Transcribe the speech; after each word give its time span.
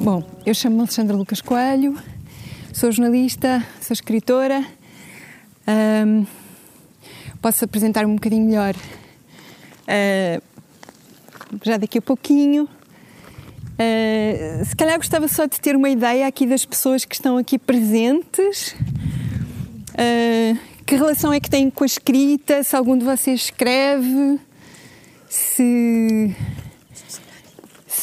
Bom, 0.00 0.22
eu 0.46 0.54
chamo-me 0.54 0.82
Alexandra 0.82 1.16
Lucas 1.16 1.40
Coelho, 1.40 1.98
sou 2.72 2.92
jornalista, 2.92 3.66
sou 3.80 3.92
escritora. 3.92 4.64
Um, 5.66 6.24
posso 7.42 7.64
apresentar-me 7.64 8.12
um 8.12 8.14
bocadinho 8.14 8.46
melhor 8.46 8.76
uh, 8.76 10.42
já 11.64 11.76
daqui 11.76 11.98
a 11.98 12.02
pouquinho. 12.02 12.68
Uh, 13.74 14.64
se 14.64 14.76
calhar 14.76 14.96
gostava 14.98 15.26
só 15.26 15.46
de 15.46 15.60
ter 15.60 15.74
uma 15.74 15.90
ideia 15.90 16.28
aqui 16.28 16.46
das 16.46 16.64
pessoas 16.64 17.04
que 17.04 17.16
estão 17.16 17.36
aqui 17.36 17.58
presentes. 17.58 18.76
Uh, 19.90 20.56
que 20.86 20.94
relação 20.94 21.32
é 21.32 21.40
que 21.40 21.50
têm 21.50 21.70
com 21.70 21.82
a 21.82 21.86
escrita? 21.86 22.62
Se 22.62 22.76
algum 22.76 22.96
de 22.96 23.04
vocês 23.04 23.40
escreve? 23.40 24.38
Se 25.28 26.36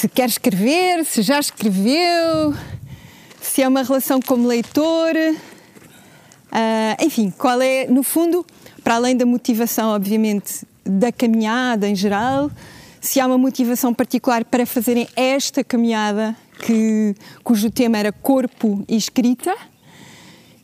se 0.01 0.09
quer 0.09 0.27
escrever, 0.27 1.05
se 1.05 1.21
já 1.21 1.39
escreveu, 1.39 2.55
se 3.39 3.61
é 3.61 3.67
uma 3.67 3.83
relação 3.83 4.19
como 4.19 4.47
leitor, 4.47 5.13
uh, 5.15 7.05
enfim, 7.05 7.29
qual 7.29 7.61
é, 7.61 7.85
no 7.85 8.01
fundo, 8.01 8.43
para 8.83 8.95
além 8.95 9.15
da 9.15 9.27
motivação, 9.27 9.89
obviamente, 9.89 10.65
da 10.83 11.11
caminhada 11.11 11.87
em 11.87 11.95
geral, 11.95 12.49
se 12.99 13.19
há 13.19 13.27
uma 13.27 13.37
motivação 13.37 13.93
particular 13.93 14.43
para 14.43 14.65
fazerem 14.65 15.07
esta 15.15 15.63
caminhada, 15.63 16.35
que, 16.65 17.13
cujo 17.43 17.69
tema 17.69 17.99
era 17.99 18.11
corpo 18.11 18.83
e 18.89 18.97
escrita. 18.97 19.55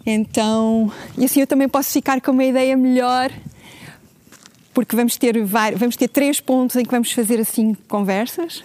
Então, 0.03 0.91
e 1.16 1.25
assim 1.25 1.41
eu 1.41 1.47
também 1.47 1.69
posso 1.69 1.91
ficar 1.91 2.19
com 2.22 2.31
uma 2.31 2.44
ideia 2.44 2.75
melhor, 2.75 3.31
porque 4.73 4.95
vamos 4.95 5.16
ter, 5.16 5.45
vários, 5.45 5.80
vamos 5.80 5.95
ter 5.95 6.08
três 6.08 6.39
pontos 6.39 6.75
em 6.75 6.83
que 6.83 6.89
vamos 6.89 7.11
fazer 7.11 7.39
assim 7.39 7.77
conversas 7.88 8.63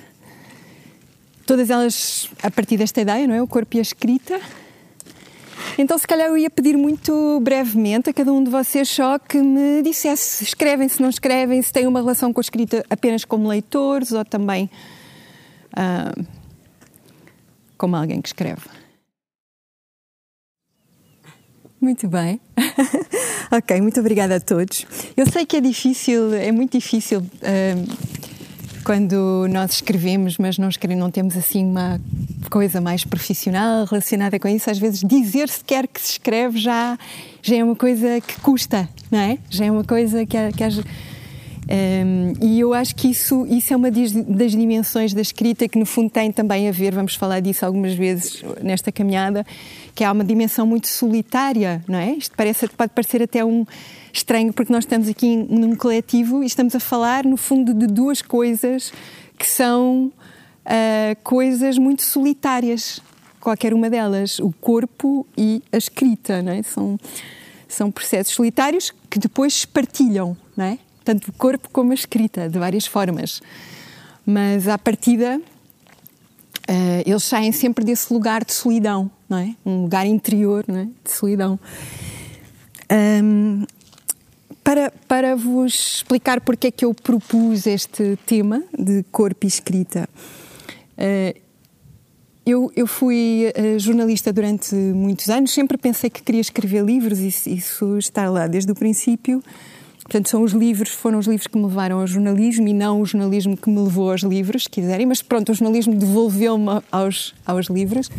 todas 1.46 1.70
elas 1.70 2.30
a 2.42 2.51
partir 2.51 2.77
desta 2.77 3.01
ideia, 3.01 3.26
não 3.26 3.35
é? 3.35 3.43
O 3.43 3.46
corpo 3.46 3.76
e 3.76 3.79
a 3.79 3.82
escrita. 3.82 4.40
Então, 5.79 5.96
se 5.96 6.07
calhar, 6.07 6.29
eu 6.29 6.37
ia 6.37 6.51
pedir 6.51 6.76
muito 6.76 7.40
brevemente 7.40 8.10
a 8.10 8.12
cada 8.12 8.32
um 8.32 8.45
de 8.45 8.51
vocês 8.51 8.88
só 8.88 9.18
que 9.18 9.40
me 9.40 9.82
dissesse 9.82 10.37
se 10.37 10.45
escrevem, 10.45 10.88
se 10.88 11.01
não 11.01 11.09
escrevem, 11.09 11.63
se 11.63 11.73
têm 11.73 11.87
uma 11.87 12.01
relação 12.01 12.32
com 12.32 12.40
a 12.40 12.43
escrita 12.43 12.85
apenas 12.90 13.24
como 13.24 13.48
leitores 13.48 14.13
ou 14.13 14.24
também 14.24 14.68
uh, 15.73 16.24
como 17.79 17.96
alguém 17.96 18.20
que 18.20 18.29
escreve. 18.29 18.63
Muito 21.80 22.07
bem. 22.07 22.40
ok, 23.51 23.80
muito 23.80 23.98
obrigada 23.98 24.37
a 24.37 24.40
todos. 24.40 24.87
Eu 25.16 25.26
sei 25.26 25.45
que 25.45 25.57
é 25.57 25.60
difícil, 25.60 26.32
é 26.35 26.52
muito 26.52 26.79
difícil. 26.79 27.20
Uh, 27.20 28.32
quando 28.85 29.47
nós 29.51 29.73
escrevemos, 29.73 30.38
mas 30.38 30.59
não, 30.59 30.69
escrevemos, 30.69 31.02
não 31.02 31.11
temos 31.11 31.37
assim 31.37 31.65
uma 31.65 32.01
coisa 32.51 32.80
mais 32.80 33.05
profissional 33.05 33.85
relacionada 33.85 34.38
com 34.38 34.49
isso, 34.49 34.71
às 34.71 34.79
vezes 34.79 35.01
dizer 35.01 35.49
sequer 35.49 35.87
que 35.87 36.01
se 36.01 36.13
escreve 36.13 36.59
já, 36.59 36.99
já 37.43 37.57
é 37.57 37.65
uma 37.65 37.77
coisa 37.77 38.21
que 38.21 38.41
custa, 38.41 38.88
não 39.10 39.19
é? 39.19 39.38
Já 39.49 39.65
é 39.66 39.71
uma 39.71 39.85
coisa 39.85 40.27
que, 40.27 40.37
que 40.53 40.65
um, 41.73 42.34
e 42.38 42.60
eu 42.60 42.74
acho 42.74 42.95
que 42.95 43.09
isso, 43.09 43.46
isso 43.46 43.73
é 43.73 43.76
uma 43.76 43.90
das 43.90 44.52
dimensões 44.52 45.15
da 45.15 45.23
escrita 45.23 45.66
que, 45.66 45.79
no 45.79 45.87
fundo, 45.87 46.10
tem 46.10 46.30
também 46.30 46.68
a 46.68 46.73
ver, 46.73 46.95
vamos 46.95 47.14
falar 47.14 47.40
disso 47.40 47.64
algumas 47.64 47.95
vezes 47.95 48.42
nesta 48.60 48.92
caminhada, 48.92 49.46
que 49.95 50.04
há 50.04 50.12
uma 50.12 50.23
dimensão 50.23 50.66
muito 50.66 50.87
solitária, 50.87 51.82
não 51.88 51.98
é? 51.98 52.10
Isto 52.12 52.37
parece, 52.37 52.68
pode 52.68 52.92
parecer 52.92 53.23
até 53.23 53.42
um 53.42 53.64
estranho, 54.12 54.52
porque 54.52 54.70
nós 54.70 54.84
estamos 54.84 55.09
aqui 55.09 55.34
num 55.34 55.74
coletivo 55.74 56.42
e 56.42 56.46
estamos 56.46 56.74
a 56.74 56.80
falar, 56.80 57.24
no 57.24 57.38
fundo, 57.38 57.73
de 57.73 57.86
duas 57.86 58.20
coisas 58.20 58.92
que 59.38 59.48
são 59.48 60.12
uh, 60.66 61.16
coisas 61.24 61.79
muito 61.79 62.02
solitárias, 62.02 63.01
qualquer 63.40 63.73
uma 63.73 63.88
delas, 63.88 64.38
o 64.41 64.53
corpo 64.60 65.26
e 65.38 65.62
a 65.72 65.78
escrita, 65.78 66.42
não 66.42 66.53
é? 66.53 66.62
São, 66.62 67.00
são 67.66 67.91
processos 67.91 68.34
solitários 68.34 68.92
que 69.08 69.18
depois 69.18 69.64
partilham, 69.64 70.36
não 70.54 70.66
é? 70.66 70.78
Tanto 71.04 71.28
o 71.30 71.32
corpo 71.32 71.68
como 71.70 71.92
a 71.92 71.94
escrita, 71.94 72.48
de 72.48 72.58
várias 72.58 72.86
formas. 72.86 73.40
Mas 74.24 74.68
à 74.68 74.78
partida, 74.78 75.40
uh, 76.68 77.02
eles 77.04 77.24
saem 77.24 77.52
sempre 77.52 77.84
desse 77.84 78.12
lugar 78.12 78.44
de 78.44 78.52
solidão, 78.52 79.10
não 79.28 79.38
é? 79.38 79.54
Um 79.64 79.82
lugar 79.82 80.06
interior 80.06 80.64
não 80.68 80.78
é? 80.78 80.84
de 80.84 81.10
solidão. 81.10 81.58
Um, 82.91 83.64
para, 84.62 84.92
para 85.08 85.34
vos 85.34 85.96
explicar 85.96 86.41
porque 86.41 86.68
é 86.68 86.70
que 86.70 86.84
eu 86.84 86.94
propus 86.94 87.66
este 87.66 88.16
tema 88.26 88.62
de 88.78 89.04
corpo 89.10 89.44
e 89.44 89.48
escrita, 89.48 90.08
uh, 90.98 91.41
eu, 92.44 92.72
eu, 92.74 92.86
fui 92.86 93.52
uh, 93.56 93.78
jornalista 93.78 94.32
durante 94.32 94.74
muitos 94.74 95.28
anos, 95.30 95.52
sempre 95.52 95.76
pensei 95.78 96.10
que 96.10 96.22
queria 96.22 96.41
escrever 96.41 96.84
livros, 96.84 97.18
isso, 97.18 97.48
isso 97.48 97.98
está 97.98 98.28
lá 98.28 98.46
desde 98.46 98.70
o 98.70 98.74
princípio. 98.74 99.42
Portanto, 100.12 100.28
são 100.28 100.42
os 100.42 100.52
livros, 100.52 100.90
foram 100.90 101.18
os 101.18 101.26
livros 101.26 101.46
que 101.46 101.56
me 101.56 101.64
levaram 101.64 101.98
ao 101.98 102.06
jornalismo 102.06 102.68
e 102.68 102.74
não 102.74 103.00
o 103.00 103.06
jornalismo 103.06 103.56
que 103.56 103.70
me 103.70 103.80
levou 103.80 104.10
aos 104.10 104.20
livros, 104.20 104.64
se 104.64 104.68
quiserem, 104.68 105.06
mas 105.06 105.22
pronto, 105.22 105.50
o 105.50 105.54
jornalismo 105.54 105.94
devolveu-me 105.94 106.82
aos, 106.92 107.34
aos 107.46 107.68
livros. 107.68 108.10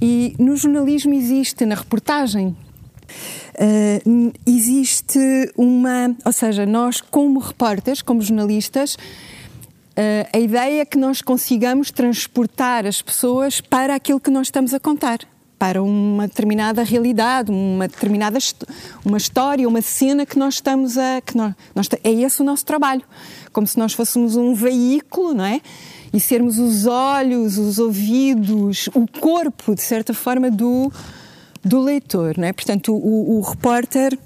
E 0.00 0.36
no 0.38 0.56
jornalismo 0.56 1.12
existe, 1.12 1.66
na 1.66 1.74
reportagem, 1.74 2.56
uh, 3.56 4.32
existe 4.46 5.18
uma. 5.56 6.14
Ou 6.24 6.32
seja, 6.32 6.64
nós, 6.64 7.00
como 7.00 7.40
repórteres, 7.40 8.00
como 8.00 8.22
jornalistas, 8.22 8.94
uh, 8.94 10.28
a 10.32 10.38
ideia 10.38 10.82
é 10.82 10.84
que 10.84 10.98
nós 10.98 11.20
consigamos 11.20 11.90
transportar 11.90 12.86
as 12.86 13.02
pessoas 13.02 13.60
para 13.60 13.92
aquilo 13.96 14.20
que 14.20 14.30
nós 14.30 14.46
estamos 14.46 14.72
a 14.72 14.78
contar. 14.78 15.18
Para 15.58 15.82
uma 15.82 16.28
determinada 16.28 16.82
realidade, 16.82 17.50
uma 17.50 17.88
determinada 17.88 18.38
uma 19.04 19.16
história, 19.16 19.66
uma 19.66 19.80
cena 19.80 20.26
que 20.26 20.38
nós 20.38 20.54
estamos 20.54 20.98
a. 20.98 21.20
Que 21.20 21.36
nós, 21.36 21.54
nós, 21.74 21.88
é 22.04 22.10
esse 22.12 22.42
o 22.42 22.44
nosso 22.44 22.64
trabalho. 22.64 23.02
Como 23.52 23.66
se 23.66 23.78
nós 23.78 23.94
fôssemos 23.94 24.36
um 24.36 24.54
veículo, 24.54 25.34
não 25.34 25.44
é? 25.44 25.60
E 26.12 26.20
sermos 26.20 26.58
os 26.58 26.86
olhos, 26.86 27.56
os 27.58 27.78
ouvidos, 27.78 28.88
o 28.94 29.06
corpo, 29.20 29.74
de 29.74 29.82
certa 29.82 30.12
forma, 30.12 30.50
do, 30.50 30.92
do 31.64 31.80
leitor, 31.80 32.36
não 32.36 32.46
é? 32.46 32.52
Portanto, 32.52 32.94
o, 32.94 33.38
o 33.38 33.40
repórter 33.40 34.18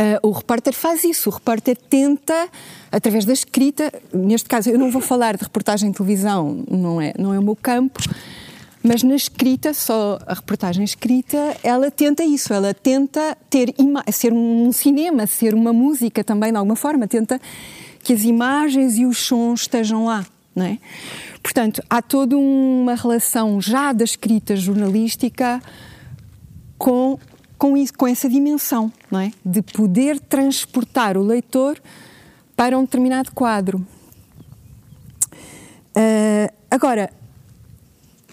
Uh, 0.00 0.16
o 0.26 0.30
repórter 0.30 0.72
faz 0.72 1.04
isso, 1.04 1.28
o 1.28 1.32
repórter 1.32 1.76
tenta, 1.76 2.48
através 2.90 3.26
da 3.26 3.34
escrita, 3.34 3.92
neste 4.14 4.48
caso 4.48 4.70
eu 4.70 4.78
não 4.78 4.90
vou 4.90 5.02
falar 5.02 5.36
de 5.36 5.42
reportagem 5.42 5.90
em 5.90 5.92
televisão, 5.92 6.64
não 6.70 6.98
é, 6.98 7.12
não 7.18 7.34
é 7.34 7.38
o 7.38 7.42
meu 7.42 7.54
campo, 7.54 8.00
mas 8.82 9.02
na 9.02 9.14
escrita, 9.14 9.74
só 9.74 10.18
a 10.26 10.34
reportagem 10.34 10.84
escrita, 10.84 11.56
ela 11.62 11.90
tenta 11.90 12.24
isso, 12.24 12.52
ela 12.52 12.72
tenta 12.72 13.36
ter 13.50 13.74
ser 14.10 14.32
um 14.32 14.72
cinema, 14.72 15.26
ser 15.26 15.54
uma 15.54 15.72
música 15.72 16.24
também 16.24 16.50
de 16.50 16.56
alguma 16.56 16.76
forma, 16.76 17.06
tenta 17.06 17.40
que 18.02 18.12
as 18.14 18.22
imagens 18.22 18.96
e 18.96 19.04
os 19.04 19.18
sons 19.18 19.62
estejam 19.62 20.06
lá, 20.06 20.26
não 20.56 20.64
é? 20.64 20.78
Portanto, 21.42 21.82
há 21.90 22.00
toda 22.00 22.36
uma 22.36 22.94
relação 22.94 23.60
já 23.60 23.92
da 23.92 24.04
escrita 24.04 24.56
jornalística 24.56 25.62
com, 26.78 27.18
com, 27.58 27.76
isso, 27.76 27.92
com 27.94 28.06
essa 28.06 28.28
dimensão, 28.28 28.90
não 29.10 29.20
é? 29.20 29.30
De 29.44 29.60
poder 29.60 30.18
transportar 30.20 31.18
o 31.18 31.22
leitor 31.22 31.78
para 32.56 32.78
um 32.78 32.82
determinado 32.82 33.32
quadro. 33.32 33.86
Uh, 35.90 36.52
agora, 36.70 37.10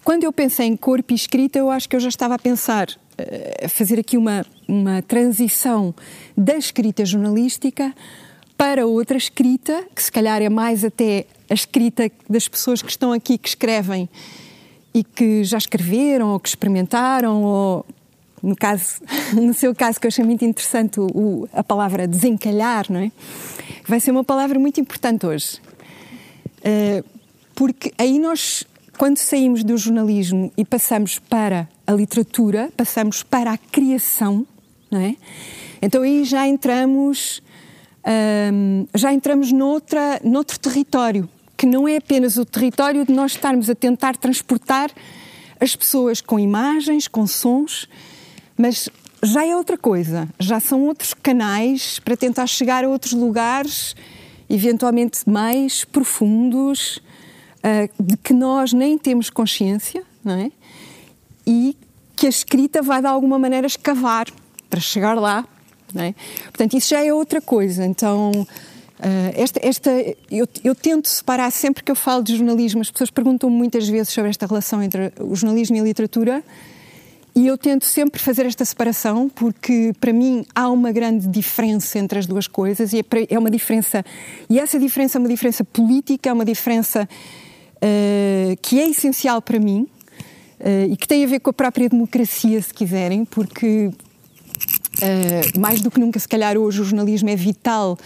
quando 0.07 0.23
eu 0.23 0.31
pensei 0.31 0.67
em 0.67 0.77
corpo 0.77 1.11
e 1.11 1.15
escrita, 1.17 1.59
eu 1.59 1.69
acho 1.69 1.89
que 1.89 1.93
eu 1.93 1.99
já 1.99 2.07
estava 2.07 2.35
a 2.35 2.39
pensar 2.39 2.87
uh, 2.87 3.65
a 3.65 3.67
fazer 3.67 3.99
aqui 3.99 4.15
uma, 4.15 4.45
uma 4.65 5.01
transição 5.01 5.93
da 6.37 6.55
escrita 6.55 7.05
jornalística 7.05 7.93
para 8.57 8.87
outra 8.87 9.17
escrita, 9.17 9.83
que 9.93 10.01
se 10.01 10.09
calhar 10.09 10.41
é 10.41 10.47
mais 10.47 10.85
até 10.85 11.25
a 11.49 11.53
escrita 11.53 12.09
das 12.29 12.47
pessoas 12.47 12.81
que 12.81 12.89
estão 12.89 13.11
aqui 13.11 13.37
que 13.37 13.49
escrevem 13.49 14.07
e 14.93 15.03
que 15.03 15.43
já 15.43 15.57
escreveram 15.57 16.29
ou 16.29 16.39
que 16.39 16.47
experimentaram 16.47 17.43
ou 17.43 17.85
no 18.41 18.55
caso, 18.55 19.01
no 19.35 19.53
seu 19.53 19.75
caso, 19.75 19.99
que 19.99 20.07
eu 20.07 20.09
achei 20.09 20.23
muito 20.23 20.45
interessante 20.45 21.01
o, 21.01 21.49
a 21.51 21.65
palavra 21.65 22.07
desencalhar, 22.07 22.85
não 22.89 23.01
é? 23.01 23.11
Vai 23.85 23.99
ser 23.99 24.11
uma 24.11 24.23
palavra 24.23 24.57
muito 24.57 24.79
importante 24.79 25.25
hoje. 25.25 25.59
Uh, 26.59 27.03
porque 27.53 27.91
aí 27.97 28.17
nós, 28.19 28.65
quando 28.97 29.17
saímos 29.17 29.63
do 29.63 29.77
jornalismo 29.77 30.51
e 30.57 30.65
passamos 30.65 31.19
para 31.19 31.69
a 31.85 31.91
literatura, 31.91 32.71
passamos 32.75 33.21
para 33.21 33.51
a 33.51 33.57
criação, 33.57 34.45
não 34.89 34.99
é? 34.99 35.15
Então 35.81 36.01
aí 36.01 36.25
já 36.25 36.47
entramos, 36.47 37.41
um, 38.03 38.09
ehm, 38.09 38.87
já 38.95 39.13
entramos 39.13 39.51
noutra, 39.51 40.19
noutro 40.23 40.59
território, 40.59 41.29
que 41.55 41.67
não 41.67 41.87
é 41.87 41.97
apenas 41.97 42.37
o 42.37 42.45
território 42.45 43.05
de 43.05 43.13
nós 43.13 43.33
estarmos 43.33 43.69
a 43.69 43.75
tentar 43.75 44.17
transportar 44.17 44.89
as 45.59 45.75
pessoas 45.75 46.19
com 46.19 46.39
imagens, 46.39 47.07
com 47.07 47.27
sons, 47.27 47.87
mas 48.57 48.89
já 49.21 49.45
é 49.45 49.55
outra 49.55 49.77
coisa, 49.77 50.27
já 50.39 50.59
são 50.59 50.83
outros 50.83 51.13
canais 51.13 51.99
para 51.99 52.17
tentar 52.17 52.47
chegar 52.47 52.83
a 52.83 52.89
outros 52.89 53.13
lugares, 53.13 53.95
eventualmente 54.49 55.19
mais 55.29 55.85
profundos, 55.85 56.99
de 57.99 58.17
que 58.17 58.33
nós 58.33 58.73
nem 58.73 58.97
temos 58.97 59.29
consciência, 59.29 60.03
não 60.23 60.33
é? 60.33 60.51
E 61.45 61.75
que 62.15 62.25
a 62.25 62.29
escrita 62.29 62.81
vai 62.81 62.99
de 63.01 63.07
alguma 63.07 63.37
maneira 63.37 63.67
escavar 63.67 64.27
para 64.69 64.79
chegar 64.79 65.13
lá, 65.13 65.45
não 65.93 66.03
é? 66.03 66.15
Portanto, 66.45 66.75
isso 66.75 66.89
já 66.89 67.03
é 67.03 67.13
outra 67.13 67.39
coisa. 67.39 67.85
Então, 67.85 68.31
uh, 68.31 69.33
esta, 69.35 69.59
esta 69.63 69.91
eu, 70.31 70.47
eu, 70.63 70.75
tento 70.75 71.07
separar 71.07 71.51
sempre 71.51 71.83
que 71.83 71.91
eu 71.91 71.95
falo 71.95 72.23
de 72.23 72.35
jornalismo. 72.35 72.81
As 72.81 72.91
pessoas 72.91 73.09
perguntam 73.09 73.49
muitas 73.49 73.87
vezes 73.87 74.09
sobre 74.09 74.29
esta 74.29 74.45
relação 74.45 74.81
entre 74.81 75.13
o 75.19 75.35
jornalismo 75.35 75.77
e 75.77 75.79
a 75.79 75.83
literatura. 75.83 76.43
E 77.35 77.45
eu 77.45 77.55
tento 77.55 77.85
sempre 77.85 78.19
fazer 78.19 78.47
esta 78.47 78.65
separação 78.65 79.29
porque, 79.29 79.93
para 79.99 80.11
mim, 80.11 80.43
há 80.55 80.69
uma 80.69 80.91
grande 80.91 81.27
diferença 81.27 81.99
entre 81.99 82.17
as 82.17 82.25
duas 82.25 82.47
coisas 82.47 82.93
e 82.93 82.99
é, 82.99 83.03
é 83.29 83.37
uma 83.37 83.51
diferença. 83.51 84.03
E 84.49 84.59
essa 84.59 84.79
diferença 84.79 85.17
é 85.17 85.19
uma 85.19 85.29
diferença 85.29 85.63
política, 85.63 86.31
é 86.31 86.33
uma 86.33 86.43
diferença 86.43 87.07
uh, 87.77 88.57
que 88.61 88.79
é 88.79 88.89
essencial 88.89 89.41
para 89.41 89.59
mim 89.59 89.87
uh, 90.59 90.91
e 90.91 90.97
que 90.97 91.07
tem 91.07 91.23
a 91.23 91.27
ver 91.27 91.39
com 91.39 91.49
a 91.49 91.53
própria 91.53 91.89
democracia, 91.89 92.61
se 92.61 92.73
quiserem, 92.73 93.25
porque 93.25 93.87
uh, 93.87 95.59
mais 95.59 95.81
do 95.81 95.89
que 95.89 95.99
nunca, 95.99 96.19
se 96.19 96.27
calhar, 96.27 96.57
hoje 96.57 96.81
o 96.81 96.83
jornalismo 96.83 97.29
é 97.29 97.35
vital 97.35 97.97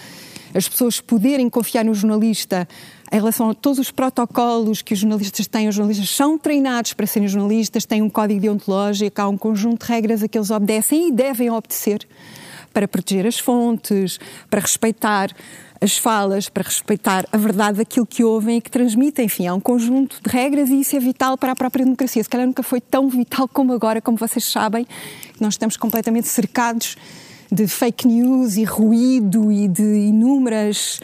as 0.53 0.67
pessoas 0.67 0.99
poderem 0.99 1.49
confiar 1.49 1.85
no 1.85 1.93
jornalista 1.93 2.67
em 3.11 3.15
relação 3.15 3.49
a 3.49 3.53
todos 3.53 3.79
os 3.79 3.91
protocolos 3.91 4.81
que 4.81 4.93
os 4.93 4.99
jornalistas 4.99 5.47
têm, 5.47 5.67
os 5.67 5.75
jornalistas 5.75 6.09
são 6.09 6.37
treinados 6.37 6.93
para 6.93 7.05
serem 7.05 7.27
jornalistas, 7.27 7.85
têm 7.85 8.01
um 8.01 8.09
código 8.09 8.39
deontológico, 8.39 9.21
há 9.21 9.27
um 9.27 9.37
conjunto 9.37 9.85
de 9.85 9.91
regras 9.91 10.23
a 10.23 10.27
que 10.27 10.37
eles 10.37 10.49
obedecem 10.49 11.09
e 11.09 11.11
devem 11.11 11.49
obedecer 11.49 12.07
para 12.73 12.87
proteger 12.87 13.27
as 13.27 13.37
fontes, 13.37 14.17
para 14.49 14.61
respeitar 14.61 15.29
as 15.81 15.97
falas, 15.97 16.47
para 16.47 16.63
respeitar 16.63 17.25
a 17.31 17.37
verdade 17.37 17.79
daquilo 17.79 18.05
que 18.05 18.23
ouvem 18.23 18.57
e 18.57 18.61
que 18.61 18.69
transmitem. 18.69 19.25
Enfim, 19.25 19.47
há 19.47 19.53
um 19.55 19.59
conjunto 19.59 20.21
de 20.23 20.29
regras 20.29 20.69
e 20.69 20.79
isso 20.79 20.95
é 20.95 20.99
vital 20.99 21.35
para 21.35 21.53
a 21.53 21.55
própria 21.55 21.83
democracia. 21.83 22.23
Se 22.23 22.29
calhar 22.29 22.45
nunca 22.45 22.61
foi 22.61 22.79
tão 22.79 23.09
vital 23.09 23.47
como 23.47 23.73
agora, 23.73 23.99
como 23.99 24.15
vocês 24.15 24.45
sabem, 24.45 24.85
nós 25.39 25.55
estamos 25.55 25.75
completamente 25.75 26.27
cercados 26.27 26.95
de 27.51 27.67
fake 27.67 28.07
news 28.07 28.57
e 28.57 28.63
ruído 28.63 29.51
e 29.51 29.67
de 29.67 29.81
inúmeras 29.81 30.99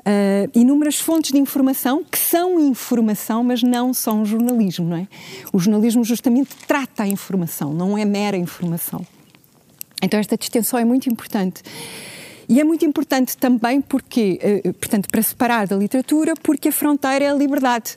uh, 0.00 0.50
inúmeras 0.54 0.98
fontes 0.98 1.30
de 1.30 1.38
informação 1.38 2.02
que 2.02 2.18
são 2.18 2.58
informação, 2.60 3.44
mas 3.44 3.62
não 3.62 3.92
são 3.92 4.24
jornalismo, 4.24 4.88
não 4.88 4.96
é? 4.96 5.08
O 5.52 5.58
jornalismo 5.58 6.02
justamente 6.02 6.54
trata 6.66 7.02
a 7.02 7.06
informação, 7.06 7.72
não 7.72 7.96
é 7.96 8.04
mera 8.04 8.36
informação. 8.36 9.06
Então 10.02 10.18
esta 10.18 10.36
distinção 10.36 10.78
é 10.78 10.84
muito 10.84 11.08
importante. 11.08 11.62
E 12.48 12.60
é 12.60 12.64
muito 12.64 12.84
importante 12.84 13.36
também 13.36 13.80
porque, 13.80 14.38
uh, 14.64 14.72
portanto, 14.74 15.08
para 15.10 15.22
separar 15.22 15.66
da 15.66 15.76
literatura, 15.76 16.34
porque 16.42 16.68
a 16.68 16.72
fronteira 16.72 17.24
é 17.24 17.30
a 17.30 17.34
liberdade. 17.34 17.96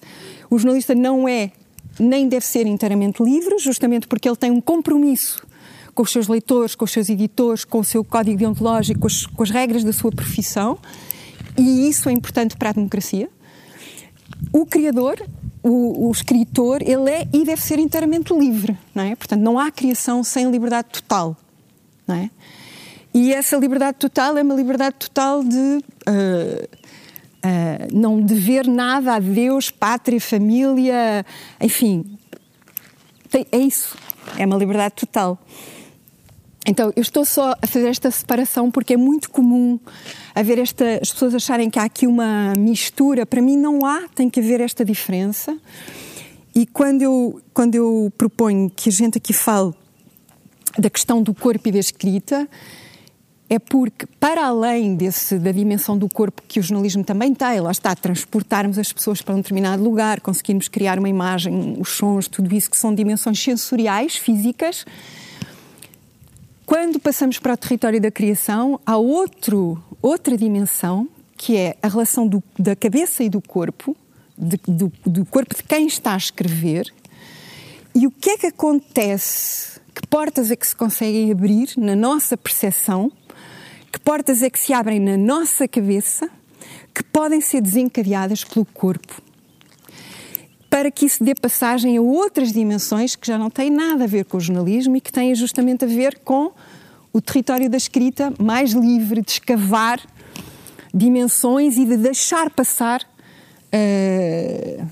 O 0.50 0.58
jornalista 0.58 0.96
não 0.96 1.28
é 1.28 1.52
nem 2.00 2.28
deve 2.28 2.46
ser 2.46 2.68
inteiramente 2.68 3.24
livre, 3.24 3.58
justamente 3.58 4.08
porque 4.08 4.30
ele 4.30 4.38
tem 4.38 4.52
um 4.52 4.62
compromisso 4.62 5.46
com 5.96 6.04
os 6.04 6.12
seus 6.12 6.28
leitores, 6.28 6.76
com 6.76 6.86
os 6.86 6.92
seus 6.92 7.10
editores, 7.10 7.66
com 7.66 7.80
o 7.80 7.84
seu 7.84 8.04
código 8.04 8.38
deontológico, 8.38 9.00
com 9.00 9.08
as, 9.08 9.26
com 9.26 9.44
as 9.44 9.50
regras 9.50 9.84
da 9.84 9.92
sua 9.92 10.12
profissão 10.12 10.78
e 11.58 11.90
isso 11.90 12.08
é 12.08 12.12
importante 12.12 12.56
para 12.56 12.70
a 12.70 12.74
democracia. 12.74 13.30
O 14.54 14.66
criador, 14.66 15.18
o, 15.64 16.08
o, 16.08 16.12
escritor, 16.12 16.82
ele 16.82 17.10
é 17.10 17.28
e 17.34 17.44
deve 17.44 17.62
ser 17.62 17.80
inteiramente 17.80 18.34
livre, 18.34 18.78
não 18.94 19.04
é? 19.04 19.16
Portanto, 19.16 19.42
não 19.42 19.58
há 19.58 19.72
criação 19.72 20.24
sem 20.24 20.50
liberdade 20.52 20.90
total, 20.92 21.36
não 22.08 22.16
é? 22.16 22.30
E 23.18 23.34
essa 23.34 23.58
liberdade 23.58 23.98
total 23.98 24.38
é 24.38 24.44
uma 24.44 24.54
liberdade 24.54 24.98
total 25.00 25.44
de 25.44 25.58
uh, 25.58 25.82
uh, 26.68 27.88
não 27.92 28.22
dever 28.22 28.68
nada 28.68 29.16
a 29.16 29.20
Deus, 29.20 29.72
pátria, 29.72 30.22
família, 30.22 31.26
enfim. 31.60 32.16
Tem, 33.28 33.44
é 33.52 33.58
isso. 33.58 33.98
É 34.38 34.46
uma 34.46 34.56
liberdade 34.56 34.94
total. 34.98 35.40
Então, 36.64 36.94
eu 36.96 37.02
estou 37.02 37.26
só 37.26 37.56
a 37.60 37.66
fazer 37.66 37.88
esta 37.88 38.12
separação 38.12 38.70
porque 38.70 38.94
é 38.94 38.98
muito 38.98 39.32
comum 39.32 39.80
haver 40.36 40.60
esta, 40.60 41.00
as 41.02 41.12
pessoas 41.12 41.34
acharem 41.34 41.72
que 41.72 41.80
há 41.80 41.86
aqui 41.86 42.06
uma 42.06 42.54
mistura. 42.56 43.26
Para 43.26 43.42
mim, 43.42 43.58
não 43.58 43.84
há, 43.84 44.08
tem 44.14 44.30
que 44.30 44.40
haver 44.40 44.62
esta 44.62 44.86
diferença. 44.86 45.58
E 46.54 46.68
quando 46.68 47.02
eu, 47.02 47.42
quando 47.52 47.74
eu 47.74 48.14
proponho 48.16 48.70
que 48.70 48.90
a 48.90 48.92
gente 48.92 49.18
aqui 49.18 49.34
fale 49.34 49.74
da 50.78 50.88
questão 50.88 51.24
do 51.24 51.34
corpo 51.34 51.68
e 51.68 51.72
da 51.72 51.80
escrita, 51.80 52.48
é 53.50 53.58
porque, 53.60 54.06
para 54.20 54.46
além 54.46 54.96
desse, 54.96 55.40
da 55.40 55.52
dimensão 55.52 55.98
do 55.98 56.10
corpo 56.10 56.44
que 56.48 56.60
o 56.60 56.64
jornalismo 56.64 57.04
também 57.04 57.34
tem, 57.34 57.62
lá 57.62 57.72
está, 57.72 57.96
transportarmos 57.96 58.78
as 58.78 58.92
pessoas 58.92 59.22
para 59.22 59.34
um 59.34 59.38
determinado 59.38 59.82
lugar, 59.82 60.20
conseguirmos 60.20 60.68
criar 60.68 61.00
uma 61.00 61.08
imagem, 61.08 61.78
os 61.80 61.90
sons, 61.90 62.28
tudo 62.28 62.54
isso 62.54 62.70
que 62.70 62.78
são 62.78 62.94
dimensões 62.94 63.42
sensoriais, 63.42 64.18
físicas, 64.18 64.86
quando 66.66 67.00
passamos 67.00 67.40
para 67.40 67.54
o 67.54 67.58
território 67.58 68.02
da 68.02 68.12
criação, 68.12 68.78
há 68.86 68.98
outro, 68.98 69.82
outra 70.02 70.36
dimensão, 70.36 71.08
que 71.38 71.56
é 71.56 71.78
a 71.82 71.88
relação 71.88 72.28
do, 72.28 72.44
da 72.60 72.76
cabeça 72.76 73.24
e 73.24 73.30
do 73.30 73.40
corpo, 73.40 73.96
de, 74.38 74.60
do, 74.68 74.92
do 75.06 75.26
corpo 75.26 75.56
de 75.56 75.64
quem 75.64 75.88
está 75.88 76.14
a 76.14 76.18
escrever, 76.18 76.94
e 77.96 78.06
o 78.06 78.12
que 78.12 78.32
é 78.32 78.38
que 78.38 78.48
acontece, 78.48 79.80
que 79.96 80.06
portas 80.08 80.52
é 80.52 80.58
que 80.58 80.68
se 80.68 80.76
conseguem 80.76 81.32
abrir 81.32 81.70
na 81.78 81.96
nossa 81.96 82.36
percepção, 82.36 83.10
que 83.92 84.00
portas 84.00 84.42
é 84.42 84.50
que 84.50 84.60
se 84.60 84.74
abrem 84.74 85.00
na 85.00 85.18
nossa 85.18 85.68
cabeça, 85.68 86.30
que 86.94 87.04
podem 87.04 87.42
ser 87.42 87.62
desencadeadas 87.62 88.44
pelo 88.44 88.66
corpo 88.66 89.22
para 90.70 90.92
que 90.92 91.06
isso 91.06 91.24
dê 91.24 91.34
passagem 91.34 91.98
a 91.98 92.02
outras 92.02 92.52
dimensões 92.52 93.16
que 93.16 93.26
já 93.26 93.38
não 93.38 93.50
têm 93.50 93.70
nada 93.72 94.04
a 94.04 94.08
ver 94.08 94.26
com 94.26 94.38
o 94.38 94.40
jornalismo 94.40 94.96
e 94.96 95.02
que 95.02 95.12
têm 95.12 95.34
justamente 95.34 95.86
a 95.86 95.88
ver 95.88 96.20
com 96.20 96.52
o 97.12 97.22
território 97.22 97.70
da 97.70 97.78
escrita 97.78 98.34
mais 98.38 98.74
livre, 98.74 99.22
de 99.22 99.32
escavar 99.32 100.00
dimensões 100.94 101.78
e 101.78 101.86
de 101.86 101.98
deixar 101.98 102.50
passar 102.50 103.02
uh, 103.74 104.88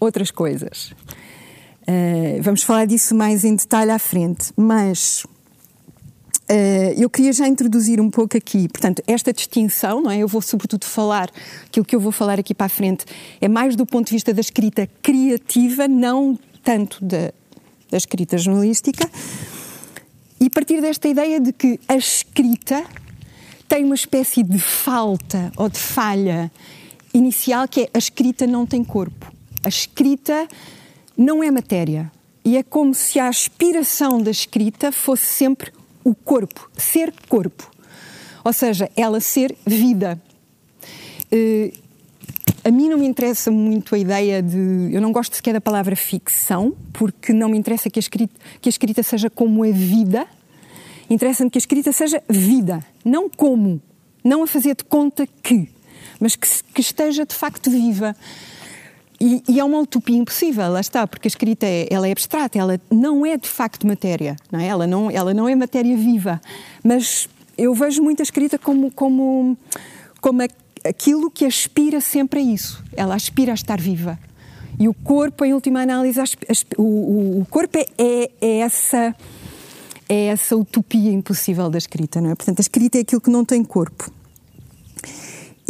outras 0.00 0.30
coisas. 0.30 0.92
Uh, 1.82 2.40
vamos 2.40 2.62
falar 2.62 2.86
disso 2.86 3.14
mais 3.14 3.44
em 3.44 3.56
detalhe 3.56 3.90
à 3.90 3.98
frente, 3.98 4.52
mas 4.56 5.26
eu 6.96 7.08
queria 7.08 7.32
já 7.32 7.46
introduzir 7.46 8.00
um 8.00 8.10
pouco 8.10 8.36
aqui, 8.36 8.68
portanto, 8.68 9.02
esta 9.06 9.32
distinção, 9.32 10.02
não 10.02 10.10
é? 10.10 10.18
Eu 10.18 10.28
vou 10.28 10.42
sobretudo 10.42 10.84
falar, 10.84 11.30
aquilo 11.66 11.84
que 11.84 11.94
eu 11.94 12.00
vou 12.00 12.12
falar 12.12 12.38
aqui 12.38 12.54
para 12.54 12.66
a 12.66 12.68
frente 12.68 13.04
é 13.40 13.48
mais 13.48 13.76
do 13.76 13.86
ponto 13.86 14.06
de 14.06 14.12
vista 14.12 14.34
da 14.34 14.40
escrita 14.40 14.88
criativa, 15.02 15.88
não 15.88 16.38
tanto 16.62 17.04
da, 17.04 17.32
da 17.90 17.96
escrita 17.96 18.36
jornalística, 18.38 19.08
e 20.40 20.50
partir 20.50 20.80
desta 20.80 21.08
ideia 21.08 21.38
de 21.40 21.52
que 21.52 21.78
a 21.86 21.96
escrita 21.96 22.84
tem 23.68 23.84
uma 23.84 23.94
espécie 23.94 24.42
de 24.42 24.58
falta 24.58 25.52
ou 25.56 25.68
de 25.68 25.78
falha 25.78 26.50
inicial, 27.14 27.68
que 27.68 27.82
é 27.82 27.90
a 27.94 27.98
escrita 27.98 28.46
não 28.46 28.66
tem 28.66 28.82
corpo. 28.82 29.32
A 29.64 29.68
escrita 29.68 30.48
não 31.16 31.42
é 31.42 31.50
matéria. 31.50 32.10
E 32.44 32.56
é 32.56 32.62
como 32.62 32.92
se 32.92 33.20
a 33.20 33.28
aspiração 33.28 34.20
da 34.20 34.30
escrita 34.30 34.90
fosse 34.90 35.26
sempre 35.26 35.70
o 36.04 36.14
corpo, 36.14 36.70
ser 36.76 37.12
corpo. 37.28 37.70
Ou 38.44 38.52
seja, 38.52 38.90
ela 38.96 39.20
ser 39.20 39.56
vida. 39.66 40.20
Uh, 41.32 41.82
a 42.64 42.70
mim 42.70 42.88
não 42.88 42.98
me 42.98 43.06
interessa 43.06 43.50
muito 43.50 43.94
a 43.94 43.98
ideia 43.98 44.42
de. 44.42 44.90
Eu 44.92 45.00
não 45.00 45.12
gosto 45.12 45.34
sequer 45.34 45.52
da 45.52 45.60
palavra 45.60 45.96
ficção, 45.96 46.74
porque 46.92 47.32
não 47.32 47.48
me 47.48 47.58
interessa 47.58 47.90
que 47.90 47.98
a 47.98 48.00
escrita, 48.00 48.34
que 48.60 48.68
a 48.68 48.70
escrita 48.70 49.02
seja 49.02 49.28
como 49.28 49.64
a 49.64 49.70
vida. 49.70 50.26
Interessa-me 51.10 51.50
que 51.50 51.58
a 51.58 51.60
escrita 51.60 51.92
seja 51.92 52.22
vida, 52.28 52.84
não 53.04 53.28
como. 53.28 53.82
Não 54.24 54.42
a 54.42 54.46
fazer 54.46 54.76
de 54.76 54.84
conta 54.84 55.26
que, 55.42 55.68
mas 56.20 56.36
que, 56.36 56.48
que 56.72 56.80
esteja 56.80 57.26
de 57.26 57.34
facto 57.34 57.70
viva. 57.70 58.16
E, 59.24 59.40
e, 59.48 59.60
é 59.60 59.64
uma 59.64 59.78
utopia 59.78 60.16
impossível, 60.16 60.68
lá 60.68 60.80
está, 60.80 61.06
porque 61.06 61.28
a 61.28 61.30
escrita 61.30 61.64
é, 61.64 61.86
ela 61.88 62.08
é 62.08 62.10
abstrata, 62.10 62.58
ela 62.58 62.80
não 62.90 63.24
é 63.24 63.36
de 63.36 63.48
facto 63.48 63.86
matéria, 63.86 64.34
não 64.50 64.58
é? 64.58 64.66
Ela, 64.66 64.84
não, 64.84 65.08
ela 65.08 65.32
não 65.32 65.48
é 65.48 65.54
matéria 65.54 65.96
viva. 65.96 66.40
Mas 66.82 67.28
eu 67.56 67.72
vejo 67.72 68.02
muito 68.02 68.18
a 68.18 68.24
escrita 68.24 68.58
como, 68.58 68.90
como, 68.90 69.56
como 70.20 70.42
aquilo 70.84 71.30
que 71.30 71.44
aspira 71.44 72.00
sempre 72.00 72.40
a 72.40 72.42
isso. 72.42 72.82
Ela 72.96 73.14
aspira 73.14 73.52
a 73.52 73.54
estar 73.54 73.80
viva. 73.80 74.18
E 74.76 74.88
o 74.88 74.94
corpo, 74.94 75.44
em 75.44 75.54
última 75.54 75.82
análise, 75.82 76.18
o, 76.76 77.42
o, 77.42 77.46
corpo 77.48 77.78
é, 77.78 77.86
é, 77.96 78.30
é, 78.40 78.58
essa 78.58 79.14
é 80.08 80.26
essa 80.26 80.56
utopia 80.56 81.12
impossível 81.12 81.70
da 81.70 81.78
escrita, 81.78 82.20
não 82.20 82.30
é? 82.30 82.34
Portanto, 82.34 82.58
a 82.58 82.62
escrita 82.62 82.98
é 82.98 83.02
aquilo 83.02 83.20
que 83.20 83.30
não 83.30 83.44
tem 83.44 83.62
corpo. 83.62 84.10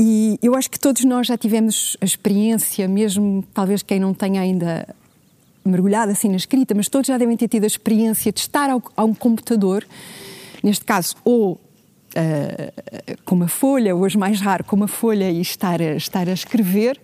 E 0.04 0.37
eu 0.42 0.56
acho 0.56 0.68
que 0.68 0.80
todos 0.80 1.04
nós 1.04 1.28
já 1.28 1.38
tivemos 1.38 1.97
a 2.00 2.04
experiência, 2.04 2.88
mesmo 2.88 3.44
talvez 3.54 3.85
quem 3.85 4.00
não 4.00 4.12
tenha 4.12 4.40
ainda 4.40 4.85
mergulhado 5.64 6.11
assim 6.11 6.28
na 6.28 6.35
escrita, 6.35 6.75
mas 6.75 6.88
todos 6.88 7.06
já 7.06 7.16
devem 7.16 7.37
ter 7.37 7.47
tido 7.47 7.62
a 7.62 7.68
experiência 7.68 8.32
de 8.32 8.40
estar 8.40 8.68
ao, 8.68 8.82
a 8.97 9.04
um 9.04 9.14
computador, 9.14 9.87
neste 10.61 10.85
caso, 10.85 11.14
ou 11.25 11.52
uh, 11.52 11.61
com 13.25 13.37
uma 13.37 13.47
folha, 13.47 13.94
hoje 13.94 14.18
mais 14.18 14.40
raro, 14.40 14.64
com 14.64 14.75
uma 14.75 14.88
folha 14.88 15.30
e 15.30 15.40
estar 15.40 15.80
a, 15.80 15.94
estar 15.94 16.28
a 16.28 16.32
escrever, 16.32 17.00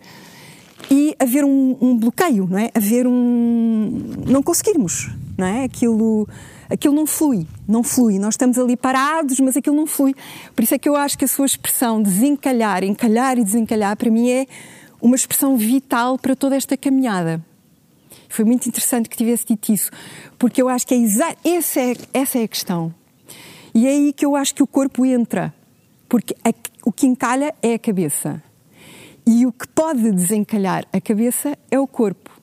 e 0.91 1.15
haver 1.21 1.45
um, 1.45 1.77
um, 1.81 1.97
bloqueio, 1.97 2.49
não 2.51 2.59
é? 2.59 2.69
Haver 2.75 3.07
um. 3.07 4.25
não 4.27 4.43
conseguirmos, 4.43 5.09
não 5.37 5.47
é? 5.47 5.63
Aquilo, 5.63 6.29
aquilo 6.69 6.95
não 6.95 7.07
flui, 7.07 7.47
não 7.67 7.83
flui. 7.83 8.19
Nós 8.19 8.35
estamos 8.35 8.59
ali 8.59 8.77
parados, 8.77 9.41
mas 9.41 9.57
aquilo 9.57 9.77
não 9.77 9.87
flui. 9.87 10.15
Por 10.55 10.63
isso 10.63 10.75
é 10.75 10.79
que 10.79 10.89
eu 10.89 10.97
acho 10.97 11.17
que 11.17 11.25
a 11.25 11.29
sua 11.29 11.47
expressão 11.47 12.03
desencalhar, 12.03 12.85
encalhar 12.85 13.39
e 13.39 13.45
desencalhar, 13.45 13.97
para 13.97 14.11
mim 14.11 14.31
é 14.31 14.47
uma 15.01 15.17
expressão 15.17 15.57
vital 15.57 16.19
para 16.19 16.35
toda 16.35 16.57
esta 16.57 16.77
caminhada. 16.77 17.45
Foi 18.29 18.45
muito 18.45 18.69
interessante 18.69 19.09
que 19.09 19.17
tivesse 19.17 19.47
dito 19.47 19.73
isso, 19.73 19.91
porque 20.39 20.61
eu 20.61 20.69
acho 20.69 20.87
que 20.87 20.95
é 20.95 21.03
essa, 21.57 21.81
é, 21.81 21.97
essa 22.13 22.39
é 22.39 22.45
a 22.45 22.49
questão. 22.49 22.95
E 23.75 23.87
é 23.87 23.91
aí 23.91 24.13
que 24.13 24.25
eu 24.25 24.37
acho 24.37 24.55
que 24.55 24.63
o 24.63 24.67
corpo 24.67 25.07
entra, 25.07 25.55
porque 26.09 26.35
a, 26.45 26.53
o 26.85 26.93
que 26.93 27.07
encalha 27.07 27.55
é 27.63 27.75
a 27.75 27.79
cabeça. 27.79 28.43
E 29.27 29.47
o 29.47 29.53
que 29.53 29.69
pode 29.69 30.11
desencalhar 30.11 30.87
a 30.93 31.01
cabeça 31.01 31.57
é 31.71 31.79
o 31.79 31.87
corpo. 31.87 32.38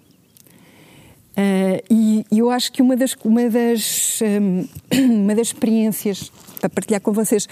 Uh, 1.38 1.84
e, 1.90 2.26
e, 2.32 2.40
eu 2.40 2.50
acho 2.50 2.72
que 2.72 2.82
uma 2.82 2.96
das, 2.96 3.14
uma, 3.24 3.50
das, 3.50 4.20
um, 4.22 4.68
uma 5.24 5.36
das 5.36 5.48
experiências, 5.48 6.32
para 6.62 6.70
partilhar 6.70 7.02
com 7.02 7.12
vocês, 7.12 7.48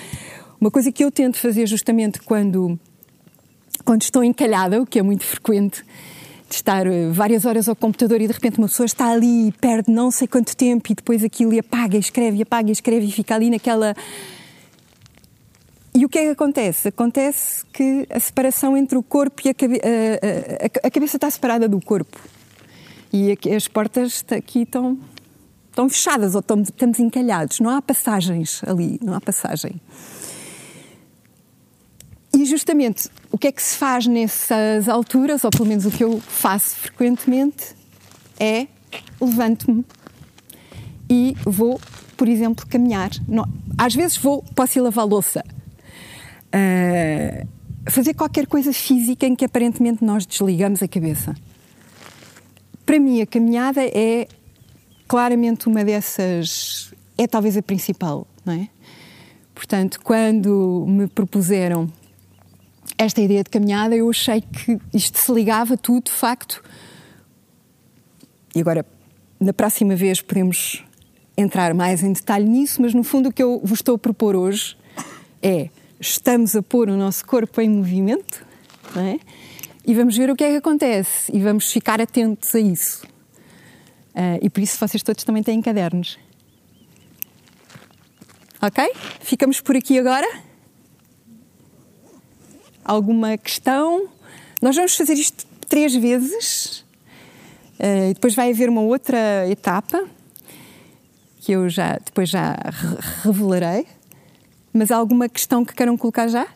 uma 0.60 0.72
coisa 0.72 0.90
que 0.90 1.04
eu 1.04 1.12
tento 1.12 1.38
fazer 1.38 1.68
justamente 1.68 2.22
quando, 2.22 2.80
quando 3.84 4.02
estou 4.02 4.24
encalhada, 4.24 4.82
o 4.82 4.86
que 4.86 4.98
é 4.98 5.04
muito 5.04 5.26
frequente, 5.26 5.84
de 6.48 6.56
estar 6.56 6.88
eh, 6.88 7.10
várias 7.12 7.46
horas 7.46 7.68
ao 7.68 7.76
computador 7.76 8.22
e 8.22 8.28
de 8.28 8.34
repente 8.34 8.58
uma 8.58 8.68
pessoa 8.68 8.86
está 8.86 9.12
ali 9.12 9.48
e 9.48 9.52
perde 9.52 9.92
não 9.92 10.12
sei 10.12 10.28
quanto 10.28 10.56
tempo 10.56 10.92
e 10.92 10.96
depois 10.96 11.22
aquilo 11.24 11.52
e 11.54 11.60
apaga, 11.60 11.98
escreve, 11.98 12.42
apaga, 12.42 12.72
escreve 12.72 13.08
e 13.08 13.12
fica 13.12 13.36
ali 13.36 13.50
naquela. 13.50 13.94
E 15.94 16.06
o 16.06 16.10
que 16.10 16.20
é 16.20 16.24
que 16.24 16.30
acontece? 16.30 16.88
Acontece 16.88 17.66
que 17.74 18.08
a 18.10 18.20
separação 18.20 18.78
entre 18.78 18.98
o 18.98 19.04
corpo 19.04 19.42
e 19.46 19.50
a, 19.50 19.54
cabe... 19.54 19.82
a, 19.84 20.86
a, 20.86 20.88
a 20.88 20.92
cabeça 20.92 21.18
está 21.18 21.30
separada 21.30 21.68
do 21.68 21.82
corpo. 21.82 22.18
E 23.14 23.32
aqui, 23.32 23.54
as 23.54 23.68
portas 23.68 24.26
aqui 24.36 24.64
estão, 24.64 24.98
estão 25.70 25.88
fechadas 25.88 26.34
ou 26.34 26.40
estão, 26.40 26.60
estamos 26.64 27.00
encalhados. 27.00 27.60
Não 27.60 27.70
há 27.70 27.80
passagens 27.80 28.64
ali, 28.66 29.00
não 29.04 29.14
há 29.14 29.22
passagem. 29.22 29.80
E 32.36 32.44
justamente 32.46 33.10
o 33.32 33.38
que 33.38 33.48
é 33.48 33.52
que 33.52 33.62
se 33.62 33.78
faz 33.78 34.08
nessas 34.08 34.90
alturas, 34.90 35.44
ou 35.44 35.52
pelo 35.52 35.68
menos 35.68 35.86
o 35.86 35.92
que 35.92 36.04
eu 36.04 36.20
faço 36.20 36.76
frequentemente, 36.76 37.76
é 38.40 38.66
levanto-me 39.22 39.86
e 41.08 41.38
vou, 41.46 41.80
por 42.18 42.28
exemplo, 42.28 42.66
caminhar. 42.66 43.12
Não, 43.28 43.48
às 43.78 43.94
vezes 43.94 44.18
vou, 44.18 44.44
posso 44.56 44.80
ir 44.80 44.82
lavar 44.82 45.06
louça. 45.06 45.46
Uh, 46.48 47.48
fazer 47.92 48.16
qualquer 48.16 48.48
coisa 48.48 48.74
física 48.74 49.28
em 49.28 49.36
que 49.36 49.46
aparentemente 49.46 50.04
nós 50.04 50.26
desligamos 50.26 50.82
a 50.82 50.88
cabeça. 50.88 51.36
Para 52.86 53.00
mim, 53.00 53.22
a 53.22 53.26
caminhada 53.26 53.82
é 53.84 54.28
claramente 55.08 55.68
uma 55.68 55.84
dessas. 55.84 56.94
é 57.18 57.28
talvez 57.28 57.56
a 57.56 57.62
principal, 57.62 58.28
não 58.46 58.54
é? 58.54 58.70
Portanto, 59.54 60.00
quando 60.04 60.86
me 60.88 61.08
propuseram 61.08 61.92
esta 62.98 63.22
ideia 63.22 63.44
de 63.44 63.50
caminhada, 63.50 63.96
eu 63.96 64.10
achei 64.10 64.42
que 64.42 64.80
isto 64.94 65.18
se 65.18 65.32
ligava 65.32 65.78
tudo, 65.78 66.06
de 66.06 66.12
facto. 66.12 66.64
E 68.56 68.60
agora, 68.60 68.86
na 69.40 69.54
próxima 69.54 69.96
vez, 69.96 70.22
podemos 70.22 70.84
entrar 71.38 71.74
mais 71.74 72.04
em 72.04 72.14
detalhe 72.14 72.46
nisso, 72.46 72.82
mas 72.82 72.94
no 72.94 73.04
fundo 73.04 73.30
o 73.30 73.32
que 73.32 73.42
eu 73.42 73.62
vos 73.64 73.80
estou 73.80 73.96
a 73.96 74.00
propor 74.00 74.36
hoje 74.36 74.78
é: 75.42 75.70
estamos 76.00 76.56
a 76.56 76.62
pôr 76.62 76.90
o 76.90 76.98
nosso 76.98 77.26
corpo 77.26 77.62
em 77.62 77.70
movimento, 77.70 78.46
não 78.96 79.04
é? 79.04 79.20
E 79.86 79.94
vamos 79.94 80.16
ver 80.16 80.30
o 80.30 80.36
que 80.36 80.44
é 80.44 80.52
que 80.52 80.58
acontece 80.58 81.30
e 81.36 81.40
vamos 81.42 81.72
ficar 81.72 82.00
atentos 82.00 82.56
a 82.56 82.60
isso. 82.60 83.06
Uh, 84.16 84.40
e 84.42 84.50
por 84.50 84.62
isso 84.62 84.78
vocês 84.78 85.04
todos 85.04 85.24
também 85.24 85.44
têm 85.44 85.62
cadernos. 85.62 86.18
Ok? 88.62 88.92
Ficamos 89.20 89.60
por 89.60 89.76
aqui 89.76 90.00
agora 90.00 90.28
alguma 92.86 93.38
questão. 93.38 94.08
Nós 94.62 94.76
vamos 94.76 94.96
fazer 94.96 95.14
isto 95.14 95.46
três 95.68 95.94
vezes. 95.94 96.86
Uh, 97.78 98.14
depois 98.14 98.34
vai 98.34 98.52
haver 98.52 98.70
uma 98.70 98.82
outra 98.82 99.50
etapa 99.50 100.08
que 101.42 101.52
eu 101.52 101.68
já 101.68 101.98
depois 101.98 102.30
já 102.30 102.56
revelarei. 103.22 103.86
Mas 104.72 104.92
há 104.92 104.96
alguma 104.96 105.28
questão 105.28 105.66
que 105.66 105.74
queiram 105.74 105.98
colocar 105.98 106.30
já? 106.30 106.48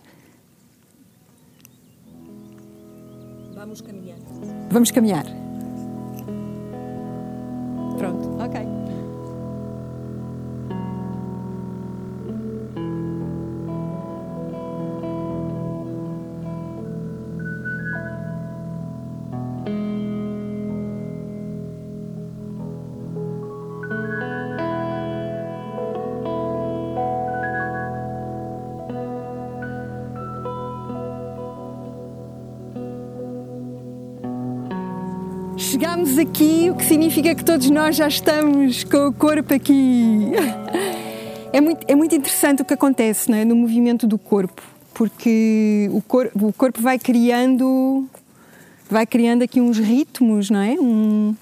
Vamos 3.77 3.81
caminhar. 3.81 4.17
Vamos 4.71 4.91
caminhar. 4.91 5.46
Que 36.77 36.85
significa 36.85 37.33
que 37.33 37.43
todos 37.43 37.69
nós 37.69 37.95
já 37.95 38.07
estamos 38.07 38.83
com 38.83 39.07
o 39.07 39.13
corpo 39.13 39.53
aqui. 39.53 40.31
É 41.51 41.59
muito, 41.61 41.85
é 41.87 41.95
muito 41.95 42.13
interessante 42.13 42.61
o 42.61 42.65
que 42.65 42.73
acontece 42.73 43.31
é? 43.31 43.43
no 43.43 43.55
movimento 43.55 44.05
do 44.05 44.17
corpo, 44.17 44.61
porque 44.93 45.89
o, 45.91 46.01
cor, 46.01 46.29
o 46.35 46.53
corpo 46.53 46.81
vai 46.81 46.99
criando, 46.99 48.05
vai 48.89 49.05
criando 49.05 49.43
aqui 49.43 49.59
uns 49.59 49.79
ritmos, 49.79 50.49
não 50.49 50.59
é? 50.59 50.73
Um, 50.79 51.35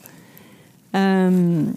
um, 0.93 1.73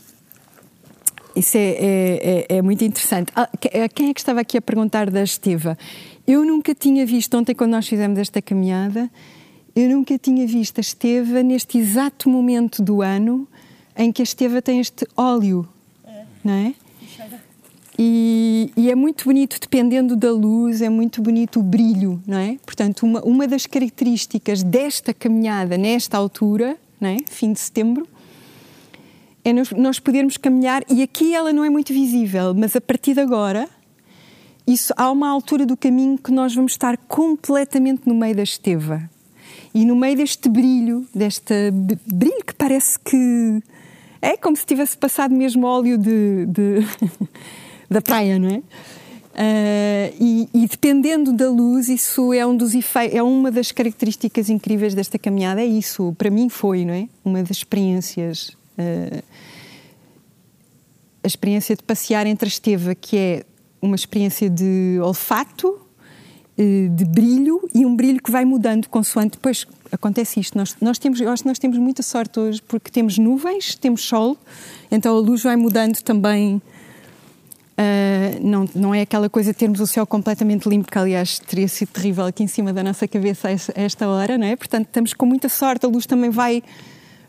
isso 1.34 1.56
é, 1.56 1.60
é, 1.60 2.46
é, 2.48 2.56
é, 2.58 2.62
muito 2.62 2.84
interessante. 2.84 3.32
Ah, 3.34 3.48
quem 3.92 4.10
é 4.10 4.14
que 4.14 4.20
estava 4.20 4.40
aqui 4.40 4.58
a 4.58 4.62
perguntar 4.62 5.10
da 5.10 5.22
Esteva? 5.22 5.76
Eu 6.26 6.44
nunca 6.44 6.74
tinha 6.74 7.04
visto, 7.06 7.36
ontem 7.36 7.54
quando 7.54 7.72
nós 7.72 7.88
fizemos 7.88 8.18
esta 8.18 8.42
caminhada, 8.42 9.10
eu 9.78 9.88
nunca 9.90 10.18
tinha 10.18 10.44
visto 10.44 10.78
a 10.78 10.80
Esteva 10.80 11.40
neste 11.40 11.78
exato 11.78 12.28
momento 12.28 12.82
do 12.82 13.00
ano 13.00 13.46
em 13.96 14.10
que 14.10 14.20
a 14.20 14.24
Esteva 14.24 14.60
tem 14.60 14.80
este 14.80 15.06
óleo, 15.16 15.68
é. 16.04 16.24
não 16.42 16.52
é? 16.52 16.74
E, 17.96 18.72
e, 18.76 18.90
é 18.90 18.94
muito 18.94 19.24
bonito, 19.24 19.58
dependendo 19.60 20.14
da 20.16 20.32
luz, 20.32 20.82
é 20.82 20.88
muito 20.88 21.20
bonito 21.20 21.58
o 21.58 21.62
brilho, 21.62 22.22
não 22.26 22.38
é? 22.38 22.56
Portanto, 22.64 23.04
uma, 23.04 23.20
uma 23.22 23.46
das 23.46 23.66
características 23.66 24.62
desta 24.62 25.12
caminhada 25.12 25.76
nesta 25.76 26.16
altura, 26.16 26.76
não 27.00 27.10
é? 27.10 27.16
fim 27.28 27.52
de 27.52 27.58
setembro, 27.58 28.06
é 29.44 29.52
nós, 29.52 29.70
nós 29.70 29.98
podermos 30.00 30.36
caminhar, 30.36 30.84
e 30.88 31.02
aqui 31.02 31.34
ela 31.34 31.52
não 31.52 31.64
é 31.64 31.70
muito 31.70 31.92
visível, 31.92 32.54
mas 32.54 32.74
a 32.74 32.80
partir 32.80 33.14
de 33.14 33.20
agora, 33.20 33.68
isso, 34.64 34.92
há 34.96 35.10
uma 35.10 35.28
altura 35.28 35.64
do 35.66 35.76
caminho 35.76 36.18
que 36.18 36.30
nós 36.30 36.54
vamos 36.54 36.72
estar 36.72 36.96
completamente 36.96 38.02
no 38.06 38.14
meio 38.14 38.34
da 38.34 38.42
esteva. 38.42 39.08
E 39.74 39.84
no 39.84 39.94
meio 39.94 40.16
deste 40.16 40.48
brilho, 40.48 41.06
deste 41.14 41.70
brilho 42.06 42.44
que 42.44 42.54
parece 42.54 42.98
que 42.98 43.62
é 44.20 44.36
como 44.36 44.56
se 44.56 44.66
tivesse 44.66 44.96
passado 44.96 45.34
mesmo 45.34 45.66
óleo 45.66 45.96
de, 45.96 46.46
de 46.46 46.78
da 47.88 48.00
praia, 48.02 48.38
não 48.38 48.48
é? 48.48 48.62
Uh, 49.38 50.14
e, 50.20 50.48
e, 50.52 50.66
dependendo 50.66 51.32
da 51.32 51.48
luz, 51.48 51.88
isso 51.88 52.32
é 52.32 52.44
um 52.44 52.56
dos 52.56 52.74
efeitos, 52.74 53.16
é 53.16 53.22
uma 53.22 53.52
das 53.52 53.70
características 53.70 54.50
incríveis 54.50 54.94
desta 54.94 55.16
caminhada. 55.16 55.60
É 55.60 55.64
isso, 55.64 56.12
para 56.18 56.28
mim 56.28 56.48
foi, 56.48 56.84
não 56.84 56.92
é? 56.92 57.08
Uma 57.24 57.40
das 57.40 57.58
experiências, 57.58 58.48
uh, 58.76 59.22
a 61.22 61.26
experiência 61.26 61.76
de 61.76 61.84
passear 61.84 62.26
entre 62.26 62.46
a 62.46 62.50
Esteva, 62.50 62.96
que 62.96 63.16
é 63.16 63.44
uma 63.80 63.94
experiência 63.94 64.50
de 64.50 64.98
olfato, 65.00 65.80
de 66.58 67.04
brilho 67.04 67.68
e 67.72 67.86
um 67.86 67.94
brilho 67.94 68.20
que 68.20 68.32
vai 68.32 68.44
mudando 68.44 68.88
consoante 68.88 69.32
depois 69.32 69.64
acontece 69.92 70.40
isto. 70.40 70.58
Nós, 70.58 70.76
nós 70.80 70.98
temos, 70.98 71.20
eu 71.20 71.30
acho 71.30 71.42
que 71.42 71.48
nós 71.48 71.58
temos 71.58 71.78
muita 71.78 72.02
sorte 72.02 72.38
hoje 72.40 72.60
porque 72.62 72.90
temos 72.90 73.16
nuvens, 73.16 73.76
temos 73.76 74.02
sol, 74.02 74.36
então 74.90 75.16
a 75.16 75.20
luz 75.20 75.42
vai 75.42 75.56
mudando 75.56 76.00
também. 76.02 76.60
Uh, 77.78 78.44
não, 78.44 78.68
não 78.74 78.92
é 78.92 79.02
aquela 79.02 79.30
coisa 79.30 79.52
de 79.52 79.58
termos 79.58 79.78
o 79.78 79.86
céu 79.86 80.04
completamente 80.04 80.68
limpo, 80.68 80.90
que 80.90 80.98
aliás 80.98 81.38
teria 81.38 81.68
sido 81.68 81.90
terrível 81.90 82.24
aqui 82.24 82.42
em 82.42 82.48
cima 82.48 82.72
da 82.72 82.82
nossa 82.82 83.06
cabeça 83.06 83.46
a 83.46 83.80
esta 83.80 84.08
hora, 84.08 84.36
não 84.36 84.48
é? 84.48 84.56
Portanto, 84.56 84.86
estamos 84.86 85.14
com 85.14 85.24
muita 85.24 85.48
sorte, 85.48 85.86
a 85.86 85.88
luz 85.88 86.04
também 86.04 86.28
vai, 86.28 86.60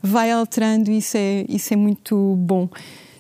vai 0.02 0.32
alterando 0.32 0.90
e 0.90 0.98
isso 0.98 1.16
é, 1.18 1.46
isso 1.48 1.72
é 1.72 1.78
muito 1.78 2.36
bom. 2.36 2.68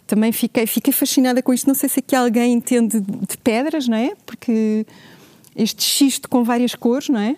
Também 0.08 0.32
fiquei, 0.32 0.66
fiquei 0.66 0.92
fascinada 0.92 1.44
com 1.44 1.54
isto. 1.54 1.68
Não 1.68 1.76
sei 1.76 1.88
se 1.88 2.00
aqui 2.00 2.16
alguém 2.16 2.52
entende 2.52 3.00
de 3.00 3.38
pedras, 3.38 3.88
não 3.88 3.96
é? 3.96 4.14
Porque 4.26 4.88
este 5.62 5.84
xisto 5.84 6.30
com 6.30 6.44
várias 6.44 6.74
cores, 6.74 7.10
não 7.10 7.20
é? 7.20 7.36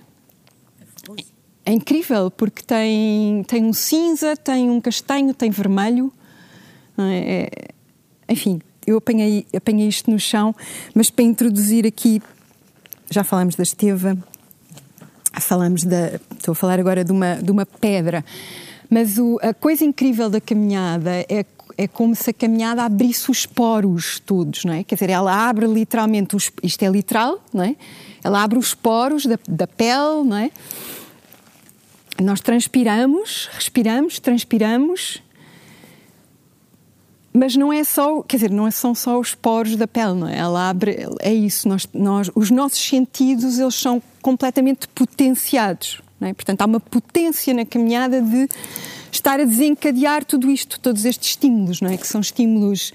é 1.65 1.71
incrível 1.71 2.29
porque 2.31 2.61
tem, 2.63 3.43
tem 3.47 3.63
um 3.63 3.73
cinza, 3.73 4.35
tem 4.35 4.69
um 4.69 4.81
castanho, 4.81 5.33
tem 5.33 5.49
vermelho. 5.49 6.11
É, 6.97 7.49
é, 8.27 8.33
enfim, 8.33 8.61
eu 8.85 8.97
apanhei, 8.97 9.45
apanhei 9.55 9.87
isto 9.87 10.09
no 10.11 10.19
chão, 10.19 10.55
mas 10.93 11.09
para 11.09 11.23
introduzir 11.23 11.85
aqui, 11.85 12.21
já 13.09 13.23
falamos 13.23 13.55
da 13.55 13.63
esteva, 13.63 14.17
falamos 15.39 15.83
da. 15.83 16.19
Estou 16.37 16.51
a 16.51 16.55
falar 16.55 16.79
agora 16.79 17.03
de 17.03 17.11
uma, 17.11 17.35
de 17.35 17.51
uma 17.51 17.65
pedra, 17.65 18.23
mas 18.89 19.17
o, 19.17 19.39
a 19.41 19.53
coisa 19.53 19.83
incrível 19.83 20.29
da 20.29 20.41
caminhada 20.41 21.25
é 21.29 21.45
é 21.77 21.87
como 21.87 22.15
se 22.15 22.29
a 22.29 22.33
caminhada 22.33 22.83
abrisse 22.83 23.29
os 23.29 23.45
poros 23.45 24.19
todos, 24.19 24.65
não 24.65 24.73
é? 24.73 24.83
Quer 24.83 24.95
dizer, 24.95 25.09
ela 25.09 25.49
abre 25.49 25.65
literalmente, 25.67 26.35
os, 26.35 26.51
isto 26.63 26.83
é 26.83 26.89
literal, 26.89 27.39
não 27.53 27.63
é? 27.63 27.75
Ela 28.23 28.43
abre 28.43 28.57
os 28.57 28.73
poros 28.73 29.25
da, 29.25 29.37
da 29.47 29.67
pele, 29.67 30.23
não 30.25 30.37
é? 30.37 30.51
Nós 32.21 32.39
transpiramos, 32.41 33.49
respiramos, 33.53 34.19
transpiramos, 34.19 35.21
mas 37.33 37.55
não 37.55 37.71
é 37.71 37.83
só, 37.83 38.21
quer 38.21 38.37
dizer, 38.37 38.51
não 38.51 38.69
são 38.69 38.93
só 38.93 39.17
os 39.19 39.33
poros 39.33 39.75
da 39.75 39.87
pele, 39.87 40.13
não 40.13 40.27
é? 40.27 40.37
Ela 40.37 40.69
abre, 40.69 41.07
é 41.19 41.33
isso, 41.33 41.67
nós, 41.67 41.87
nós, 41.93 42.29
os 42.35 42.51
nossos 42.51 42.79
sentidos, 42.79 43.57
eles 43.57 43.75
são 43.75 44.01
completamente 44.21 44.87
potenciados, 44.89 46.01
não 46.19 46.27
é? 46.27 46.33
Portanto, 46.33 46.61
há 46.61 46.65
uma 46.65 46.79
potência 46.79 47.53
na 47.53 47.65
caminhada 47.65 48.21
de 48.21 48.49
estar 49.11 49.39
a 49.39 49.43
desencadear 49.43 50.23
tudo 50.23 50.49
isto, 50.49 50.79
todos 50.79 51.05
estes 51.05 51.31
estímulos, 51.31 51.81
não 51.81 51.89
é? 51.89 51.97
Que 51.97 52.07
são 52.07 52.21
estímulos, 52.21 52.93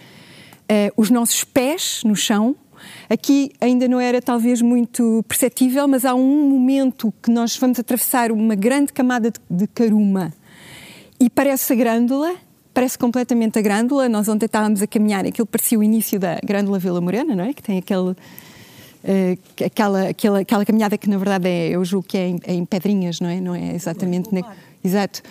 uh, 0.70 0.92
os 0.96 1.10
nossos 1.10 1.44
pés 1.44 2.02
no 2.04 2.16
chão. 2.16 2.56
Aqui 3.08 3.52
ainda 3.60 3.88
não 3.88 4.00
era 4.00 4.20
talvez 4.20 4.62
muito 4.62 5.24
perceptível, 5.28 5.86
mas 5.88 6.04
há 6.04 6.14
um 6.14 6.48
momento 6.48 7.12
que 7.22 7.30
nós 7.30 7.56
vamos 7.56 7.78
atravessar 7.78 8.30
uma 8.30 8.54
grande 8.54 8.92
camada 8.92 9.30
de, 9.30 9.40
de 9.50 9.66
caruma 9.66 10.32
e 11.18 11.28
parece 11.30 11.72
a 11.72 11.76
grândula, 11.76 12.34
parece 12.72 12.98
completamente 12.98 13.58
a 13.58 13.62
grândula. 13.62 14.08
Nós 14.08 14.28
ontem 14.28 14.46
estávamos 14.46 14.82
a 14.82 14.86
caminhar, 14.86 15.24
aquilo 15.26 15.46
parecia 15.46 15.78
o 15.78 15.82
início 15.82 16.18
da 16.18 16.38
grândula 16.44 16.78
Vila 16.78 17.00
Morena, 17.00 17.34
não 17.34 17.44
é? 17.44 17.52
Que 17.52 17.62
tem 17.62 17.78
aquele. 17.78 18.14
Uh, 19.04 19.38
aquela, 19.64 20.08
aquela, 20.08 20.40
aquela 20.40 20.64
caminhada 20.64 20.98
que 20.98 21.08
na 21.08 21.16
verdade 21.16 21.48
é, 21.48 21.68
eu 21.68 21.84
julgo 21.84 22.08
que 22.08 22.18
é 22.18 22.28
em, 22.28 22.40
é 22.44 22.54
em 22.54 22.64
pedrinhas, 22.64 23.20
não 23.20 23.28
é? 23.28 23.40
Não 23.40 23.54
é 23.54 23.74
exatamente. 23.74 24.34
Na, 24.34 24.42
exato 24.84 25.22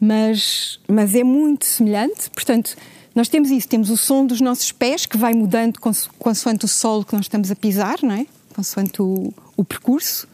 mas, 0.00 0.78
mas 0.88 1.14
é 1.14 1.24
muito 1.24 1.66
semelhante. 1.66 2.30
Portanto, 2.30 2.76
nós 3.14 3.28
temos 3.28 3.50
isso, 3.50 3.68
temos 3.68 3.90
o 3.90 3.96
som 3.96 4.24
dos 4.24 4.40
nossos 4.40 4.70
pés 4.70 5.04
que 5.04 5.16
vai 5.16 5.34
mudando 5.34 5.78
consoante 6.18 6.64
o 6.64 6.68
solo 6.68 7.04
que 7.04 7.14
nós 7.14 7.24
estamos 7.24 7.50
a 7.50 7.56
pisar, 7.56 7.96
não 8.02 8.14
é? 8.14 8.26
Consoante 8.54 9.02
o, 9.02 9.32
o 9.56 9.64
percurso. 9.64 10.28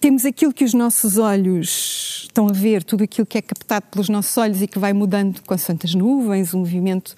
Temos 0.00 0.24
aquilo 0.24 0.52
que 0.52 0.64
os 0.64 0.74
nossos 0.74 1.16
olhos 1.16 2.22
estão 2.24 2.48
a 2.48 2.52
ver, 2.52 2.82
tudo 2.82 3.04
aquilo 3.04 3.24
que 3.24 3.38
é 3.38 3.42
captado 3.42 3.86
pelos 3.88 4.08
nossos 4.08 4.36
olhos 4.36 4.60
e 4.60 4.66
que 4.66 4.78
vai 4.78 4.92
mudando 4.92 5.40
consoante 5.42 5.86
as 5.86 5.94
nuvens, 5.94 6.52
o 6.52 6.58
movimento 6.58 7.14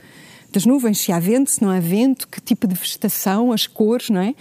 das 0.53 0.67
nuvens, 0.67 0.99
se 0.99 1.11
há 1.11 1.19
vento, 1.19 1.51
se 1.51 1.63
não 1.63 1.71
há 1.71 1.81
vento, 1.81 2.29
que 2.29 2.41
tipo 2.41 2.67
de 2.67 2.75
vegetação, 2.75 3.53
as 3.53 3.67
cores, 3.67 4.11
não 4.11 4.21
é? 4.21 4.35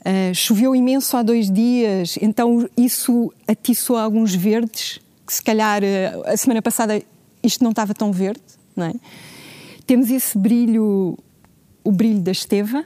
Uh, 0.00 0.34
choveu 0.34 0.76
imenso 0.76 1.16
há 1.16 1.22
dois 1.22 1.50
dias, 1.50 2.18
então 2.20 2.68
isso 2.76 3.32
atiçou 3.48 3.96
alguns 3.96 4.34
verdes 4.34 5.00
que 5.26 5.32
se 5.32 5.42
calhar 5.42 5.82
eh, 5.82 6.12
a 6.26 6.36
semana 6.36 6.60
passada 6.60 7.00
isto 7.42 7.62
não 7.62 7.70
estava 7.70 7.94
tão 7.94 8.12
verde, 8.12 8.42
não 8.76 8.86
é? 8.86 8.94
Temos 9.86 10.10
esse 10.10 10.36
brilho, 10.38 11.18
o 11.82 11.92
brilho 11.92 12.20
da 12.20 12.32
esteva, 12.32 12.84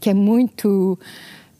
que 0.00 0.10
é 0.10 0.14
muito. 0.14 0.98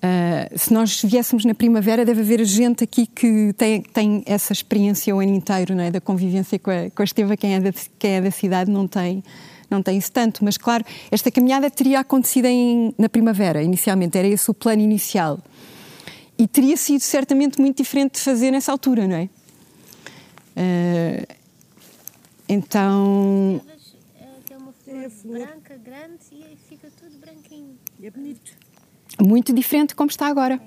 Uh, 0.04 0.58
se 0.58 0.72
nós 0.72 1.00
viéssemos 1.02 1.44
na 1.44 1.54
primavera, 1.54 2.04
deve 2.04 2.22
haver 2.22 2.44
gente 2.44 2.82
aqui 2.82 3.06
que 3.06 3.52
tem, 3.56 3.82
tem 3.82 4.22
essa 4.26 4.52
experiência 4.52 5.14
o 5.14 5.20
ano 5.20 5.32
inteiro, 5.32 5.76
não 5.76 5.84
é? 5.84 5.90
Da 5.92 6.00
convivência 6.00 6.58
com 6.58 6.70
a, 6.72 6.90
com 6.90 7.02
a 7.02 7.04
esteva. 7.04 7.36
Quem 7.36 7.54
é, 7.54 7.60
da, 7.60 7.72
quem 7.98 8.10
é 8.12 8.20
da 8.20 8.30
cidade 8.32 8.68
não 8.68 8.88
tem, 8.88 9.22
não 9.70 9.80
tem 9.80 9.96
isso 9.96 10.10
tanto. 10.10 10.44
Mas, 10.44 10.56
claro, 10.56 10.84
esta 11.08 11.30
caminhada 11.30 11.70
teria 11.70 12.00
acontecido 12.00 12.46
em, 12.46 12.92
na 12.98 13.08
primavera, 13.08 13.62
inicialmente. 13.62 14.18
Era 14.18 14.26
esse 14.26 14.50
o 14.50 14.54
plano 14.54 14.82
inicial. 14.82 15.38
E 16.38 16.46
teria 16.46 16.76
sido 16.76 17.00
certamente 17.00 17.60
muito 17.60 17.76
diferente 17.76 18.14
de 18.14 18.20
fazer 18.20 18.50
nessa 18.50 18.72
altura, 18.72 19.06
não 19.06 19.16
é? 19.16 19.28
Uh, 20.56 21.34
então. 22.48 23.60
Tem 24.44 24.56
uma 24.56 24.72
flor, 24.72 25.36
é 25.36 25.46
branca, 25.46 25.76
grande 25.76 26.24
e 26.32 26.56
fica 26.68 26.88
tudo 27.00 27.18
branquinho. 27.18 27.78
E 28.00 28.06
é 28.06 28.10
bonito. 28.10 28.52
Muito 29.20 29.52
diferente 29.52 29.94
como 29.94 30.10
está 30.10 30.26
agora. 30.26 30.60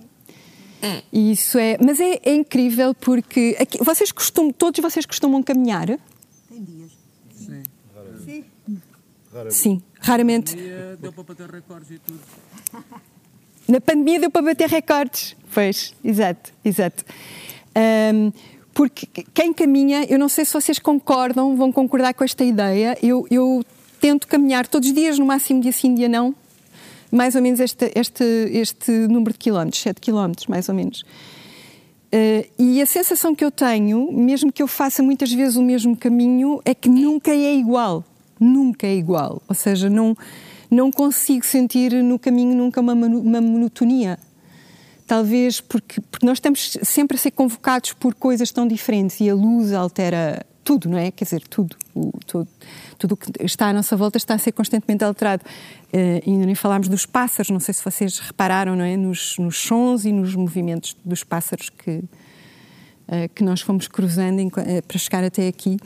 É. 0.82 1.04
Isso 1.12 1.58
é, 1.58 1.78
mas 1.84 2.00
é, 2.00 2.20
é 2.24 2.36
incrível 2.36 2.94
porque 2.94 3.56
aqui, 3.60 3.84
vocês 3.84 4.12
costumam, 4.12 4.52
todos 4.52 4.80
vocês 4.82 5.06
costumam 5.06 5.42
caminhar? 5.42 5.88
Tem 5.88 6.64
dias. 6.64 6.92
Sim. 7.34 7.64
Sim. 8.24 8.44
Raramente. 9.34 9.54
Sim, 9.54 9.82
raramente. 10.00 10.56
Deu 11.00 11.12
para 11.12 11.24
bater 11.24 11.50
recordes 11.50 11.92
e 11.92 12.00
tudo. 12.00 12.22
Na 13.68 13.82
pandemia 13.82 14.20
deu 14.20 14.32
para 14.32 14.42
bater 14.44 14.70
recordes. 14.70 15.36
Pois, 15.56 15.94
exato, 16.04 16.52
exato. 16.66 17.06
Um, 18.14 18.30
porque 18.74 19.08
quem 19.34 19.54
caminha, 19.54 20.04
eu 20.04 20.20
não 20.20 20.28
sei 20.28 20.44
se 20.44 20.52
vocês 20.52 20.78
concordam, 20.80 21.56
vão 21.56 21.72
concordar 21.72 22.14
com 22.14 22.26
esta 22.26 22.44
ideia, 22.44 22.98
eu, 23.02 23.26
eu 23.32 23.64
tento 24.02 24.28
caminhar 24.28 24.68
todos 24.68 24.90
os 24.90 24.94
dias, 24.94 25.18
no 25.18 25.26
máximo 25.26 25.62
dia 25.62 25.72
sim, 25.72 25.96
dia 25.96 26.10
não, 26.10 26.36
mais 27.10 27.36
ou 27.36 27.42
menos 27.42 27.62
este, 27.62 27.90
este, 27.96 28.26
este 28.52 28.92
número 29.08 29.32
de 29.32 29.40
quilómetros, 29.40 29.82
7 29.82 30.02
quilómetros, 30.02 30.48
mais 30.48 30.68
ou 30.68 30.76
menos. 30.76 31.06
Uh, 32.14 32.46
e 32.60 32.82
a 32.82 32.86
sensação 32.86 33.34
que 33.34 33.46
eu 33.46 33.50
tenho, 33.50 34.12
mesmo 34.12 34.52
que 34.52 34.62
eu 34.62 34.68
faça 34.68 35.02
muitas 35.02 35.32
vezes 35.32 35.56
o 35.56 35.64
mesmo 35.64 35.96
caminho, 35.96 36.60
é 36.66 36.76
que 36.76 36.90
nunca 36.90 37.32
é 37.32 37.56
igual. 37.56 38.04
Nunca 38.38 38.86
é 38.86 38.94
igual. 38.94 39.42
Ou 39.48 39.56
seja, 39.56 39.90
não, 39.90 40.18
não 40.70 40.92
consigo 40.92 41.46
sentir 41.46 41.94
no 42.04 42.20
caminho 42.20 42.54
nunca 42.58 42.82
uma, 42.82 42.94
uma 42.94 43.40
monotonia. 43.40 44.20
Talvez 45.08 45.62
porque, 45.62 46.02
porque 46.02 46.26
nós 46.26 46.38
estamos 46.38 46.78
sempre 46.84 47.16
a 47.16 47.20
ser 47.20 47.32
convocados 47.32 47.94
por 47.94 48.16
coisas 48.16 48.52
tão 48.52 48.68
diferentes 48.68 49.20
e 49.20 49.30
a 49.30 49.36
luz 49.36 49.72
altera 49.72 50.44
tudo, 50.66 50.90
não 50.90 50.98
é? 50.98 51.12
Quer 51.12 51.26
dizer, 51.26 51.48
tudo. 51.48 51.78
O, 51.94 52.12
tudo, 52.26 52.48
tudo 52.98 53.12
o 53.14 53.18
que 53.18 53.46
está 53.46 53.68
à 53.68 53.74
nossa 53.74 53.96
volta 53.96 54.18
está 54.18 54.34
a 54.34 54.38
ser 54.38 54.52
constantemente 54.52 55.04
alterado. 55.04 55.44
Uh, 55.94 56.28
ainda 56.28 56.46
nem 56.48 56.56
falámos 56.56 56.88
dos 56.88 57.06
pássaros, 57.06 57.52
não 57.52 57.60
sei 57.60 57.74
se 57.74 57.84
vocês 57.84 58.18
repararam, 58.18 58.76
não 58.76 58.84
é? 58.84 58.98
Nos, 58.98 59.38
nos 59.38 59.58
sons 59.58 60.06
e 60.06 60.12
nos 60.12 60.36
movimentos 60.36 60.98
dos 61.06 61.24
pássaros 61.24 61.70
que, 61.70 61.92
uh, 61.92 63.30
que 63.34 63.44
nós 63.44 63.62
fomos 63.62 63.88
cruzando 63.88 64.40
em, 64.40 64.48
uh, 64.48 64.52
para 64.88 64.98
chegar 64.98 65.24
até 65.24 65.48
aqui. 65.48 65.78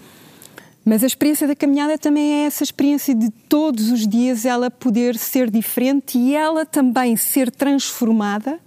Mas 0.85 1.03
a 1.03 1.07
experiência 1.07 1.45
da 1.45 1.55
caminhada 1.55 1.97
também 1.97 2.41
é 2.41 2.45
essa 2.45 2.63
experiência 2.63 3.13
de 3.13 3.29
todos 3.29 3.91
os 3.91 4.07
dias 4.07 4.45
ela 4.45 4.71
poder 4.71 5.17
ser 5.17 5.51
diferente 5.51 6.17
e 6.17 6.33
ela 6.33 6.65
também 6.65 7.17
ser 7.17 7.51
transformada 7.51 8.59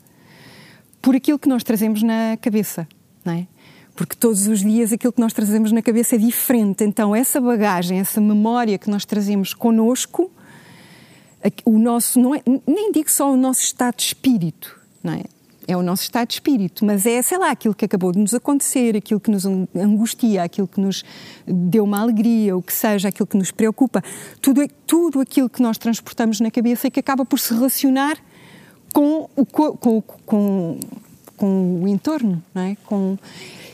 por 1.02 1.16
aquilo 1.16 1.38
que 1.38 1.48
nós 1.48 1.64
trazemos 1.64 2.02
na 2.02 2.38
cabeça, 2.40 2.86
não 3.24 3.34
é? 3.34 3.46
Porque 3.94 4.16
todos 4.16 4.46
os 4.46 4.60
dias 4.60 4.92
aquilo 4.92 5.12
que 5.12 5.20
nós 5.20 5.32
trazemos 5.32 5.70
na 5.72 5.82
cabeça 5.82 6.14
é 6.14 6.18
diferente. 6.18 6.82
Então, 6.82 7.14
essa 7.14 7.40
bagagem, 7.40 7.98
essa 7.98 8.20
memória 8.20 8.78
que 8.78 8.88
nós 8.88 9.04
trazemos 9.04 9.52
connosco, 9.52 10.30
o 11.64 11.78
nosso, 11.78 12.18
não 12.20 12.34
é, 12.34 12.40
nem 12.66 12.92
digo 12.92 13.10
só 13.10 13.30
o 13.30 13.36
nosso 13.36 13.60
estado 13.60 13.96
de 13.96 14.04
espírito, 14.04 14.80
não 15.02 15.12
é? 15.12 15.24
é 15.66 15.76
o 15.76 15.82
nosso 15.82 16.02
estado 16.02 16.28
de 16.28 16.34
espírito, 16.34 16.84
mas 16.84 17.04
é, 17.06 17.20
sei 17.22 17.38
lá, 17.38 17.50
aquilo 17.50 17.74
que 17.74 17.84
acabou 17.84 18.12
de 18.12 18.18
nos 18.18 18.34
acontecer, 18.34 18.96
aquilo 18.96 19.20
que 19.20 19.30
nos 19.30 19.44
angustia, 19.44 20.42
aquilo 20.42 20.66
que 20.66 20.80
nos 20.80 21.04
deu 21.46 21.84
uma 21.84 22.00
alegria, 22.00 22.56
o 22.56 22.62
que 22.62 22.72
seja, 22.72 23.08
aquilo 23.08 23.26
que 23.26 23.36
nos 23.36 23.50
preocupa, 23.50 24.02
tudo, 24.40 24.66
tudo 24.86 25.20
aquilo 25.20 25.48
que 25.48 25.62
nós 25.62 25.78
transportamos 25.78 26.40
na 26.40 26.50
cabeça 26.50 26.86
e 26.86 26.90
que 26.90 27.00
acaba 27.00 27.24
por 27.24 27.38
se 27.38 27.52
relacionar 27.54 28.18
com 28.92 29.28
o, 29.36 29.46
com, 29.46 30.02
com, 30.26 30.80
com 31.36 31.82
o 31.82 31.88
entorno, 31.88 32.42
não 32.54 32.62
é? 32.62 32.76
Com, 32.86 33.18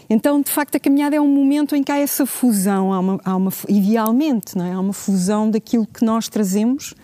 então, 0.08 0.40
de 0.40 0.50
facto, 0.50 0.76
a 0.76 0.80
caminhada 0.80 1.16
é 1.16 1.20
um 1.20 1.28
momento 1.28 1.76
em 1.76 1.82
que 1.82 1.92
há 1.92 1.98
essa 1.98 2.24
fusão, 2.24 2.92
há 2.92 3.00
uma, 3.00 3.20
há 3.24 3.36
uma, 3.36 3.52
idealmente, 3.68 4.56
não 4.56 4.64
é? 4.64 4.72
há 4.72 4.80
uma 4.80 4.92
fusão 4.92 5.50
daquilo 5.50 5.86
que 5.86 6.04
nós 6.04 6.28
trazemos 6.28 6.94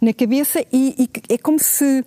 na 0.00 0.12
cabeça 0.12 0.64
e, 0.72 0.94
e 0.98 1.34
é 1.34 1.38
como 1.38 1.58
se 1.58 2.04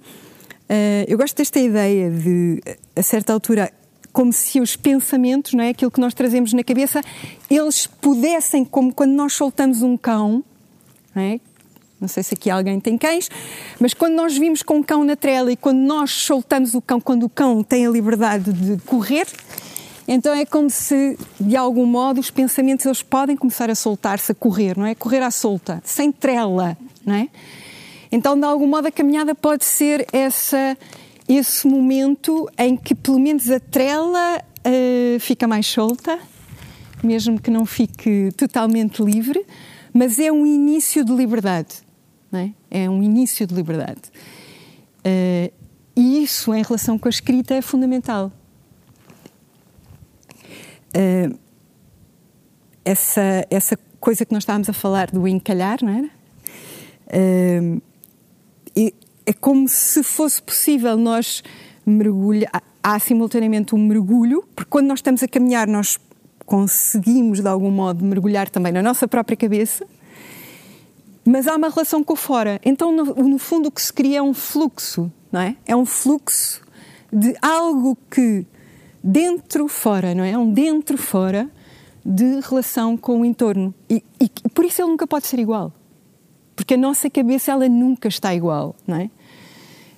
Uh, 0.66 1.06
eu 1.08 1.16
gosto 1.16 1.38
desta 1.38 1.60
ideia 1.60 2.10
de, 2.10 2.60
a 2.96 3.04
certa 3.04 3.32
altura, 3.32 3.72
como 4.12 4.34
se 4.34 4.60
os 4.60 4.76
pensamentos, 4.76 5.54
não 5.54 5.64
é, 5.64 5.70
aquilo 5.70 5.92
que 5.92 6.00
nós 6.00 6.14
trazemos 6.14 6.54
na 6.54 6.64
cabeça, 6.64 7.02
eles 7.50 7.86
pudessem, 7.86 8.66
como 8.66 8.92
quando 8.92 9.12
nós 9.12 9.34
soltamos 9.34 9.84
um 9.84 9.96
cão, 9.96 10.44
não, 11.14 11.22
é? 11.22 11.40
Não 12.06 12.10
sei 12.10 12.24
se 12.24 12.36
aqui 12.36 12.50
alguém 12.50 12.80
tem 12.80 12.98
cães, 12.98 13.30
mas 13.80 13.94
quando 13.94 14.14
nós 14.14 14.38
vimos 14.38 14.62
com 14.62 14.76
um 14.76 14.84
cão 14.84 15.04
na 15.04 15.16
trela 15.16 15.52
e 15.52 15.58
quando 15.58 15.80
nós 15.80 16.12
soltamos 16.12 16.74
o 16.76 16.82
cão, 16.82 17.02
quando 17.02 17.24
o 17.24 17.30
cão 17.30 17.64
tem 17.64 17.86
a 17.88 17.90
liberdade 17.90 18.54
de 18.54 18.82
correr, 18.84 19.28
então 20.08 20.34
é 20.36 20.46
como 20.46 20.70
se, 20.70 21.18
de 21.40 21.56
algum 21.56 21.86
modo, 21.86 22.20
os 22.20 22.30
pensamentos 22.30 22.86
eles 22.86 23.02
podem 23.02 23.36
começar 23.36 23.70
a 23.72 23.76
soltar-se, 23.76 24.32
a 24.32 24.36
correr, 24.36 24.78
não 24.78 24.86
é? 24.86 24.94
Correr 24.94 25.22
à 25.22 25.32
solta, 25.32 25.82
sem 25.84 26.12
trela, 26.12 26.78
não 27.04 27.16
é? 27.16 27.28
Então, 28.12 28.40
de 28.40 28.46
algum 28.46 28.68
modo, 28.68 28.88
a 28.88 28.92
caminhada 28.92 29.34
pode 29.34 29.66
ser 29.66 30.06
essa, 30.14 30.78
esse 31.28 31.68
momento 31.68 32.48
em 32.58 32.78
que 32.78 32.94
pelo 32.94 33.20
menos 33.20 33.50
a 33.50 33.60
trela 33.60 34.40
uh, 34.40 35.20
fica 35.20 35.48
mais 35.48 35.66
solta, 35.66 36.20
mesmo 37.04 37.42
que 37.42 37.50
não 37.50 37.66
fique 37.66 38.30
totalmente 38.38 39.02
livre, 39.02 39.44
mas 39.92 40.20
é 40.20 40.32
um 40.32 40.46
início 40.46 41.04
de 41.04 41.14
liberdade. 41.14 41.85
É? 42.40 42.52
é 42.70 42.90
um 42.90 43.02
início 43.02 43.46
de 43.46 43.54
liberdade. 43.54 44.02
Uh, 45.00 45.52
e 45.96 46.24
isso, 46.24 46.54
em 46.54 46.62
relação 46.62 47.00
com 47.00 47.08
a 47.08 47.10
escrita, 47.10 47.54
é 47.54 47.62
fundamental. 47.62 48.32
Uh, 50.96 51.38
essa, 52.84 53.46
essa 53.50 53.78
coisa 54.00 54.26
que 54.26 54.34
nós 54.34 54.44
estávamos 54.44 54.70
a 54.70 54.74
falar 54.74 55.10
do 55.12 55.28
encalhar, 55.28 55.80
não 55.82 55.92
era? 55.92 56.10
Uh, 57.08 57.82
é 59.26 59.34
como 59.34 59.68
se 59.68 60.04
fosse 60.04 60.42
possível 60.42 60.96
nós 60.98 61.44
mergulhar. 61.86 62.62
Há 62.84 63.00
simultaneamente 63.00 63.74
um 63.74 63.80
mergulho, 63.80 64.44
porque 64.56 64.70
quando 64.70 64.88
nós 64.88 65.00
estamos 65.00 65.24
a 65.24 65.28
caminhar, 65.28 65.68
nós 65.68 65.98
conseguimos 66.46 67.42
de 67.42 67.48
algum 67.48 67.72
modo 67.72 68.06
mergulhar 68.06 68.48
também 68.50 68.72
na 68.72 68.84
nossa 68.84 69.08
própria 69.08 69.36
cabeça, 69.36 69.88
mas 71.26 71.48
há 71.48 71.56
uma 71.56 71.70
relação 71.70 72.04
com 72.04 72.14
o 72.14 72.16
fora. 72.16 72.62
Então, 72.64 72.92
no, 72.92 73.04
no 73.16 73.40
fundo, 73.40 73.68
o 73.68 73.72
que 73.72 73.82
se 73.82 73.92
cria 73.92 74.20
é 74.20 74.22
um 74.22 74.34
fluxo, 74.34 75.12
não 75.32 75.42
é? 75.42 75.56
É 75.66 75.76
um 75.76 75.86
fluxo 75.86 76.62
de 77.12 77.36
algo 77.42 77.98
que 78.10 78.46
dentro 79.04 79.68
fora, 79.68 80.14
não 80.14 80.24
é? 80.24 80.32
É 80.32 80.38
um 80.38 80.52
dentro 80.52 80.98
fora 80.98 81.50
de 82.06 82.40
relação 82.42 82.96
com 82.96 83.22
o 83.22 83.26
entorno. 83.26 83.74
E, 83.90 84.04
e 84.20 84.30
por 84.50 84.64
isso 84.64 84.82
ele 84.82 84.92
nunca 84.92 85.08
pode 85.08 85.26
ser 85.26 85.40
igual. 85.40 85.74
Porque 86.56 86.76
a 86.76 86.78
nossa 86.78 87.10
cabeça 87.10 87.52
ela 87.52 87.68
nunca 87.68 88.08
está 88.08 88.34
igual, 88.34 88.76
não 88.86 88.98
é? 88.98 89.10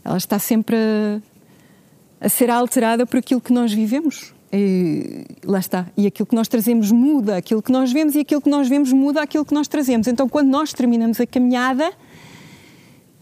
Ela 0.04 0.18
está 0.18 0.40
sempre 0.40 0.78
a, 0.78 2.26
a 2.26 2.30
ser 2.30 2.50
alterada 2.50 3.06
por 3.06 3.18
aquilo 3.18 3.42
que 3.42 3.52
nós 3.52 3.74
vivemos. 3.74 4.34
E, 4.58 5.26
lá 5.46 5.60
está. 5.60 5.86
E 5.96 6.08
aquilo 6.08 6.26
que 6.26 6.36
nós 6.36 6.48
trazemos 6.48 6.91
muda 6.91 7.38
aquilo 7.38 7.62
que 7.62 7.72
nós 7.72 7.91
vemos 7.91 8.15
e 8.15 8.20
aquilo 8.20 8.41
que 8.41 8.50
nós 8.50 8.67
vemos 8.67 8.91
muda 8.91 9.22
aquilo 9.22 9.46
que 9.46 9.54
nós 9.54 9.67
trazemos. 9.67 10.08
Então, 10.08 10.28
quando 10.28 10.48
nós 10.50 10.74
terminamos 10.74 11.20
a 11.20 11.28
caminhada, 11.28 11.93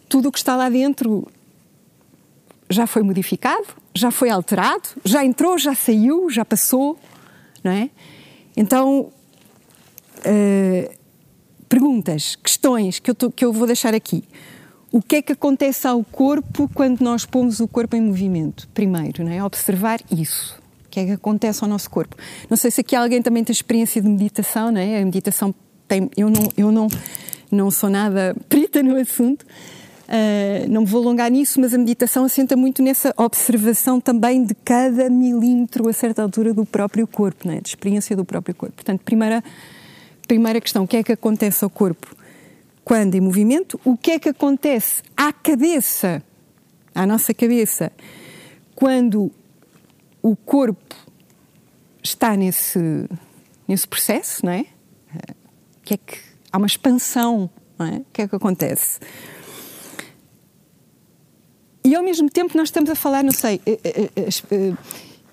tudo 0.08 0.30
o 0.30 0.32
que 0.32 0.38
está 0.38 0.56
lá 0.56 0.70
dentro 0.70 1.28
já 2.70 2.88
foi 2.88 3.04
modificado, 3.04 3.66
já 3.94 4.12
foi 4.12 4.30
alterado, 4.30 4.90
já 5.04 5.26
entrou, 5.26 5.58
já 5.58 5.76
saiu, 5.76 6.30
já 6.30 6.46
passou, 6.46 6.98
não 7.64 7.72
é? 7.72 7.90
Então, 8.56 9.12
uh, 10.20 10.96
perguntas, 11.68 12.36
questões 12.36 13.00
que 13.00 13.12
eu, 13.12 13.16
tô, 13.16 13.30
que 13.30 13.44
eu 13.44 13.52
vou 13.52 13.68
deixar 13.68 13.94
aqui. 13.94 14.24
O 14.90 15.02
que 15.02 15.18
é 15.18 15.22
que 15.22 15.34
acontece 15.34 15.86
ao 15.86 16.02
corpo 16.06 16.70
quando 16.74 17.02
nós 17.02 17.26
pomos 17.26 17.60
o 17.60 17.68
corpo 17.68 17.98
em 17.98 18.02
movimento? 18.02 18.70
Primeiro, 18.74 19.26
não 19.26 19.32
é? 19.32 19.44
observar 19.44 20.00
isso. 20.10 20.64
Que 20.96 21.02
é 21.02 21.06
que 21.08 21.12
acontece 21.12 21.62
ao 21.62 21.70
nosso 21.70 21.90
corpo? 21.90 22.16
Não 22.50 22.56
sei 22.56 22.72
se 22.72 22.80
aqui 22.80 22.96
alguém 22.96 23.22
também 23.22 23.44
tem 23.44 23.52
experiência 23.52 24.02
de 24.02 24.08
meditação, 24.08 24.72
não 24.72 24.80
é? 24.80 25.02
A 25.02 25.04
meditação 25.04 25.54
tem. 25.90 26.10
Eu 26.16 26.30
não, 26.30 26.50
eu 26.56 26.72
não, 26.72 26.88
não 27.52 27.70
sou 27.70 27.90
nada 27.90 28.34
perita 28.48 28.82
no 28.82 28.96
assunto, 28.96 29.44
uh, 29.44 30.70
não 30.70 30.84
me 30.84 30.88
vou 30.88 31.02
alongar 31.02 31.30
nisso, 31.30 31.60
mas 31.60 31.74
a 31.74 31.78
meditação 31.78 32.24
assenta 32.24 32.56
muito 32.56 32.82
nessa 32.82 33.14
observação 33.18 34.00
também 34.00 34.46
de 34.46 34.56
cada 34.56 35.10
milímetro 35.10 35.90
a 35.90 35.92
certa 35.92 36.22
altura 36.22 36.54
do 36.54 36.66
próprio 36.66 37.06
corpo, 37.06 37.46
não 37.46 37.56
é? 37.56 37.60
De 37.60 37.68
experiência 37.68 38.16
do 38.16 38.24
próprio 38.24 38.56
corpo. 38.56 38.76
Portanto, 38.76 39.02
primeira 39.02 39.44
primeira 40.26 40.62
questão, 40.62 40.86
o 40.86 40.88
que 40.88 40.96
é 40.96 41.04
que 41.04 41.12
acontece 41.12 41.62
ao 41.62 41.70
corpo 41.70 42.16
quando 42.86 43.16
em 43.16 43.20
movimento? 43.20 43.78
O 43.84 43.98
que 43.98 44.12
é 44.12 44.20
que 44.20 44.30
acontece 44.30 45.04
à 45.18 45.34
cabeça, 45.34 46.24
à 46.94 47.06
nossa 47.06 47.34
cabeça, 47.34 47.92
quando 48.74 49.30
o 50.26 50.36
corpo 50.36 50.96
está 52.02 52.36
nesse, 52.36 52.80
nesse 53.68 53.88
processo, 53.88 54.44
não 54.44 54.54
é? 54.54 54.66
Que 55.84 55.94
é 55.94 55.98
que 55.98 56.18
há 56.52 56.58
uma 56.58 56.66
expansão, 56.66 57.48
não 57.78 57.86
é? 57.86 57.98
O 57.98 58.06
que 58.12 58.24
é 58.24 58.28
que 58.28 58.36
acontece? 58.36 59.00
E 61.84 61.94
ao 61.94 62.02
mesmo 62.02 62.28
tempo 62.28 62.58
nós 62.58 62.70
estamos 62.70 62.90
a 62.90 62.96
falar, 62.96 63.24
não 63.24 63.32
sei, 63.32 63.62
eh, 63.68 63.80
eh, 63.84 64.10
eh, 64.50 64.74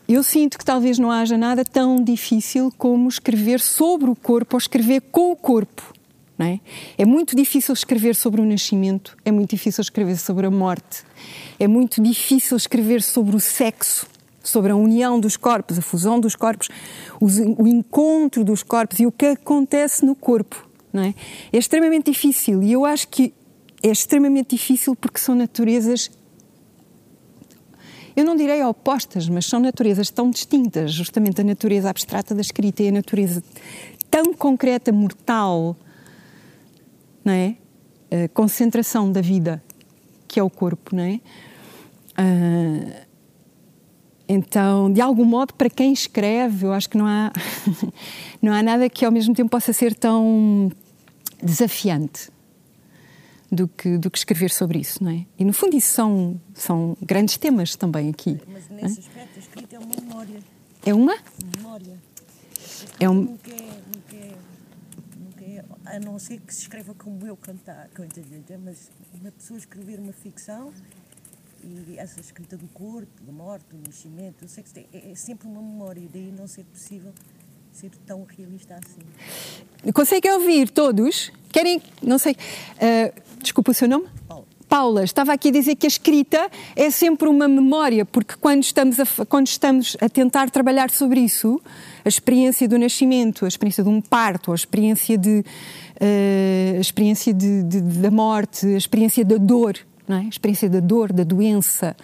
eu 0.06 0.22
sinto 0.22 0.58
que 0.58 0.64
talvez 0.64 0.98
não 0.98 1.10
haja 1.10 1.38
nada 1.38 1.64
tão 1.64 2.04
difícil 2.04 2.70
como 2.76 3.08
escrever 3.08 3.60
sobre 3.60 4.10
o 4.10 4.14
corpo 4.14 4.56
ou 4.56 4.58
escrever 4.58 5.00
com 5.10 5.32
o 5.32 5.36
corpo. 5.36 5.94
Não 6.36 6.46
é? 6.46 6.60
é 6.98 7.06
muito 7.06 7.34
difícil 7.34 7.72
escrever 7.72 8.14
sobre 8.14 8.42
o 8.42 8.44
nascimento, 8.44 9.16
é 9.24 9.32
muito 9.32 9.50
difícil 9.50 9.80
escrever 9.80 10.18
sobre 10.18 10.46
a 10.46 10.50
morte, 10.50 11.02
é 11.58 11.66
muito 11.66 12.02
difícil 12.02 12.56
escrever 12.56 13.02
sobre 13.02 13.36
o 13.36 13.40
sexo, 13.40 14.06
sobre 14.42 14.72
a 14.72 14.76
união 14.76 15.20
dos 15.20 15.36
corpos, 15.36 15.78
a 15.78 15.82
fusão 15.82 16.18
dos 16.18 16.34
corpos, 16.34 16.68
o 17.20 17.66
encontro 17.66 18.44
dos 18.44 18.62
corpos 18.62 19.00
e 19.00 19.06
o 19.06 19.12
que 19.12 19.26
acontece 19.26 20.04
no 20.04 20.14
corpo. 20.14 20.68
Não 20.92 21.02
é? 21.02 21.14
é 21.52 21.58
extremamente 21.58 22.10
difícil 22.10 22.62
e 22.62 22.72
eu 22.72 22.84
acho 22.84 23.08
que 23.08 23.32
é 23.82 23.88
extremamente 23.88 24.50
difícil 24.50 24.94
porque 24.94 25.18
são 25.18 25.34
naturezas 25.34 26.10
eu 28.14 28.26
não 28.26 28.36
direi 28.36 28.62
opostas, 28.62 29.26
mas 29.26 29.46
são 29.46 29.58
naturezas 29.58 30.10
tão 30.10 30.30
distintas, 30.30 30.92
justamente 30.92 31.40
a 31.40 31.44
natureza 31.44 31.88
abstrata 31.88 32.34
da 32.34 32.42
escrita 32.42 32.82
e 32.82 32.88
a 32.88 32.92
natureza 32.92 33.42
tão 34.10 34.34
concreta, 34.34 34.92
mortal, 34.92 35.74
não 37.24 37.32
é? 37.32 37.56
A 38.10 38.28
concentração 38.28 39.10
da 39.10 39.22
vida, 39.22 39.62
que 40.28 40.38
é 40.38 40.42
o 40.42 40.50
corpo, 40.50 40.94
não 40.94 41.02
é? 41.02 41.20
Uh, 42.18 43.11
então, 44.32 44.90
de 44.90 45.00
algum 45.00 45.24
modo, 45.24 45.52
para 45.54 45.68
quem 45.68 45.92
escreve, 45.92 46.64
eu 46.64 46.72
acho 46.72 46.88
que 46.88 46.96
não 46.96 47.06
há, 47.06 47.30
não 48.40 48.52
há 48.52 48.62
nada 48.62 48.88
que 48.88 49.04
ao 49.04 49.12
mesmo 49.12 49.34
tempo 49.34 49.50
possa 49.50 49.72
ser 49.72 49.94
tão 49.94 50.72
desafiante 51.42 52.30
do 53.50 53.68
que, 53.68 53.98
do 53.98 54.10
que 54.10 54.16
escrever 54.16 54.50
sobre 54.50 54.78
isso, 54.78 55.04
não 55.04 55.10
é? 55.10 55.26
E 55.38 55.44
no 55.44 55.52
fundo 55.52 55.76
isso 55.76 55.92
são, 55.92 56.40
são 56.54 56.96
grandes 57.02 57.36
temas 57.36 57.76
também 57.76 58.08
aqui. 58.08 58.40
Mas 58.50 58.70
nesse 58.70 59.00
é? 59.00 59.02
aspecto 59.02 59.36
a 59.36 59.38
escrita 59.38 59.76
é 59.76 59.78
uma 59.78 59.94
memória. 60.00 60.38
É 60.86 60.94
uma? 60.94 61.16
Memória. 61.56 61.98
É 62.98 63.10
um... 63.10 63.14
Nunca 63.14 63.50
é, 63.50 63.82
nunca 63.94 64.16
é, 64.16 64.34
nunca 65.20 65.44
é, 65.44 65.64
a 65.84 66.00
não 66.00 66.18
ser 66.18 66.40
que 66.40 66.54
se 66.54 66.62
escreva 66.62 66.94
como 66.94 67.26
eu 67.26 67.36
cantar, 67.36 67.90
mas 68.64 68.90
uma 69.20 69.30
pessoa 69.30 69.58
escrever 69.58 70.00
uma 70.00 70.12
ficção 70.12 70.72
e 71.64 71.98
essa 71.98 72.20
escrita 72.20 72.56
do 72.56 72.66
corpo, 72.68 73.22
da 73.22 73.32
morte, 73.32 73.64
do 73.70 73.78
nascimento, 73.86 74.42
eu 74.42 74.48
sei 74.48 74.62
que 74.64 74.86
é, 74.92 75.12
é 75.12 75.14
sempre 75.14 75.46
uma 75.46 75.62
memória, 75.62 76.02
daí 76.12 76.32
não 76.36 76.46
ser 76.46 76.64
possível 76.64 77.12
ser 77.72 77.90
tão 78.06 78.24
realista 78.24 78.74
assim. 78.74 79.92
Conseguem 79.92 80.32
ouvir 80.32 80.68
todos? 80.70 81.32
Querem, 81.50 81.80
não 82.02 82.18
sei, 82.18 82.32
uh, 82.32 83.22
desculpa 83.42 83.70
o 83.70 83.74
seu 83.74 83.88
nome? 83.88 84.06
Paula. 84.28 84.44
Paula, 84.68 85.04
estava 85.04 85.32
aqui 85.34 85.48
a 85.48 85.52
dizer 85.52 85.76
que 85.76 85.86
a 85.86 85.88
escrita 85.88 86.50
é 86.74 86.90
sempre 86.90 87.28
uma 87.28 87.46
memória, 87.46 88.04
porque 88.06 88.34
quando 88.40 88.62
estamos 88.62 88.98
a, 88.98 89.26
quando 89.26 89.46
estamos 89.46 89.96
a 90.00 90.08
tentar 90.08 90.50
trabalhar 90.50 90.90
sobre 90.90 91.20
isso, 91.20 91.60
a 92.04 92.08
experiência 92.08 92.66
do 92.66 92.78
nascimento, 92.78 93.44
a 93.44 93.48
experiência 93.48 93.84
de 93.84 93.90
um 93.90 94.00
parto, 94.00 94.52
a 94.52 94.54
experiência, 94.54 95.18
de, 95.18 95.40
uh, 95.40 96.76
a 96.76 96.80
experiência 96.80 97.34
de, 97.34 97.62
de, 97.64 97.80
da 97.80 98.10
morte, 98.10 98.66
a 98.66 98.78
experiência 98.78 99.24
da 99.24 99.36
dor, 99.36 99.78
não 100.06 100.16
é? 100.16 100.20
a 100.20 100.28
experiência 100.28 100.68
da 100.68 100.80
dor, 100.80 101.12
da 101.12 101.24
doença, 101.24 101.96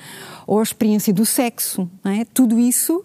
ou 0.47 0.61
a 0.61 0.63
experiência 0.63 1.13
do 1.13 1.27
sexo, 1.27 1.91
não 2.05 2.13
é? 2.13 2.25
tudo 2.25 2.59
isso 2.59 3.05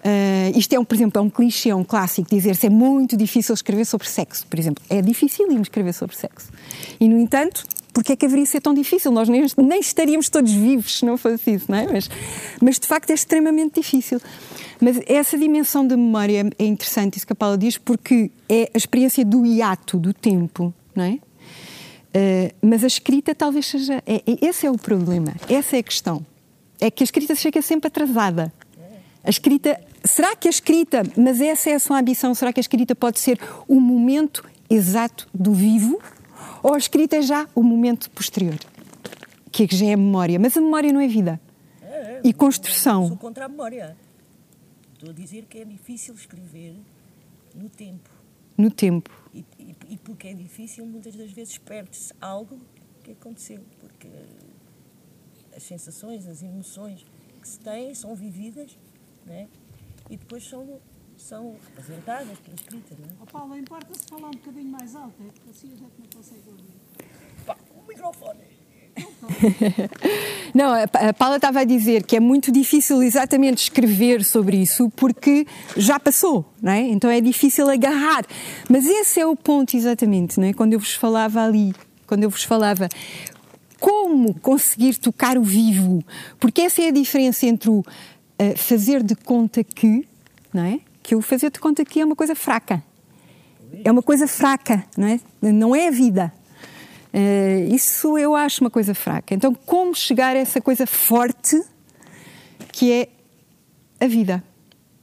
Uh, 0.00 0.56
isto 0.58 0.72
é, 0.72 0.78
um, 0.78 0.84
por 0.84 0.94
exemplo, 0.94 1.20
é 1.20 1.22
um 1.22 1.28
clichê, 1.28 1.68
é 1.68 1.74
um 1.74 1.84
clássico 1.84 2.28
dizer-se 2.30 2.66
é 2.66 2.70
muito 2.70 3.16
difícil 3.16 3.54
escrever 3.54 3.84
sobre 3.84 4.08
sexo, 4.08 4.46
por 4.46 4.58
exemplo. 4.58 4.82
É 4.88 5.02
difícil 5.02 5.46
escrever 5.60 5.92
sobre 5.92 6.16
sexo. 6.16 6.50
E, 6.98 7.06
no 7.06 7.18
entanto, 7.18 7.66
porque 7.92 8.12
é 8.12 8.16
que 8.16 8.24
haveria 8.24 8.46
ser 8.46 8.60
tão 8.60 8.72
difícil? 8.72 9.10
Nós 9.10 9.28
nem, 9.28 9.44
nem 9.58 9.80
estaríamos 9.80 10.30
todos 10.30 10.50
vivos 10.52 10.98
se 10.98 11.04
não 11.04 11.18
fosse 11.18 11.52
isso, 11.52 11.66
não 11.68 11.76
é? 11.76 11.86
Mas, 11.92 12.08
mas, 12.62 12.78
de 12.78 12.86
facto, 12.86 13.10
é 13.10 13.14
extremamente 13.14 13.80
difícil. 13.80 14.20
Mas 14.80 15.00
essa 15.06 15.36
dimensão 15.36 15.86
da 15.86 15.96
memória 15.96 16.50
é 16.58 16.64
interessante, 16.64 17.18
isso 17.18 17.26
que 17.26 17.34
a 17.34 17.36
Paula 17.36 17.58
diz, 17.58 17.76
porque 17.76 18.30
é 18.48 18.70
a 18.72 18.78
experiência 18.78 19.22
do 19.22 19.44
hiato, 19.44 19.98
do 19.98 20.14
tempo, 20.14 20.72
não 20.94 21.04
é? 21.04 21.18
Uh, 22.10 22.52
mas 22.60 22.82
a 22.82 22.86
escrita 22.86 23.34
talvez 23.34 23.66
seja. 23.66 24.02
É, 24.06 24.16
é, 24.16 24.46
esse 24.46 24.66
é 24.66 24.70
o 24.70 24.76
problema, 24.76 25.34
essa 25.48 25.76
é 25.76 25.78
a 25.78 25.82
questão. 25.82 26.24
É 26.80 26.90
que 26.90 27.02
a 27.02 27.06
escrita 27.06 27.34
chega 27.34 27.62
sempre 27.62 27.88
atrasada. 27.88 28.52
A 29.22 29.30
escrita 29.30 29.78
será 30.04 30.34
que 30.34 30.48
a 30.48 30.50
escrita, 30.50 31.02
mas 31.16 31.40
essa 31.40 31.70
é 31.70 31.74
a 31.74 31.78
sua 31.78 31.98
ambição, 31.98 32.34
será 32.34 32.52
que 32.52 32.60
a 32.60 32.62
escrita 32.62 32.94
pode 32.94 33.20
ser 33.20 33.38
o 33.68 33.80
momento 33.80 34.44
exato 34.68 35.28
do 35.32 35.52
vivo? 35.52 36.00
Ou 36.62 36.74
a 36.74 36.78
escrita 36.78 37.16
é 37.16 37.22
já 37.22 37.48
o 37.54 37.62
momento 37.62 38.10
posterior? 38.10 38.58
Que 39.50 39.66
já 39.70 39.86
é 39.86 39.92
a 39.94 39.96
memória. 39.96 40.38
Mas 40.38 40.56
a 40.56 40.60
memória 40.60 40.92
não 40.92 41.00
é 41.00 41.08
vida. 41.08 41.40
É, 41.82 42.20
e 42.22 42.32
construção. 42.32 43.08
Sou 43.08 43.16
contra 43.16 43.46
a 43.46 43.48
memória. 43.48 43.96
Estou 44.94 45.10
a 45.10 45.12
dizer 45.12 45.46
que 45.48 45.58
é 45.58 45.64
difícil 45.64 46.14
escrever 46.14 46.76
no 47.54 47.68
tempo. 47.68 48.10
No 48.56 48.70
tempo. 48.70 49.10
E, 49.90 49.96
porque 49.98 50.28
é 50.28 50.34
difícil, 50.34 50.86
muitas 50.86 51.16
das 51.16 51.32
vezes 51.32 51.58
perde-se 51.58 52.14
algo 52.20 52.60
que 53.02 53.10
aconteceu. 53.10 53.60
Porque 53.80 54.08
as 55.54 55.64
sensações, 55.64 56.28
as 56.28 56.44
emoções 56.44 57.04
que 57.42 57.48
se 57.48 57.58
têm 57.58 57.92
são 57.92 58.14
vividas 58.14 58.78
né? 59.26 59.48
e 60.08 60.16
depois 60.16 60.48
são, 60.48 60.80
são 61.16 61.58
representadas 61.66 62.38
pela 62.38 62.54
escrita. 62.54 62.94
Não 62.96 63.04
é? 63.04 63.12
Oh, 63.20 63.26
Paulo, 63.26 63.56
importa-se 63.56 64.06
falar 64.06 64.28
um 64.28 64.30
bocadinho 64.30 64.70
mais 64.70 64.94
alto, 64.94 65.20
é 65.24 65.30
que 65.30 65.50
assim 65.50 65.72
a 65.72 65.76
gente 65.76 65.98
não 65.98 66.06
consegue 66.14 66.48
ouvir. 66.48 66.80
Pá, 67.44 67.58
o 67.74 67.82
microfone! 67.88 68.49
Não, 70.54 70.72
a 70.74 71.12
Paula 71.12 71.36
estava 71.36 71.60
a 71.60 71.64
dizer 71.64 72.04
que 72.04 72.16
é 72.16 72.20
muito 72.20 72.50
difícil 72.50 73.02
exatamente 73.02 73.64
escrever 73.64 74.24
sobre 74.24 74.56
isso 74.56 74.90
porque 74.96 75.46
já 75.76 76.00
passou, 76.00 76.44
não 76.60 76.72
é? 76.72 76.80
Então 76.80 77.08
é 77.08 77.20
difícil 77.20 77.68
agarrar. 77.70 78.24
Mas 78.68 78.86
esse 78.86 79.20
é 79.20 79.26
o 79.26 79.36
ponto 79.36 79.76
exatamente, 79.76 80.40
não 80.40 80.48
é? 80.48 80.52
Quando 80.52 80.72
eu 80.72 80.78
vos 80.78 80.94
falava 80.94 81.42
ali, 81.42 81.72
quando 82.06 82.24
eu 82.24 82.30
vos 82.30 82.42
falava 82.42 82.88
como 83.78 84.34
conseguir 84.34 84.96
tocar 84.96 85.38
o 85.38 85.42
vivo, 85.42 86.04
porque 86.38 86.62
essa 86.62 86.82
é 86.82 86.88
a 86.88 86.92
diferença 86.92 87.46
entre 87.46 87.70
o 87.70 87.78
uh, 87.78 87.84
fazer 88.56 89.02
de 89.02 89.14
conta 89.14 89.64
que, 89.64 90.06
não 90.52 90.64
é? 90.64 90.80
Que 91.02 91.14
o 91.14 91.22
fazer 91.22 91.50
de 91.50 91.58
conta 91.58 91.84
que 91.84 92.00
é 92.00 92.04
uma 92.04 92.16
coisa 92.16 92.34
fraca. 92.34 92.82
É 93.84 93.90
uma 93.90 94.02
coisa 94.02 94.26
fraca, 94.26 94.84
não 94.96 95.06
é? 95.06 95.20
Não 95.40 95.74
é 95.74 95.88
a 95.88 95.90
vida. 95.90 96.32
Uh, 97.12 97.74
isso 97.74 98.16
eu 98.16 98.34
acho 98.34 98.62
uma 98.62 98.70
coisa 98.70 98.94
fraca. 98.94 99.34
Então, 99.34 99.54
como 99.54 99.94
chegar 99.94 100.36
a 100.36 100.38
essa 100.38 100.60
coisa 100.60 100.86
forte 100.86 101.60
que 102.72 102.92
é 102.92 103.08
a 104.00 104.06
vida? 104.06 104.42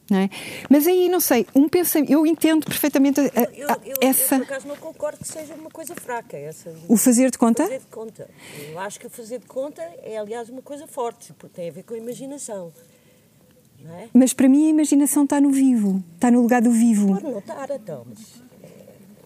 É? 0.09 0.29
Mas 0.69 0.87
aí, 0.87 1.09
não 1.09 1.19
sei, 1.19 1.45
um 1.53 1.67
pensamento, 1.67 2.09
eu 2.09 2.25
entendo 2.25 2.65
perfeitamente 2.65 3.19
a, 3.19 3.23
a, 3.23 3.43
Eu, 3.53 3.67
eu, 3.67 3.97
essa. 4.01 4.35
eu, 4.35 4.39
por 4.39 4.45
acaso, 4.45 4.67
não 4.67 4.77
concordo 4.77 5.17
que 5.17 5.27
seja 5.27 5.53
uma 5.53 5.69
coisa 5.69 5.93
fraca. 5.95 6.37
Essa, 6.37 6.73
O 6.87 6.95
fazer 6.95 7.29
de 7.29 7.37
conta? 7.37 7.63
Fazer 7.63 7.79
de 7.79 7.87
conta. 7.87 8.29
Eu 8.71 8.79
acho 8.79 8.99
que 9.01 9.07
o 9.07 9.09
fazer 9.09 9.39
de 9.39 9.45
conta 9.47 9.81
é, 10.01 10.17
aliás, 10.17 10.47
uma 10.47 10.61
coisa 10.61 10.87
forte, 10.87 11.33
porque 11.33 11.55
tem 11.55 11.69
a 11.69 11.73
ver 11.73 11.83
com 11.83 11.93
a 11.93 11.97
imaginação. 11.97 12.71
É? 13.85 14.07
Mas 14.13 14.33
para 14.33 14.49
mim 14.49 14.67
a 14.67 14.69
imaginação 14.69 15.23
está 15.23 15.39
no 15.39 15.51
vivo, 15.51 16.03
está 16.15 16.31
no 16.31 16.41
lugar 16.41 16.61
do 16.61 16.71
vivo. 16.71 17.13
Pode 17.13 17.23
não 17.23 17.39
estar, 17.39 17.69
então, 17.69 18.05
mas 18.09 18.19
eh, 18.19 18.46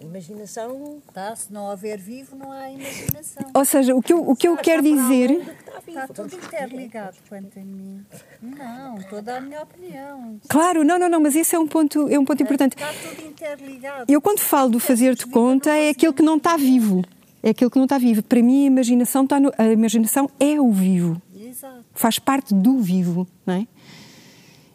imaginação 0.01 1.01
Tá? 1.13 1.35
Se 1.35 1.51
não 1.51 1.69
houver 1.69 1.97
vivo, 1.97 2.35
não 2.35 2.51
há 2.51 2.69
imaginação. 2.69 3.45
Ou 3.53 3.65
seja, 3.65 3.95
o 3.95 4.01
que 4.01 4.13
eu, 4.13 4.29
o 4.29 4.35
que 4.35 4.47
eu 4.47 4.57
quero 4.57 4.81
dizer. 4.81 5.31
está. 5.31 5.71
Está 5.87 6.07
tudo 6.07 6.35
interligado 6.35 7.17
quanto 7.27 7.59
a 7.59 7.63
mim. 7.63 8.05
Não, 8.41 8.97
estou 8.97 9.17
a 9.17 9.21
dar 9.21 9.37
a 9.37 9.41
minha 9.41 9.61
opinião. 9.61 10.39
Claro, 10.47 10.83
não, 10.83 10.97
não, 10.97 11.09
não, 11.09 11.19
mas 11.19 11.35
esse 11.35 11.55
é 11.55 11.59
um 11.59 11.67
ponto, 11.67 12.07
é 12.07 12.17
um 12.17 12.23
ponto 12.23 12.41
importante. 12.41 12.75
Está 12.75 12.93
tudo 12.93 13.27
interligado. 13.27 14.05
Eu 14.07 14.21
quando 14.21 14.39
falo 14.39 14.69
do 14.69 14.79
fazer 14.79 15.15
de 15.15 15.25
conta 15.25 15.69
é 15.71 15.89
aquilo 15.89 16.13
que 16.13 16.23
não 16.23 16.37
está 16.37 16.55
vivo. 16.55 17.03
É 17.43 17.49
aquilo 17.49 17.71
que 17.71 17.77
não 17.77 17.85
está 17.85 17.97
vivo. 17.97 18.23
Para 18.23 18.41
mim 18.41 18.63
a 18.63 18.67
imaginação, 18.67 19.23
está 19.23 19.39
no, 19.39 19.51
a 19.57 19.65
imaginação 19.65 20.29
é 20.39 20.59
o 20.61 20.71
vivo. 20.71 21.21
Exato. 21.35 21.83
Faz 21.93 22.19
parte 22.19 22.53
do 22.53 22.79
vivo, 22.79 23.27
não 23.45 23.55
é? 23.55 23.67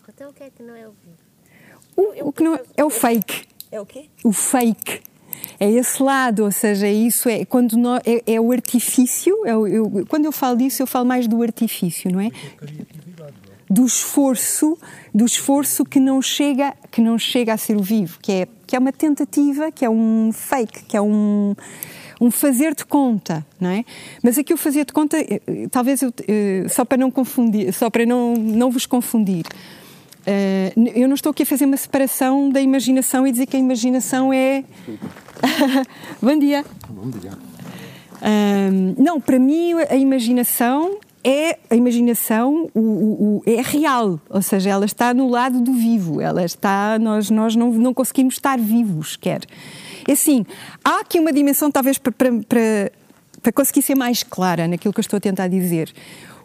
Então 0.08 0.30
o 0.30 0.32
que 0.32 0.42
é 0.42 0.50
que 0.50 0.62
não 0.62 0.74
é 0.74 0.86
o 0.88 0.92
vivo? 0.92 1.26
O, 1.96 2.28
o 2.28 2.32
que 2.32 2.42
não 2.42 2.54
é, 2.54 2.62
é 2.76 2.84
o 2.84 2.90
fake. 2.90 3.46
É 3.70 3.80
o 3.80 3.86
quê? 3.86 4.08
o 4.24 4.32
fake. 4.32 5.02
É 5.58 5.70
esse 5.70 6.02
lado, 6.02 6.44
ou 6.44 6.52
seja, 6.52 6.88
isso 6.88 7.28
é 7.28 7.44
quando 7.44 7.76
nós, 7.76 8.00
é, 8.04 8.22
é 8.34 8.40
o 8.40 8.52
artifício. 8.52 9.34
é 9.46 9.56
o- 9.56 9.66
eu- 9.66 10.06
quando 10.08 10.24
eu 10.26 10.32
falo 10.32 10.56
disso, 10.58 10.82
eu 10.82 10.86
falo 10.86 11.06
mais 11.06 11.26
do 11.26 11.42
artifício, 11.42 12.10
não 12.12 12.20
é? 12.20 12.30
Do 13.68 13.84
esforço, 13.84 14.78
do 15.14 15.24
esforço 15.24 15.84
que 15.84 15.98
não 15.98 16.22
chega, 16.22 16.72
que 16.90 17.00
não 17.00 17.18
chega 17.18 17.52
a 17.52 17.56
ser 17.56 17.76
o 17.76 17.82
vivo, 17.82 18.18
que 18.22 18.32
é 18.32 18.48
que 18.66 18.74
é 18.74 18.78
uma 18.78 18.92
tentativa, 18.92 19.70
que 19.70 19.84
é 19.84 19.90
um 19.90 20.30
fake, 20.32 20.84
que 20.84 20.96
é 20.96 21.00
um 21.00 21.54
um 22.18 22.30
fazer 22.30 22.74
de 22.74 22.82
conta, 22.86 23.44
não 23.60 23.68
é? 23.68 23.84
Mas 24.22 24.38
aqui 24.38 24.54
o 24.54 24.56
fazer 24.56 24.86
de 24.86 24.92
conta, 24.92 25.18
eh, 25.18 25.40
talvez 25.70 26.00
eu, 26.00 26.10
eh, 26.26 26.64
só 26.68 26.82
para 26.82 26.96
não 26.96 27.10
confundir, 27.10 27.70
só 27.74 27.90
para 27.90 28.06
não 28.06 28.34
não 28.34 28.70
vos 28.70 28.86
confundir. 28.86 29.44
Eh, 30.26 30.72
eu 30.94 31.06
não 31.06 31.14
estou 31.14 31.30
aqui 31.30 31.44
a 31.44 31.46
fazer 31.46 31.64
uma 31.66 31.76
separação 31.76 32.50
da 32.50 32.60
imaginação 32.60 33.26
e 33.26 33.30
dizer 33.32 33.46
que 33.46 33.56
a 33.56 33.60
imaginação 33.60 34.32
é. 34.32 34.64
Bom 36.20 36.38
dia. 36.38 36.64
Bom 36.88 37.08
dia. 37.10 37.32
Não, 38.98 39.20
para 39.20 39.38
mim 39.38 39.74
a 39.88 39.94
imaginação 39.96 40.98
é 41.22 41.58
a 41.70 41.74
imaginação 41.76 42.68
o, 42.74 42.80
o- 42.80 43.36
o- 43.38 43.42
é 43.46 43.60
real, 43.60 44.20
ou 44.30 44.42
seja, 44.42 44.70
ela 44.70 44.84
está 44.84 45.12
no 45.12 45.28
lado 45.28 45.60
do 45.60 45.72
vivo, 45.72 46.20
ela 46.20 46.44
está 46.44 46.98
nós 47.00 47.30
nós 47.30 47.54
não, 47.56 47.70
não 47.72 47.92
conseguimos 47.92 48.34
estar 48.34 48.58
vivos, 48.58 49.16
quer. 49.16 49.40
É 50.08 50.12
assim, 50.12 50.44
há 50.84 51.00
aqui 51.00 51.18
uma 51.20 51.32
dimensão 51.32 51.70
talvez 51.70 51.98
para, 51.98 52.12
para, 52.12 52.32
para, 52.48 52.92
para 53.42 53.52
conseguir 53.52 53.82
ser 53.82 53.94
mais 53.96 54.22
clara 54.22 54.66
naquilo 54.68 54.94
que 54.94 54.98
eu 55.00 55.02
estou 55.02 55.16
a 55.18 55.20
tentar 55.20 55.48
dizer. 55.48 55.92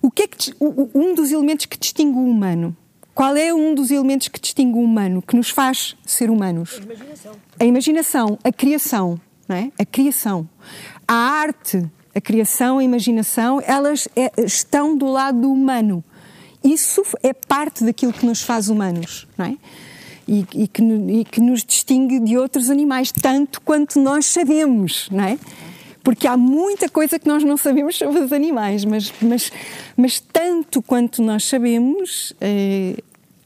O 0.01 0.09
que 0.11 0.23
é 0.23 0.27
que 0.27 0.51
um 0.59 1.13
dos 1.15 1.31
elementos 1.31 1.67
que 1.67 1.77
distingue 1.77 2.17
o 2.17 2.25
humano? 2.27 2.75
Qual 3.13 3.35
é 3.35 3.53
um 3.53 3.75
dos 3.75 3.91
elementos 3.91 4.27
que 4.29 4.39
distingue 4.39 4.77
o 4.77 4.81
humano, 4.81 5.21
que 5.21 5.35
nos 5.35 5.49
faz 5.49 5.95
ser 6.05 6.29
humanos? 6.29 6.79
Imaginação. 6.83 7.31
a 7.59 7.65
imaginação, 7.65 8.39
a 8.43 8.51
criação, 8.51 9.21
não 9.47 9.55
é? 9.55 9.71
A 9.77 9.85
criação. 9.85 10.47
A 11.07 11.13
arte, 11.13 11.85
a 12.15 12.21
criação, 12.21 12.79
a 12.79 12.83
imaginação, 12.83 13.61
elas 13.65 14.07
é- 14.15 14.31
estão 14.37 14.97
do 14.97 15.07
lado 15.07 15.41
do 15.41 15.51
humano. 15.51 16.03
Isso 16.63 17.03
é 17.21 17.33
parte 17.33 17.83
daquilo 17.83 18.13
que 18.13 18.25
nos 18.25 18.41
faz 18.41 18.69
humanos, 18.69 19.27
não 19.37 19.45
é? 19.45 19.57
E, 20.27 20.45
e 20.53 20.67
que, 20.67 20.81
e 20.81 21.25
que 21.25 21.41
nos 21.41 21.63
distingue 21.63 22.19
de 22.19 22.37
outros 22.37 22.69
animais, 22.69 23.11
tanto 23.11 23.59
quanto 23.61 23.99
nós 23.99 24.25
sabemos, 24.27 25.09
não 25.11 25.23
é? 25.23 25.37
Porque 26.03 26.27
há 26.27 26.35
muita 26.35 26.89
coisa 26.89 27.19
que 27.19 27.27
nós 27.27 27.43
não 27.43 27.57
sabemos 27.57 27.95
sobre 27.95 28.19
os 28.19 28.33
animais, 28.33 28.83
mas, 28.85 29.13
mas, 29.21 29.51
mas 29.95 30.19
tanto 30.19 30.81
quanto 30.81 31.21
nós 31.21 31.43
sabemos, 31.45 32.33
eh, 32.41 32.97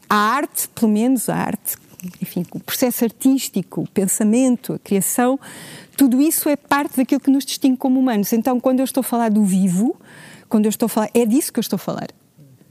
a 0.08 0.16
arte, 0.16 0.68
pelo 0.68 0.90
menos 0.90 1.28
a 1.28 1.36
arte, 1.36 1.76
enfim, 2.22 2.46
o 2.52 2.60
processo 2.60 3.04
artístico, 3.04 3.82
o 3.82 3.88
pensamento, 3.88 4.74
a 4.74 4.78
criação, 4.78 5.38
tudo 5.96 6.20
isso 6.20 6.48
é 6.48 6.56
parte 6.56 6.96
daquilo 6.96 7.20
que 7.20 7.30
nos 7.30 7.44
distingue 7.44 7.76
como 7.76 7.98
humanos. 8.00 8.32
Então, 8.32 8.58
quando 8.60 8.80
eu 8.80 8.84
estou 8.84 9.00
a 9.00 9.04
falar 9.04 9.30
do 9.30 9.44
vivo, 9.44 9.96
quando 10.48 10.66
eu 10.66 10.70
estou 10.70 10.86
a 10.86 10.88
falar, 10.88 11.10
é 11.12 11.26
disso 11.26 11.52
que 11.52 11.58
eu 11.58 11.62
estou 11.62 11.76
a 11.76 11.78
falar. 11.78 12.08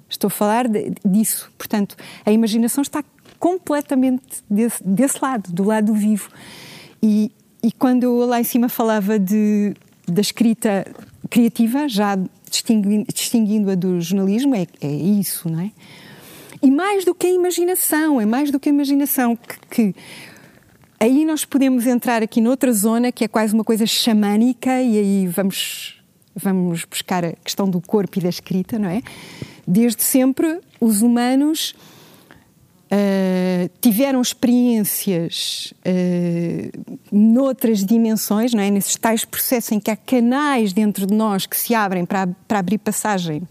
Estou 0.09 0.27
a 0.27 0.31
falar 0.31 0.67
de- 0.67 0.93
disso. 1.03 1.51
Portanto, 1.57 1.95
a 2.25 2.31
imaginação 2.31 2.81
está 2.81 3.03
completamente 3.39 4.43
desse, 4.49 4.81
desse 4.83 5.17
lado, 5.21 5.51
do 5.51 5.63
lado 5.63 5.87
do 5.87 5.93
vivo. 5.93 6.29
E, 7.03 7.31
e 7.65 7.71
quando 7.71 8.03
eu 8.03 8.27
lá 8.27 8.39
em 8.39 8.43
cima 8.43 8.69
falava 8.69 9.17
de, 9.17 9.73
da 10.07 10.21
escrita 10.21 10.85
criativa, 11.31 11.89
já 11.89 12.15
distingui- 12.47 13.05
distinguindo-a 13.11 13.73
do 13.73 13.99
jornalismo, 13.99 14.53
é, 14.53 14.67
é 14.81 14.91
isso, 14.91 15.49
não 15.49 15.59
é? 15.59 15.71
E 16.61 16.69
mais 16.69 17.03
do 17.03 17.15
que 17.15 17.25
a 17.25 17.31
imaginação, 17.31 18.21
é 18.21 18.25
mais 18.25 18.51
do 18.51 18.59
que 18.59 18.69
a 18.69 18.71
imaginação, 18.71 19.35
que, 19.35 19.57
que 19.71 19.95
aí 20.99 21.25
nós 21.25 21.43
podemos 21.43 21.87
entrar 21.87 22.21
aqui 22.21 22.39
noutra 22.39 22.71
zona 22.71 23.11
que 23.11 23.23
é 23.23 23.27
quase 23.27 23.55
uma 23.55 23.63
coisa 23.63 23.87
xamânica 23.87 24.79
e 24.83 24.99
aí 24.99 25.27
vamos 25.27 25.99
vamos 26.35 26.85
buscar 26.85 27.25
a 27.25 27.31
questão 27.31 27.67
do 27.67 27.81
corpo 27.81 28.19
e 28.19 28.21
da 28.21 28.29
escrita, 28.29 28.77
não 28.77 28.89
é? 28.89 29.01
Desde 29.65 30.03
sempre 30.03 30.59
os 30.79 31.01
humanos 31.01 31.73
ah, 32.91 33.69
tiveram 33.81 34.21
experiências 34.21 35.73
ah, 35.83 36.69
noutras 37.11 37.83
dimensões, 37.83 38.53
não 38.53 38.61
é? 38.61 38.69
Nesses 38.69 38.95
tais 38.95 39.25
processos 39.25 39.71
em 39.71 39.79
que 39.79 39.89
há 39.89 39.95
canais 39.95 40.71
dentro 40.71 41.05
de 41.05 41.13
nós 41.13 41.45
que 41.45 41.57
se 41.57 41.73
abrem 41.73 42.05
para, 42.05 42.27
para 42.47 42.59
abrir 42.59 42.77
passagem 42.77 43.41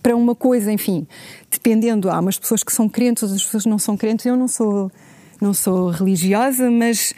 para 0.00 0.14
uma 0.14 0.34
coisa, 0.34 0.72
enfim, 0.72 1.08
dependendo, 1.50 2.08
há 2.08 2.20
umas 2.20 2.38
pessoas 2.38 2.62
que 2.62 2.72
são 2.72 2.88
crentes, 2.88 3.24
outras 3.24 3.42
pessoas 3.42 3.66
não 3.66 3.80
são 3.80 3.96
crentes. 3.96 4.24
Eu 4.26 4.36
não 4.36 4.46
sou, 4.46 4.92
não 5.40 5.52
sou 5.52 5.90
religiosa, 5.90 6.70
mas, 6.70 7.12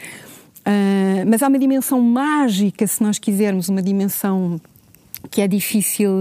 ah, 0.65 1.23
mas 1.27 1.43
há 1.43 1.47
uma 1.47 1.59
dimensão 1.59 2.01
mágica, 2.01 2.87
se 2.87 3.03
nós 3.03 3.19
quisermos, 3.19 3.69
uma 3.69 3.83
dimensão 3.83 4.59
que 5.29 5.41
é 5.41 5.47
difícil, 5.47 6.19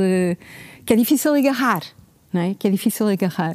que 0.85 0.93
é 0.93 0.97
difícil 0.97 1.35
agarrar, 1.35 1.83
não 2.31 2.43
é? 2.43 2.55
Que 2.55 2.69
é 2.69 2.71
difícil 2.71 3.09
agarrar. 3.09 3.55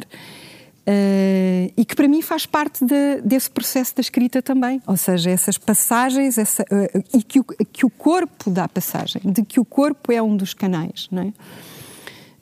Eh, 0.87 1.71
e 1.75 1.83
que 1.83 1.95
para 1.95 2.07
mim 2.07 2.21
faz 2.21 2.45
parte 2.45 2.85
de- 2.85 3.19
desse 3.23 3.49
processo 3.49 3.95
da 3.95 4.01
escrita 4.01 4.39
também, 4.41 4.79
ou 4.85 4.95
seja, 4.95 5.31
essas 5.31 5.57
passagens 5.57 6.37
essa, 6.37 6.63
eh, 6.69 7.01
e 7.11 7.23
que 7.23 7.39
o, 7.39 7.43
que 7.43 7.85
o 7.85 7.89
corpo 7.89 8.51
dá 8.51 8.67
passagem, 8.67 9.19
de 9.25 9.43
que 9.43 9.59
o 9.59 9.65
corpo 9.65 10.11
é 10.11 10.21
um 10.21 10.37
dos 10.37 10.53
canais, 10.53 11.07
não 11.11 11.23
é? 11.23 11.33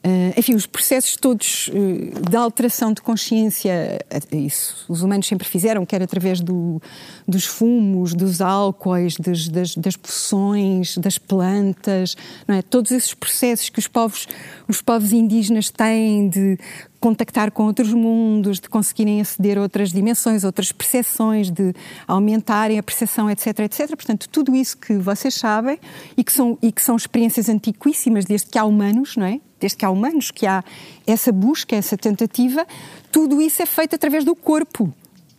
Eh, 0.06 0.34
enfim, 0.38 0.54
os 0.54 0.66
processos 0.66 1.16
todos 1.16 1.70
eh, 1.74 2.30
de 2.30 2.36
alteração 2.36 2.92
de 2.92 3.02
consciência, 3.02 3.98
isso 4.34 4.84
os 4.90 5.02
humanos 5.02 5.26
sempre 5.26 5.48
fizeram, 5.48 5.86
quer 5.86 6.04
através 6.04 6.42
do- 6.42 6.82
dos 7.26 7.46
fumos, 7.46 8.14
dos 8.14 8.42
álcoois, 8.42 9.16
das, 9.16 9.48
das, 9.48 9.74
das 9.78 9.96
poções, 9.96 10.98
das 10.98 11.18
plantas, 11.18 12.18
não 12.46 12.56
é? 12.56 12.62
Todos 12.62 12.92
esses 12.92 13.14
processos 13.14 13.70
que 13.70 13.80
os 13.80 13.88
povos, 13.88 14.28
os 14.68 14.82
povos 14.82 15.14
indígenas 15.14 15.70
têm 15.70 16.28
de 16.28 16.60
contactar 17.04 17.52
com 17.52 17.66
outros 17.66 17.94
mundos, 17.94 18.62
de 18.62 18.70
conseguirem 18.70 19.20
aceder 19.20 19.58
a 19.58 19.62
outras 19.62 19.92
dimensões, 19.92 20.46
outras 20.46 20.72
percepções, 20.72 21.52
de 21.52 21.74
aumentarem 22.08 22.80
a 22.80 22.84
percepção, 22.84 23.30
etc, 23.30 23.60
etc. 23.60 23.90
Portanto, 23.90 24.30
tudo 24.30 24.56
isso 24.56 24.78
que 24.78 24.94
vocês 24.96 25.34
sabem 25.34 25.78
e 26.16 26.24
que 26.24 26.32
são, 26.32 26.58
e 26.62 26.72
que 26.72 26.82
são 26.82 26.96
experiências 26.96 27.50
antiquíssimas 27.50 28.24
desde 28.24 28.48
que 28.48 28.58
há 28.58 28.64
humanos, 28.64 29.18
não 29.18 29.26
é? 29.26 29.42
Desde 29.60 29.78
que 29.80 29.84
há 29.84 29.90
humanos, 29.90 30.32
que 30.32 30.48
há 30.48 30.64
essa 31.06 31.30
busca, 31.30 31.76
essa 31.76 31.98
tentativa, 31.98 32.66
tudo 33.12 33.42
isso 33.42 33.62
é 33.62 33.66
feito 33.66 33.94
através 33.94 34.24
do 34.24 34.34
corpo, 34.34 34.94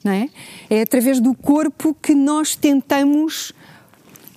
não 0.05 0.13
é? 0.13 0.29
É 0.69 0.83
através 0.83 1.19
do 1.19 1.33
corpo 1.33 1.95
que 1.95 2.15
nós 2.15 2.55
tentamos 2.55 3.55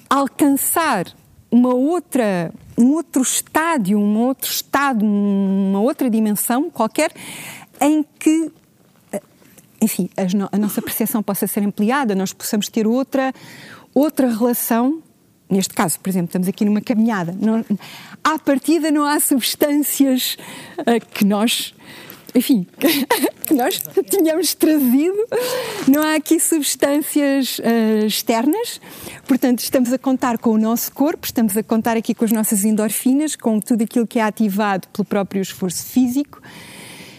alcançar 0.10 1.13
uma 1.51 1.73
outra, 1.73 2.51
um 2.77 2.91
outro 2.93 3.21
estádio, 3.21 3.97
um 3.97 4.17
outro 4.17 4.49
estado, 4.49 5.03
uma 5.03 5.79
outra 5.81 6.10
dimensão 6.10 6.69
qualquer, 6.69 7.12
em 7.79 8.05
que, 8.19 8.51
enfim, 9.81 10.10
a, 10.51 10.57
nossa 10.57 10.81
percepção 10.81 11.23
possa 11.23 11.47
ser 11.47 11.63
ampliada, 11.63 12.15
nós 12.15 12.33
possamos 12.33 12.67
ter 12.67 12.86
outra, 12.86 13.33
outra 13.93 14.29
relação. 14.29 15.01
Neste 15.49 15.73
caso, 15.73 15.97
por 15.99 16.10
exemplo, 16.10 16.27
estamos 16.27 16.47
aqui 16.47 16.65
numa 16.65 16.81
caminhada. 16.81 17.33
Não, 17.39 17.63
à 18.21 18.38
partida 18.38 18.91
não 18.91 19.05
há 19.05 19.17
substâncias 19.19 20.38
uh, 20.79 21.05
que 21.13 21.23
nós 21.23 21.73
enfim, 22.38 22.67
que 23.45 23.52
nós 23.56 23.82
tínhamos 24.10 24.54
trazido. 24.54 25.17
Não 25.88 26.04
há 26.04 26.15
aqui 26.15 26.39
substâncias 26.39 27.58
uh, 27.58 28.06
externas, 28.06 28.80
portanto, 29.28 29.60
estamos 29.60 29.91
a 29.91 29.97
contar 29.97 30.38
com 30.38 30.52
o 30.52 30.58
nosso 30.58 30.91
corpo, 30.91 31.26
estamos 31.26 31.58
a 31.58 31.63
contar 31.63 31.97
aqui 31.97 32.13
com 32.13 32.23
as 32.23 32.32
nossas 32.32 32.63
endorfinas, 32.63 33.36
com 33.36 33.60
tudo 33.60 33.84
aquilo 33.84 34.06
que 34.06 34.19
é 34.19 34.21
ativado 34.21 34.88
pelo 34.89 35.04
próprio 35.04 35.41
esforço 35.41 35.84
físico. 35.86 36.39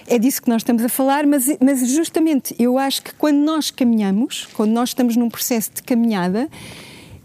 É 0.07 0.19
disso 0.19 0.41
que 0.41 0.49
nós 0.49 0.63
estamos 0.63 0.85
a 0.85 0.89
falar, 0.89 1.27
mas, 1.27 1.47
mas 1.61 1.87
justamente 1.91 2.55
eu 2.59 2.79
acho 2.79 3.03
que 3.03 3.13
quando 3.15 3.39
nós 3.39 3.73
caminhamos, 3.73 4.49
quando 4.55 4.71
nós 4.71 4.91
estamos 4.91 5.17
num 5.17 5.29
processo 5.29 5.73
de 5.75 5.83
caminhada 5.83 6.49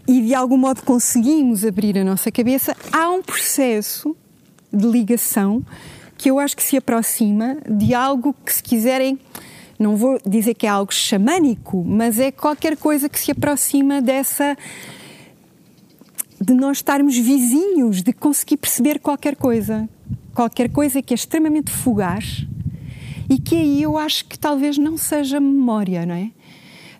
e 0.06 0.20
de 0.20 0.34
algum 0.34 0.58
modo 0.58 0.82
conseguimos 0.82 1.64
abrir 1.64 1.96
a 1.96 2.04
nossa 2.04 2.30
cabeça, 2.30 2.76
há 2.92 3.08
um 3.10 3.22
processo 3.22 4.14
de 4.70 4.84
ligação 4.84 5.64
que 6.24 6.30
eu 6.30 6.38
acho 6.38 6.56
que 6.56 6.62
se 6.62 6.74
aproxima 6.74 7.58
de 7.68 7.92
algo 7.92 8.34
que, 8.46 8.54
se 8.54 8.62
quiserem, 8.62 9.18
não 9.78 9.94
vou 9.94 10.18
dizer 10.26 10.54
que 10.54 10.66
é 10.66 10.70
algo 10.70 10.90
xamânico, 10.90 11.84
mas 11.84 12.18
é 12.18 12.32
qualquer 12.32 12.78
coisa 12.78 13.10
que 13.10 13.20
se 13.20 13.30
aproxima 13.30 14.00
dessa. 14.00 14.56
de 16.40 16.54
nós 16.54 16.78
estarmos 16.78 17.14
vizinhos, 17.14 18.02
de 18.02 18.14
conseguir 18.14 18.56
perceber 18.56 19.00
qualquer 19.00 19.36
coisa. 19.36 19.86
Qualquer 20.32 20.70
coisa 20.70 21.02
que 21.02 21.12
é 21.12 21.14
extremamente 21.14 21.70
fugaz 21.70 22.46
e 23.28 23.38
que 23.38 23.56
aí 23.56 23.82
eu 23.82 23.98
acho 23.98 24.24
que 24.24 24.38
talvez 24.38 24.78
não 24.78 24.96
seja 24.96 25.38
memória, 25.38 26.06
não 26.06 26.14
é? 26.14 26.30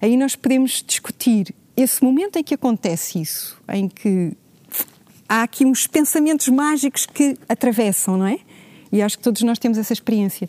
Aí 0.02 0.18
nós 0.18 0.37
podemos 0.37 0.84
discutir 0.87 1.54
esse 1.74 2.04
momento 2.04 2.38
em 2.38 2.44
que 2.44 2.52
acontece 2.52 3.22
isso, 3.22 3.58
em 3.72 3.88
que 3.88 4.32
há 5.26 5.42
aqui 5.44 5.64
uns 5.64 5.87
pensamentos 5.87 6.48
mágicos 6.48 7.06
que 7.06 7.38
atravessam, 7.48 8.18
não 8.18 8.26
é? 8.26 8.38
E 8.94 9.02
acho 9.02 9.18
que 9.18 9.24
todos 9.24 9.42
nós 9.42 9.59
temos 9.59 9.76
essa 9.76 9.92
experiência. 9.92 10.48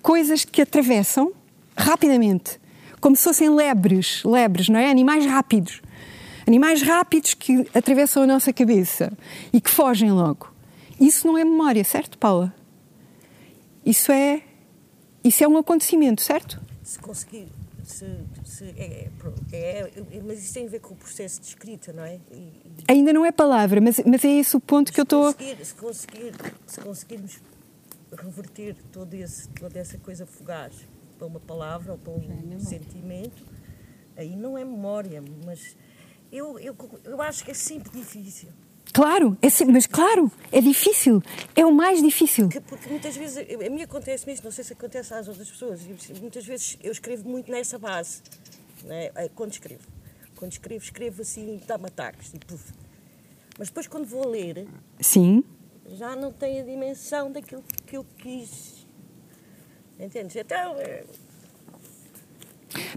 Coisas 0.00 0.44
que 0.44 0.62
atravessam 0.62 1.32
rapidamente, 1.76 2.60
como 3.00 3.16
se 3.16 3.24
fossem 3.24 3.50
lebres, 3.50 4.22
lebres, 4.22 4.68
não 4.68 4.78
é? 4.78 4.88
Animais 4.88 5.26
rápidos. 5.26 5.82
Animais 6.46 6.80
rápidos 6.80 7.34
que 7.34 7.66
atravessam 7.74 8.22
a 8.22 8.26
nossa 8.28 8.52
cabeça 8.52 9.12
e 9.52 9.60
que 9.60 9.68
fogem 9.68 10.12
logo. 10.12 10.52
Isso 11.00 11.26
não 11.26 11.36
é 11.36 11.44
memória, 11.44 11.82
certo, 11.82 12.16
Paula? 12.16 12.54
Isso 13.84 14.12
é 14.12 14.40
isso 15.24 15.42
é 15.42 15.48
um 15.48 15.56
acontecimento, 15.56 16.22
certo? 16.22 16.60
Se 16.84 17.00
conseguir 17.00 17.48
se, 17.84 18.06
se 18.44 18.64
é, 18.76 19.08
é, 19.52 19.92
é, 20.12 20.22
mas 20.24 20.40
isso 20.44 20.54
tem 20.54 20.66
a 20.66 20.70
ver 20.70 20.80
com 20.80 20.94
o 20.94 20.96
processo 20.96 21.40
de 21.40 21.48
escrita, 21.48 21.92
não 21.92 22.04
é? 22.04 22.20
E, 22.30 22.52
Ainda 22.88 23.12
não 23.12 23.24
é 23.24 23.32
palavra, 23.32 23.80
mas, 23.80 24.00
mas 24.04 24.24
é 24.24 24.28
esse 24.28 24.56
o 24.56 24.60
ponto 24.60 24.92
que 24.92 25.00
eu 25.00 25.04
estou. 25.04 25.32
Se, 25.32 25.74
conseguir, 25.74 26.32
se 26.66 26.80
conseguirmos 26.80 27.40
reverter 28.12 28.76
todo 28.92 29.14
esse, 29.14 29.48
toda 29.48 29.78
essa 29.78 29.98
coisa 29.98 30.26
fugaz 30.26 30.74
para 31.18 31.26
uma 31.26 31.40
palavra 31.40 31.92
ou 31.92 31.98
para 31.98 32.12
um 32.12 32.60
sentimento, 32.60 33.44
aí 34.16 34.36
não 34.36 34.58
é 34.58 34.64
memória, 34.64 35.22
mas 35.44 35.76
eu, 36.30 36.58
eu, 36.58 36.76
eu 37.04 37.22
acho 37.22 37.44
que 37.44 37.50
é 37.50 37.54
sempre 37.54 37.90
difícil. 37.90 38.48
Claro, 38.92 39.38
é 39.40 39.48
sempre, 39.48 39.72
mas 39.72 39.86
claro, 39.86 40.30
é 40.50 40.60
difícil, 40.60 41.22
é 41.56 41.64
o 41.64 41.72
mais 41.72 42.02
difícil. 42.02 42.48
Porque, 42.48 42.60
porque 42.60 42.88
muitas 42.90 43.16
vezes, 43.16 43.38
a 43.38 43.70
mim 43.70 43.82
acontece 43.82 44.30
isto, 44.30 44.44
não 44.44 44.50
sei 44.50 44.64
se 44.64 44.72
acontece 44.74 45.14
às 45.14 45.28
outras 45.28 45.48
pessoas, 45.48 45.80
muitas 46.20 46.44
vezes 46.44 46.76
eu 46.82 46.92
escrevo 46.92 47.26
muito 47.26 47.50
nessa 47.50 47.78
base, 47.78 48.20
né? 48.84 49.10
quando 49.34 49.52
escrevo. 49.52 50.01
Quando 50.42 50.50
escrevo, 50.50 50.82
escrevo 50.82 51.22
assim, 51.22 51.60
dá-me 51.68 51.86
ataques. 51.86 52.32
Puf. 52.48 52.72
Mas 53.56 53.68
depois, 53.68 53.86
quando 53.86 54.06
vou 54.06 54.26
ler, 54.26 54.66
Sim. 54.98 55.44
já 55.92 56.16
não 56.16 56.32
tem 56.32 56.60
a 56.60 56.64
dimensão 56.64 57.30
daquilo 57.30 57.62
que 57.86 57.96
eu 57.96 58.04
quis. 58.18 58.84
Entendes? 60.00 60.34
Então. 60.34 60.74
É... 60.80 61.04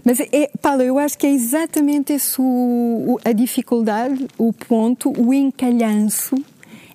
Mas, 0.04 0.18
é, 0.18 0.50
Paulo, 0.60 0.82
eu 0.82 0.98
acho 0.98 1.16
que 1.16 1.24
é 1.24 1.30
exatamente 1.30 2.14
esse 2.14 2.40
o, 2.40 2.42
o, 2.42 3.18
a 3.24 3.30
dificuldade, 3.30 4.26
o 4.36 4.52
ponto, 4.52 5.12
o 5.16 5.32
encalhanço. 5.32 6.34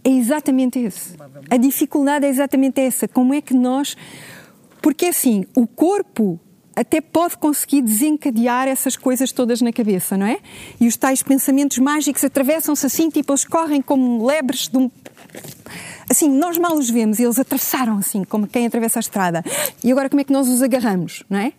É 0.04 0.10
exatamente 0.10 0.80
esse. 0.80 1.16
A 1.50 1.56
dificuldade 1.56 2.26
é 2.26 2.30
exatamente 2.30 2.82
essa. 2.82 3.08
Como 3.08 3.34
é 3.34 3.40
que 3.40 3.54
nós. 3.54 3.96
Porque 4.82 5.06
assim, 5.06 5.46
o 5.56 5.66
corpo 5.66 6.38
até 6.76 7.02
pode 7.02 7.38
conseguir 7.38 7.82
desencadear 7.82 8.68
essas 8.68 8.96
coisas 8.96 9.32
todas 9.32 9.62
na 9.62 9.74
cabeça, 9.74 10.18
não 10.18 10.26
é? 10.26 10.40
E 10.80 10.88
os 10.88 10.96
tais 10.96 11.22
pensamentos 11.22 11.78
mágicos 11.78 12.24
atravessam-se 12.24 12.86
assim, 12.86 13.10
tipo, 13.10 13.32
eles 13.32 13.44
correm 13.44 13.82
como 13.82 14.26
lebres 14.26 14.68
de 14.68 14.78
um. 14.78 14.90
Assim, 16.10 16.30
nós 16.30 16.58
mal 16.58 16.74
os 16.74 16.90
vemos 16.90 17.20
e 17.20 17.24
eles 17.24 17.40
atravessaram 17.40 17.98
assim, 17.98 18.24
como 18.24 18.48
quem 18.48 18.66
atravessa 18.66 19.00
a 19.00 19.02
estrada. 19.02 19.44
E 19.84 19.92
agora 19.92 20.10
como 20.10 20.22
é 20.22 20.24
que 20.24 20.34
nós 20.34 20.48
os 20.48 20.62
agarramos, 20.62 21.24
não 21.30 21.40
é? 21.40 21.54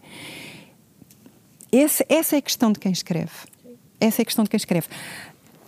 Esse, 1.71 2.05
essa 2.09 2.37
é 2.37 2.39
a 2.39 2.43
questão 2.43 2.73
de 2.73 2.79
quem 2.79 2.93
escreve. 2.93 3.31
Essa 3.99 4.21
é 4.21 4.23
a 4.23 4.27
questão 4.27 4.45
de 4.45 4.51
quem 4.51 4.59
escreve. 4.59 4.89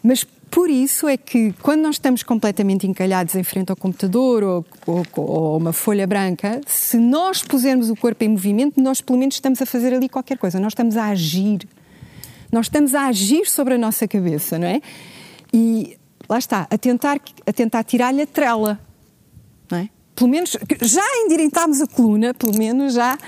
Mas 0.02 0.26
por 0.54 0.70
isso 0.70 1.08
é 1.08 1.16
que, 1.16 1.52
quando 1.60 1.80
nós 1.80 1.96
estamos 1.96 2.22
completamente 2.22 2.86
encalhados 2.86 3.34
em 3.34 3.42
frente 3.42 3.70
ao 3.70 3.76
computador 3.76 4.44
ou, 4.44 4.64
ou, 4.86 5.04
ou, 5.16 5.56
uma 5.56 5.72
folha 5.72 6.06
branca, 6.06 6.60
se 6.64 6.96
nós 6.96 7.42
pusermos 7.42 7.90
o 7.90 7.96
corpo 7.96 8.22
em 8.22 8.28
movimento, 8.28 8.80
nós 8.80 9.00
pelo 9.00 9.18
menos 9.18 9.34
estamos 9.34 9.60
a 9.60 9.66
fazer 9.66 9.92
ali 9.92 10.08
qualquer 10.08 10.38
coisa, 10.38 10.60
nós 10.60 10.70
estamos 10.70 10.96
a 10.96 11.06
agir. 11.06 11.66
Nós 12.52 12.66
estamos 12.66 12.94
a 12.94 13.06
agir 13.06 13.46
sobre 13.46 13.74
a 13.74 13.78
nossa 13.78 14.06
cabeça, 14.06 14.56
não 14.56 14.68
é? 14.68 14.80
E 15.52 15.98
lá 16.28 16.38
está, 16.38 16.68
a 16.70 16.78
tentar, 16.78 17.20
a 17.44 17.52
tentar 17.52 17.82
tirar-lhe 17.82 18.22
a 18.22 18.26
trela, 18.26 18.78
não 19.68 19.78
é? 19.78 19.88
Pelo 20.14 20.30
menos, 20.30 20.56
já 20.82 21.04
endireitámos 21.24 21.80
a 21.80 21.86
coluna, 21.88 22.32
pelo 22.32 22.56
menos 22.56 22.94
já 22.94 23.18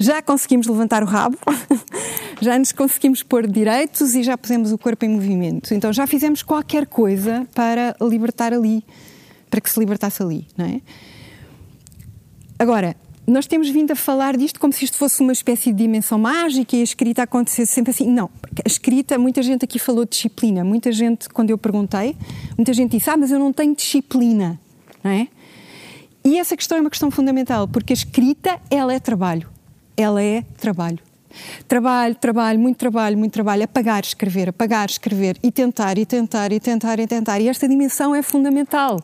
já 0.00 0.22
conseguimos 0.22 0.66
levantar 0.66 1.02
o 1.02 1.06
rabo, 1.06 1.36
já 2.40 2.58
nos 2.58 2.72
conseguimos 2.72 3.22
pôr 3.22 3.46
direitos 3.46 4.14
e 4.14 4.22
já 4.22 4.36
pusemos 4.36 4.72
o 4.72 4.78
corpo 4.78 5.04
em 5.04 5.10
movimento. 5.10 5.74
Então 5.74 5.92
já 5.92 6.06
fizemos 6.06 6.42
qualquer 6.42 6.86
coisa 6.86 7.46
para 7.54 7.94
libertar 8.00 8.54
ali, 8.54 8.82
para 9.50 9.60
que 9.60 9.70
se 9.70 9.78
libertasse 9.78 10.22
ali, 10.22 10.48
não 10.56 10.64
é? 10.64 10.80
Agora, 12.58 12.96
nós 13.26 13.46
temos 13.46 13.68
vindo 13.68 13.90
a 13.90 13.94
falar 13.94 14.38
disto 14.38 14.58
como 14.58 14.72
se 14.72 14.86
isto 14.86 14.96
fosse 14.96 15.20
uma 15.20 15.32
espécie 15.32 15.70
de 15.70 15.76
dimensão 15.76 16.18
mágica 16.18 16.74
e 16.74 16.80
a 16.80 16.84
escrita 16.84 17.22
acontecesse 17.22 17.70
sempre 17.70 17.90
assim. 17.90 18.10
Não, 18.10 18.30
a 18.64 18.66
escrita, 18.66 19.18
muita 19.18 19.42
gente 19.42 19.66
aqui 19.66 19.78
falou 19.78 20.06
de 20.06 20.12
disciplina. 20.12 20.64
Muita 20.64 20.90
gente, 20.90 21.28
quando 21.28 21.50
eu 21.50 21.58
perguntei, 21.58 22.16
muita 22.56 22.72
gente 22.72 22.92
disse: 22.92 23.10
Ah, 23.10 23.18
mas 23.18 23.30
eu 23.30 23.38
não 23.38 23.52
tenho 23.52 23.76
disciplina, 23.76 24.58
não 25.04 25.10
é? 25.10 25.28
E 26.24 26.38
essa 26.38 26.56
questão 26.56 26.78
é 26.78 26.80
uma 26.80 26.90
questão 26.90 27.10
fundamental, 27.10 27.68
porque 27.68 27.92
a 27.92 27.94
escrita, 27.94 28.60
ela 28.70 28.92
é 28.92 28.98
trabalho 28.98 29.48
ela 30.00 30.22
é 30.22 30.42
trabalho. 30.56 30.98
Trabalho, 31.68 32.14
trabalho, 32.14 32.58
muito 32.58 32.76
trabalho, 32.76 33.16
muito 33.16 33.32
trabalho, 33.32 33.64
apagar, 33.64 34.02
escrever, 34.02 34.48
apagar, 34.48 34.88
escrever 34.88 35.36
e 35.42 35.52
tentar, 35.52 35.96
e 35.96 36.04
tentar, 36.04 36.52
e 36.52 36.58
tentar, 36.58 36.98
e 36.98 37.06
tentar. 37.06 37.40
E 37.40 37.48
esta 37.48 37.68
dimensão 37.68 38.14
é 38.14 38.22
fundamental. 38.22 39.00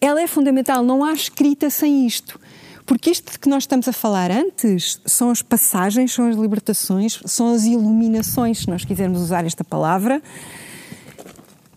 Ela 0.00 0.22
é 0.22 0.26
fundamental, 0.26 0.84
não 0.84 1.04
há 1.04 1.12
escrita 1.12 1.70
sem 1.70 2.06
isto. 2.06 2.38
Porque 2.86 3.10
isto 3.10 3.40
que 3.40 3.48
nós 3.48 3.62
estamos 3.62 3.88
a 3.88 3.92
falar 3.92 4.30
antes 4.30 5.00
são 5.06 5.30
as 5.30 5.40
passagens, 5.40 6.12
são 6.12 6.28
as 6.28 6.36
libertações, 6.36 7.18
são 7.24 7.52
as 7.54 7.64
iluminações, 7.64 8.58
se 8.58 8.68
nós 8.68 8.84
quisermos 8.84 9.20
usar 9.20 9.46
esta 9.46 9.64
palavra. 9.64 10.22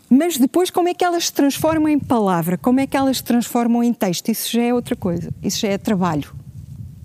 Mas 0.10 0.38
depois, 0.38 0.70
como 0.70 0.90
é 0.90 0.94
que 0.94 1.04
elas 1.04 1.26
se 1.26 1.34
transformam 1.34 1.90
em 1.90 2.00
palavra? 2.00 2.58
Como 2.58 2.80
é 2.80 2.88
que 2.88 2.96
elas 2.96 3.18
se 3.18 3.24
transformam 3.24 3.84
em 3.84 3.94
texto? 3.94 4.30
Isso 4.30 4.52
já 4.52 4.62
é 4.62 4.74
outra 4.74 4.96
coisa. 4.96 5.34
Isso 5.42 5.60
já 5.60 5.70
é 5.70 5.78
trabalho. 5.78 6.34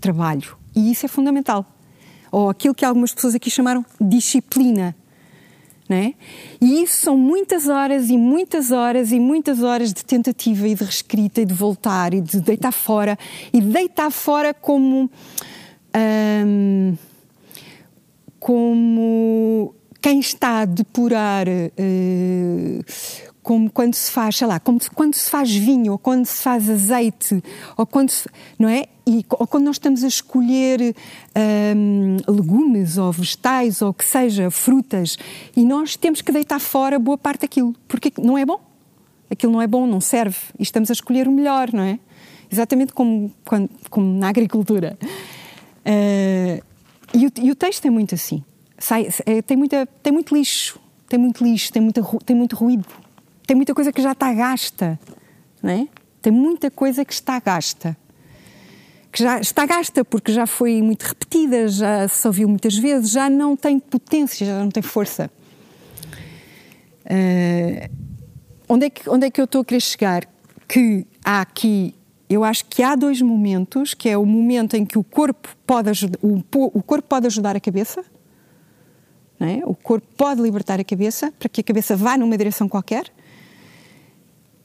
Trabalho. 0.00 0.61
E 0.74 0.90
isso 0.90 1.06
é 1.06 1.08
fundamental. 1.08 1.66
Ou 2.30 2.48
aquilo 2.48 2.74
que 2.74 2.84
algumas 2.84 3.12
pessoas 3.14 3.34
aqui 3.34 3.50
chamaram 3.50 3.84
disciplina. 4.00 4.96
É? 5.90 6.14
E 6.58 6.82
isso 6.82 7.02
são 7.02 7.18
muitas 7.18 7.68
horas 7.68 8.08
e 8.08 8.16
muitas 8.16 8.70
horas 8.70 9.12
e 9.12 9.20
muitas 9.20 9.62
horas 9.62 9.92
de 9.92 10.02
tentativa 10.02 10.66
e 10.66 10.74
de 10.74 10.82
reescrita 10.82 11.42
e 11.42 11.44
de 11.44 11.52
voltar 11.52 12.14
e 12.14 12.20
de 12.22 12.40
deitar 12.40 12.72
fora 12.72 13.18
e 13.52 13.60
de 13.60 13.66
deitar 13.66 14.10
fora 14.10 14.54
como 14.54 15.10
hum, 16.46 16.96
como 18.40 19.74
quem 20.00 20.18
está 20.18 20.60
a 20.60 20.64
depurar 20.64 21.46
eh, 21.46 22.80
como 23.42 23.68
quando 23.70 23.94
se 23.94 24.10
faz, 24.10 24.36
sei 24.36 24.46
lá, 24.46 24.60
como 24.60 24.80
se- 24.80 24.90
quando 24.90 25.14
se 25.14 25.28
faz 25.28 25.52
vinho, 25.52 25.92
ou 25.92 25.98
quando 25.98 26.24
se 26.26 26.42
faz 26.42 26.70
azeite, 26.70 27.42
ou 27.76 27.84
quando 27.84 28.10
se, 28.10 28.28
não 28.58 28.68
é? 28.68 28.84
E, 29.06 29.24
ou 29.30 29.46
quando 29.48 29.64
nós 29.64 29.74
estamos 29.76 30.04
a 30.04 30.06
escolher 30.06 30.94
hum, 31.76 32.16
legumes, 32.28 32.98
ou 32.98 33.10
vegetais, 33.10 33.82
ou 33.82 33.88
o 33.90 33.94
que 33.94 34.04
seja, 34.04 34.48
frutas, 34.50 35.16
e 35.56 35.64
nós 35.64 35.96
temos 35.96 36.20
que 36.22 36.30
deitar 36.30 36.60
fora 36.60 36.98
boa 37.00 37.18
parte 37.18 37.40
daquilo, 37.40 37.74
porque 37.88 38.12
não 38.18 38.38
é 38.38 38.46
bom. 38.46 38.60
Aquilo 39.28 39.52
não 39.52 39.60
é 39.62 39.66
bom, 39.66 39.86
não 39.86 40.00
serve, 40.00 40.36
e 40.58 40.62
estamos 40.62 40.88
a 40.90 40.92
escolher 40.92 41.26
o 41.26 41.32
melhor, 41.32 41.72
não 41.72 41.82
é? 41.82 41.98
Exatamente 42.50 42.92
como, 42.92 43.32
quando- 43.44 43.70
como 43.90 44.06
na 44.18 44.28
agricultura. 44.28 44.96
Eh, 45.84 46.62
e, 47.14 47.26
o, 47.26 47.32
e 47.40 47.50
o 47.50 47.54
texto 47.56 47.86
é 47.86 47.90
muito 47.90 48.14
assim. 48.14 48.44
Sai- 48.78 49.08
é, 49.26 49.42
tem, 49.42 49.56
muita, 49.56 49.86
tem 50.02 50.12
muito 50.12 50.34
lixo, 50.34 50.78
tem 51.08 51.18
muito 51.18 51.42
lixo, 51.42 51.72
tem, 51.72 51.82
muita, 51.82 52.02
tem 52.24 52.36
muito 52.36 52.54
ruído, 52.56 52.86
tem 53.46 53.56
muita 53.56 53.74
coisa 53.74 53.92
que 53.92 54.00
já 54.00 54.12
está 54.12 54.32
gasta, 54.32 54.98
não 55.62 55.70
é? 55.70 55.88
Tem 56.20 56.32
muita 56.32 56.70
coisa 56.70 57.04
que 57.04 57.12
está 57.12 57.40
gasta. 57.40 57.96
Que 59.10 59.22
já 59.22 59.40
está 59.40 59.66
gasta 59.66 60.04
porque 60.04 60.32
já 60.32 60.46
foi 60.46 60.80
muito 60.80 61.02
repetida, 61.02 61.68
já 61.68 62.08
se 62.08 62.26
ouviu 62.26 62.48
muitas 62.48 62.76
vezes, 62.76 63.10
já 63.10 63.28
não 63.28 63.56
tem 63.56 63.78
potência, 63.78 64.46
já 64.46 64.58
não 64.58 64.70
tem 64.70 64.82
força. 64.82 65.30
Eh, 67.04 67.90
onde, 68.68 68.86
é 68.86 68.90
que, 68.90 69.10
onde 69.10 69.26
é 69.26 69.30
que 69.30 69.40
eu 69.40 69.44
estou 69.44 69.60
a 69.60 69.64
querer 69.64 69.80
chegar? 69.80 70.26
Que 70.66 71.04
há 71.24 71.42
aqui, 71.42 71.94
eu 72.30 72.44
acho 72.44 72.64
que 72.66 72.82
há 72.82 72.94
dois 72.94 73.20
momentos, 73.20 73.92
que 73.92 74.08
é 74.08 74.16
o 74.16 74.24
momento 74.24 74.76
em 74.76 74.86
que 74.86 74.96
o 74.96 75.04
corpo 75.04 75.48
pode 75.66 75.90
ajudar, 75.90 76.18
o, 76.22 76.42
o 76.54 76.82
corpo 76.82 77.06
pode 77.06 77.26
ajudar 77.26 77.56
a 77.56 77.60
cabeça, 77.60 78.02
é? 79.40 79.60
o 79.66 79.74
corpo 79.74 80.06
pode 80.16 80.40
libertar 80.40 80.78
a 80.78 80.84
cabeça 80.84 81.32
para 81.38 81.48
que 81.48 81.60
a 81.60 81.64
cabeça 81.64 81.96
vá 81.96 82.16
numa 82.16 82.38
direção 82.38 82.68
qualquer 82.68 83.12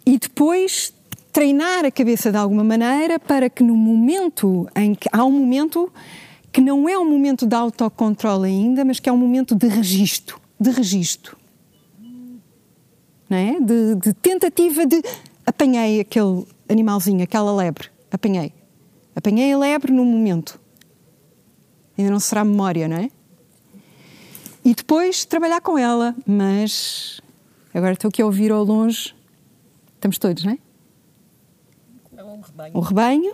e 0.08 0.18
depois 0.18 0.94
treinar 1.34 1.84
a 1.84 1.92
cabeça 1.92 2.32
de 2.32 2.38
alguma 2.38 2.64
maneira 2.64 3.20
para 3.20 3.50
que 3.50 3.62
no 3.62 3.76
momento 3.76 4.66
em 4.74 4.96
que 4.96 5.10
há 5.12 5.24
um 5.26 5.32
momento 5.32 5.92
que 6.52 6.62
não 6.62 6.88
é 6.88 6.98
um 6.98 7.08
momento 7.08 7.46
de 7.46 7.54
autocontrole 7.54 8.48
ainda, 8.48 8.86
mas 8.86 9.00
que 9.00 9.10
é 9.10 9.12
um 9.12 9.18
momento 9.18 9.54
de 9.54 9.68
registro, 9.68 10.40
de 10.60 10.72
registro 10.72 11.38
não 13.30 13.38
é? 13.38 13.60
de, 13.60 13.96
de 13.96 14.14
tentativa 14.14 14.86
de 14.86 15.02
apanhei 15.46 16.00
aquele 16.00 16.46
animalzinho, 16.70 17.24
aquela 17.24 17.54
lebre, 17.54 17.90
apanhei. 18.12 18.54
Apanhei 19.16 19.52
a 19.52 19.58
lebre 19.58 19.92
no 19.92 20.06
momento. 20.06 20.60
Ainda 21.98 22.12
não 22.12 22.20
será 22.20 22.46
memória, 22.46 22.88
não 22.88 22.98
é? 22.98 23.10
E 24.64 24.74
depois 24.74 25.26
trabalhar 25.26 25.60
com 25.62 25.78
ela, 25.78 26.16
mas 26.26 27.20
agora 27.74 27.94
estou 27.94 28.10
aqui 28.10 28.22
a 28.22 28.26
ouvir 28.26 28.52
ao 28.52 28.64
longe. 28.64 29.17
Estamos 29.98 30.18
todos, 30.18 30.44
não 30.44 30.54
é? 30.54 30.58
É 32.18 32.24
um 32.24 32.42
rebanho. 32.42 32.72
O 32.78 32.80
rebanho 32.80 33.34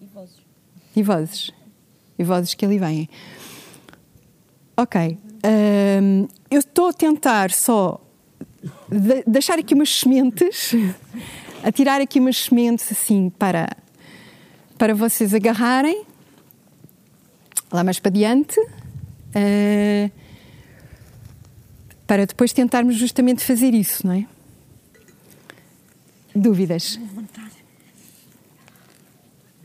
E 0.00 0.06
vozes. 0.06 0.36
e 0.96 1.02
vozes. 1.02 1.50
E 2.18 2.24
vozes 2.24 2.54
que 2.54 2.64
ali 2.64 2.78
vêm. 2.78 3.08
Ok. 4.76 5.18
hum, 6.02 6.28
eu 6.50 6.58
estou 6.60 6.88
a 6.88 6.92
tentar 6.92 7.50
só 7.50 8.00
de- 8.88 9.22
deixar 9.26 9.58
aqui 9.58 9.74
umas 9.74 9.88
sementes, 9.90 10.72
a 11.62 11.70
tirar 11.72 12.00
aqui 12.00 12.18
umas 12.20 12.36
sementes 12.36 12.90
assim 12.90 13.30
para, 13.30 13.68
para 14.78 14.94
vocês 14.94 15.34
agarrarem 15.34 16.04
lá 17.72 17.82
mais 17.84 17.98
para 17.98 18.10
diante. 18.12 18.58
eh, 19.34 20.10
para 22.06 22.26
depois 22.26 22.52
tentarmos 22.52 22.96
justamente 22.96 23.44
fazer 23.44 23.72
isso, 23.74 24.06
não 24.06 24.14
é? 24.14 24.26
Dúvidas? 26.34 26.98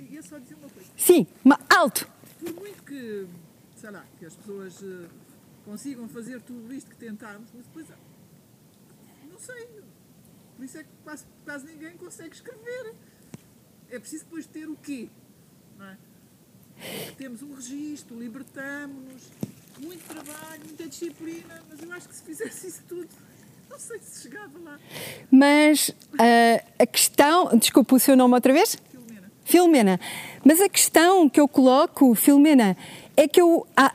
Ia 0.09 0.21
só 0.23 0.37
dizer 0.37 0.55
uma 0.55 0.69
coisa. 0.69 0.89
Sim, 0.97 1.25
ma- 1.43 1.59
alto! 1.69 2.07
Por 2.39 2.53
muito 2.53 2.83
que, 2.83 3.27
sei 3.75 3.89
lá, 3.91 4.05
que 4.17 4.25
as 4.25 4.35
pessoas 4.35 4.81
eh, 4.83 5.07
consigam 5.65 6.07
fazer 6.07 6.41
tudo 6.41 6.73
isto 6.73 6.89
que 6.89 6.95
tentámos, 6.95 7.49
mas 7.53 7.65
depois, 7.65 7.87
não 9.29 9.39
sei. 9.39 9.67
Por 10.55 10.65
isso 10.65 10.77
é 10.77 10.83
que 10.83 10.89
quase, 11.03 11.25
quase 11.43 11.65
ninguém 11.65 11.97
consegue 11.97 12.35
escrever. 12.35 12.93
É 13.89 13.97
preciso 13.99 14.25
depois 14.25 14.45
ter 14.45 14.69
o 14.69 14.75
quê? 14.75 15.09
Não 15.77 15.85
é? 15.87 15.97
Temos 17.17 17.41
um 17.41 17.53
registro, 17.55 18.17
libertamos-nos, 18.17 19.23
muito 19.82 20.03
trabalho, 20.07 20.61
muita 20.65 20.88
disciplina, 20.88 21.61
mas 21.69 21.82
eu 21.82 21.91
acho 21.91 22.09
que 22.09 22.15
se 22.15 22.23
fizesse 22.23 22.67
isso 22.67 22.82
tudo, 22.88 23.07
não 23.69 23.80
sei 23.80 23.99
se 23.99 24.23
chegava 24.23 24.59
lá. 24.63 24.80
Mas 25.32 25.91
ah, 26.17 26.63
a 26.80 26.86
questão. 26.86 27.57
Desculpa 27.57 27.95
o 27.95 27.99
seu 27.99 28.15
nome 28.15 28.34
outra 28.34 28.51
vez? 28.51 28.77
Filomena. 28.91 29.32
Filomena. 29.45 29.99
Mas 30.43 30.61
a 30.61 30.69
questão 30.69 31.30
que 31.30 31.39
eu 31.39 31.47
coloco, 31.47 32.13
Filomena, 32.15 32.75
é 33.15 33.27
que 33.27 33.41
eu, 33.41 33.65
ah, 33.75 33.93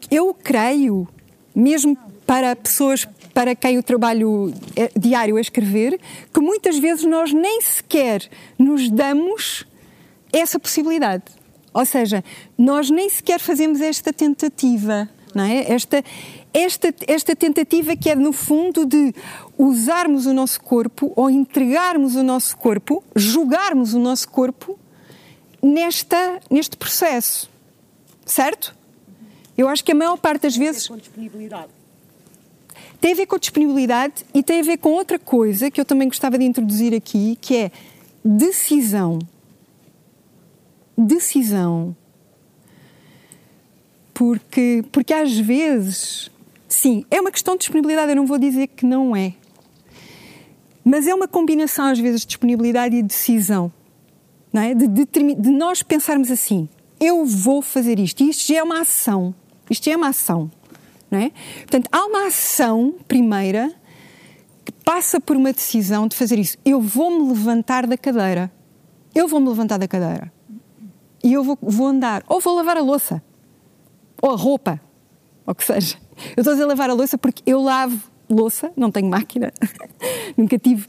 que 0.00 0.14
eu 0.14 0.32
creio, 0.34 1.08
mesmo 1.54 1.96
para 2.26 2.54
pessoas 2.54 3.06
para 3.32 3.54
quem 3.54 3.78
o 3.78 3.82
trabalho 3.82 4.52
é 4.74 4.90
diário 4.98 5.38
é 5.38 5.40
escrever, 5.40 6.00
que 6.32 6.40
muitas 6.40 6.76
vezes 6.78 7.04
nós 7.04 7.32
nem 7.32 7.60
sequer 7.60 8.28
nos 8.58 8.90
damos 8.90 9.64
essa 10.32 10.58
possibilidade. 10.58 11.24
Ou 11.72 11.86
seja, 11.86 12.24
nós 12.56 12.90
nem 12.90 13.08
sequer 13.08 13.38
fazemos 13.38 13.80
esta 13.80 14.12
tentativa, 14.12 15.08
não 15.38 15.44
é? 15.44 15.72
Esta, 15.72 16.04
esta, 16.52 16.94
esta 17.06 17.36
tentativa 17.36 17.96
que 17.96 18.10
é, 18.10 18.16
no 18.16 18.32
fundo, 18.32 18.84
de 18.84 19.14
usarmos 19.56 20.26
o 20.26 20.34
nosso 20.34 20.60
corpo 20.60 21.12
ou 21.14 21.30
entregarmos 21.30 22.16
o 22.16 22.22
nosso 22.24 22.56
corpo, 22.56 23.02
julgarmos 23.14 23.94
o 23.94 24.00
nosso 24.00 24.28
corpo 24.28 24.76
nesta, 25.62 26.40
neste 26.50 26.76
processo. 26.76 27.48
Certo? 28.26 28.76
Eu 29.56 29.68
acho 29.68 29.84
que 29.84 29.92
a 29.92 29.94
maior 29.94 30.16
parte 30.18 30.42
das 30.42 30.56
vezes 30.56 30.88
Com 30.88 30.96
disponibilidade. 30.96 31.68
tem 33.00 33.12
a 33.12 33.14
ver 33.14 33.26
com 33.26 33.38
disponibilidade 33.38 34.24
e 34.34 34.42
tem 34.42 34.60
a 34.60 34.62
ver 34.64 34.78
com 34.78 34.90
outra 34.90 35.18
coisa 35.18 35.70
que 35.70 35.80
eu 35.80 35.84
também 35.84 36.08
gostava 36.08 36.36
de 36.36 36.44
introduzir 36.44 36.94
aqui, 36.94 37.38
que 37.40 37.56
é 37.56 37.70
decisão. 38.24 39.20
Decisão. 40.96 41.96
Porque, 44.18 44.84
porque 44.90 45.14
às 45.14 45.32
vezes, 45.38 46.28
sim, 46.68 47.04
é 47.08 47.20
uma 47.20 47.30
questão 47.30 47.54
de 47.54 47.60
disponibilidade, 47.60 48.10
eu 48.10 48.16
não 48.16 48.26
vou 48.26 48.36
dizer 48.36 48.66
que 48.66 48.84
não 48.84 49.14
é. 49.14 49.34
Mas 50.84 51.06
é 51.06 51.14
uma 51.14 51.28
combinação, 51.28 51.84
às 51.84 52.00
vezes, 52.00 52.22
de 52.22 52.26
disponibilidade 52.26 52.96
e 52.96 53.02
decisão. 53.02 53.72
Não 54.52 54.60
é? 54.60 54.74
de, 54.74 54.88
determi- 54.88 55.36
de 55.36 55.50
nós 55.50 55.84
pensarmos 55.84 56.32
assim: 56.32 56.68
eu 56.98 57.24
vou 57.24 57.62
fazer 57.62 58.00
isto. 58.00 58.20
E 58.24 58.30
isto 58.30 58.52
já 58.52 58.58
é 58.58 58.62
uma 58.64 58.80
ação. 58.80 59.32
Isto 59.70 59.84
já 59.84 59.92
é 59.92 59.96
uma 59.96 60.08
ação. 60.08 60.50
Não 61.08 61.20
é? 61.20 61.30
Portanto, 61.58 61.88
há 61.92 62.04
uma 62.04 62.26
ação 62.26 62.96
primeira 63.06 63.72
que 64.64 64.72
passa 64.84 65.20
por 65.20 65.36
uma 65.36 65.52
decisão 65.52 66.08
de 66.08 66.16
fazer 66.16 66.40
isso. 66.40 66.58
Eu 66.64 66.80
vou-me 66.80 67.28
levantar 67.28 67.86
da 67.86 67.96
cadeira. 67.96 68.50
Eu 69.14 69.28
vou-me 69.28 69.48
levantar 69.48 69.78
da 69.78 69.86
cadeira. 69.86 70.32
E 71.22 71.32
eu 71.32 71.44
vou, 71.44 71.56
vou 71.62 71.86
andar. 71.86 72.24
Ou 72.26 72.40
vou 72.40 72.56
lavar 72.56 72.76
a 72.76 72.80
louça. 72.82 73.22
Ou 74.22 74.32
a 74.32 74.36
roupa. 74.36 74.80
Ou 75.46 75.52
o 75.52 75.54
que 75.54 75.64
seja. 75.64 75.96
Eu 76.36 76.40
estou 76.40 76.52
a 76.52 76.54
dizer 76.54 76.66
lavar 76.66 76.90
a 76.90 76.94
louça 76.94 77.16
porque 77.16 77.42
eu 77.46 77.62
lavo 77.62 77.98
louça, 78.28 78.72
não 78.76 78.90
tenho 78.90 79.08
máquina, 79.08 79.52
nunca 80.36 80.58
tive. 80.58 80.86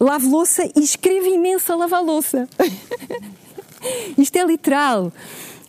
Lavo 0.00 0.30
louça 0.30 0.64
e 0.74 0.80
escrevo 0.80 1.26
imenso 1.26 1.72
a 1.72 1.76
lavar 1.76 2.02
louça. 2.02 2.48
Isto 4.16 4.36
é 4.36 4.44
literal. 4.44 5.12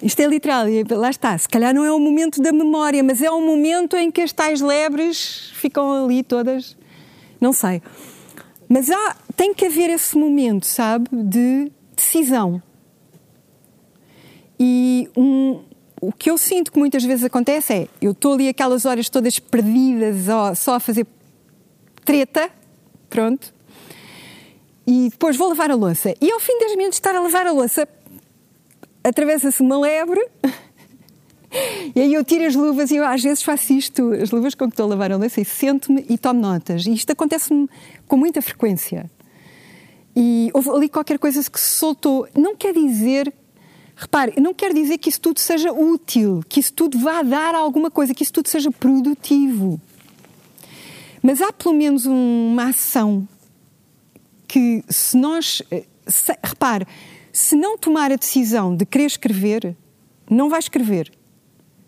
Isto 0.01 0.21
é 0.21 0.27
literal. 0.27 0.69
E 0.69 0.83
lá 0.83 1.09
está. 1.09 1.37
Se 1.37 1.47
calhar 1.47 1.73
não 1.73 1.83
é 1.83 1.91
o 1.91 1.99
momento 1.99 2.41
da 2.41 2.51
memória, 2.51 3.03
mas 3.03 3.21
é 3.21 3.29
o 3.29 3.41
momento 3.41 3.95
em 3.97 4.09
que 4.09 4.21
as 4.21 4.31
tais 4.31 4.61
lebres 4.61 5.51
ficam 5.55 6.05
ali 6.05 6.23
todas. 6.23 6.77
Não 7.39 7.51
sei. 7.51 7.81
Mas 8.69 8.89
há, 8.89 9.17
tem 9.35 9.53
que 9.53 9.65
haver 9.65 9.89
esse 9.89 10.17
momento, 10.17 10.65
sabe, 10.65 11.09
de 11.11 11.71
decisão. 11.93 12.61
E 14.57 15.09
um, 15.17 15.59
o 16.01 16.11
que 16.11 16.29
eu 16.29 16.37
sinto 16.37 16.71
que 16.71 16.79
muitas 16.79 17.03
vezes 17.03 17.23
acontece 17.23 17.73
é: 17.73 17.87
eu 18.01 18.11
estou 18.11 18.33
ali 18.33 18.49
aquelas 18.49 18.85
horas 18.85 19.07
todas 19.07 19.39
perdidas, 19.39 20.27
ó, 20.27 20.53
só 20.55 20.75
a 20.75 20.79
fazer 20.79 21.07
treta, 22.03 22.49
pronto, 23.09 23.53
e 24.85 25.09
depois 25.09 25.37
vou 25.37 25.49
lavar 25.49 25.71
a 25.71 25.75
louça. 25.75 26.13
E 26.19 26.31
ao 26.31 26.39
fim 26.39 26.59
das 26.59 26.75
minutos 26.75 26.97
estar 26.97 27.15
a 27.15 27.21
lavar 27.21 27.45
a 27.45 27.51
louça, 27.51 27.87
atravessa-se 29.03 29.61
uma 29.61 29.79
lebre 29.79 30.19
E 31.93 31.99
aí 31.99 32.13
eu 32.13 32.23
tiro 32.23 32.45
as 32.45 32.55
luvas 32.55 32.91
e 32.91 32.95
eu 32.95 33.05
às 33.05 33.21
vezes 33.21 33.43
faço 33.43 33.73
isto, 33.73 34.13
as 34.13 34.31
luvas 34.31 34.55
com 34.55 34.65
que 34.67 34.73
estou 34.73 34.85
a 34.85 34.89
lavar 34.89 35.11
a 35.11 35.17
louça, 35.17 35.41
e 35.41 35.45
sento-me 35.45 36.05
e 36.09 36.17
tomo 36.17 36.39
notas. 36.39 36.85
E 36.85 36.93
isto 36.93 37.11
acontece-me 37.11 37.69
com 38.07 38.15
muita 38.15 38.41
frequência. 38.41 39.11
E 40.15 40.49
houve 40.53 40.69
ali 40.69 40.89
qualquer 40.89 41.19
coisa 41.19 41.43
que 41.49 41.59
se 41.59 41.75
soltou. 41.75 42.27
Não 42.35 42.55
quer 42.55 42.73
dizer, 42.73 43.33
repare, 44.01 44.33
não 44.41 44.53
quer 44.53 44.73
dizer 44.73 44.97
que 44.97 45.09
isso 45.09 45.21
tudo 45.21 45.39
seja 45.39 45.71
útil, 45.71 46.43
que 46.49 46.59
isso 46.59 46.73
tudo 46.73 46.97
vá 46.97 47.21
dar 47.21 47.53
alguma 47.53 47.91
coisa, 47.91 48.13
que 48.13 48.23
isso 48.23 48.33
tudo 48.33 48.49
seja 48.49 48.71
produtivo. 48.71 49.79
Mas 51.21 51.41
há 51.41 51.53
pelo 51.53 51.75
menos 51.75 52.05
uma 52.05 52.69
ação 52.69 53.27
que, 54.47 54.83
se 54.89 55.15
nós. 55.15 55.61
eh, 55.69 55.85
se, 56.07 56.35
repare, 56.43 56.87
se 57.31 57.55
não 57.55 57.77
tomar 57.77 58.11
a 58.11 58.15
decisão 58.15 58.75
de 58.75 58.85
querer 58.85 59.05
escrever, 59.05 59.77
não 60.29 60.49
vai 60.49 60.59
escrever. 60.59 61.11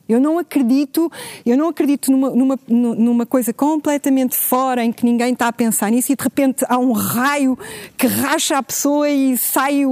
Eu 0.07 0.19
não 0.19 0.37
acredito, 0.37 1.09
eu 1.45 1.57
não 1.57 1.69
acredito 1.69 2.11
numa, 2.11 2.29
numa, 2.31 2.59
numa 2.67 3.25
coisa 3.25 3.53
completamente 3.53 4.35
fora 4.35 4.83
em 4.83 4.91
que 4.91 5.05
ninguém 5.05 5.31
está 5.31 5.47
a 5.47 5.53
pensar 5.53 5.89
nisso 5.89 6.11
e 6.11 6.15
de 6.15 6.23
repente 6.23 6.65
há 6.67 6.77
um 6.77 6.91
raio 6.91 7.57
que 7.97 8.05
racha 8.05 8.57
a 8.57 8.63
pessoa 8.63 9.09
e 9.09 9.37
sai 9.37 9.85
o 9.85 9.91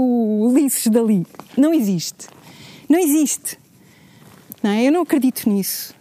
Ulisses 0.49 0.88
dali. 0.88 1.26
Não 1.57 1.74
existe. 1.74 2.28
Não 2.89 2.99
existe. 2.99 3.57
Não 4.62 4.72
é? 4.72 4.86
Eu 4.86 4.91
não 4.91 5.01
acredito 5.01 5.49
nisso. 5.49 5.93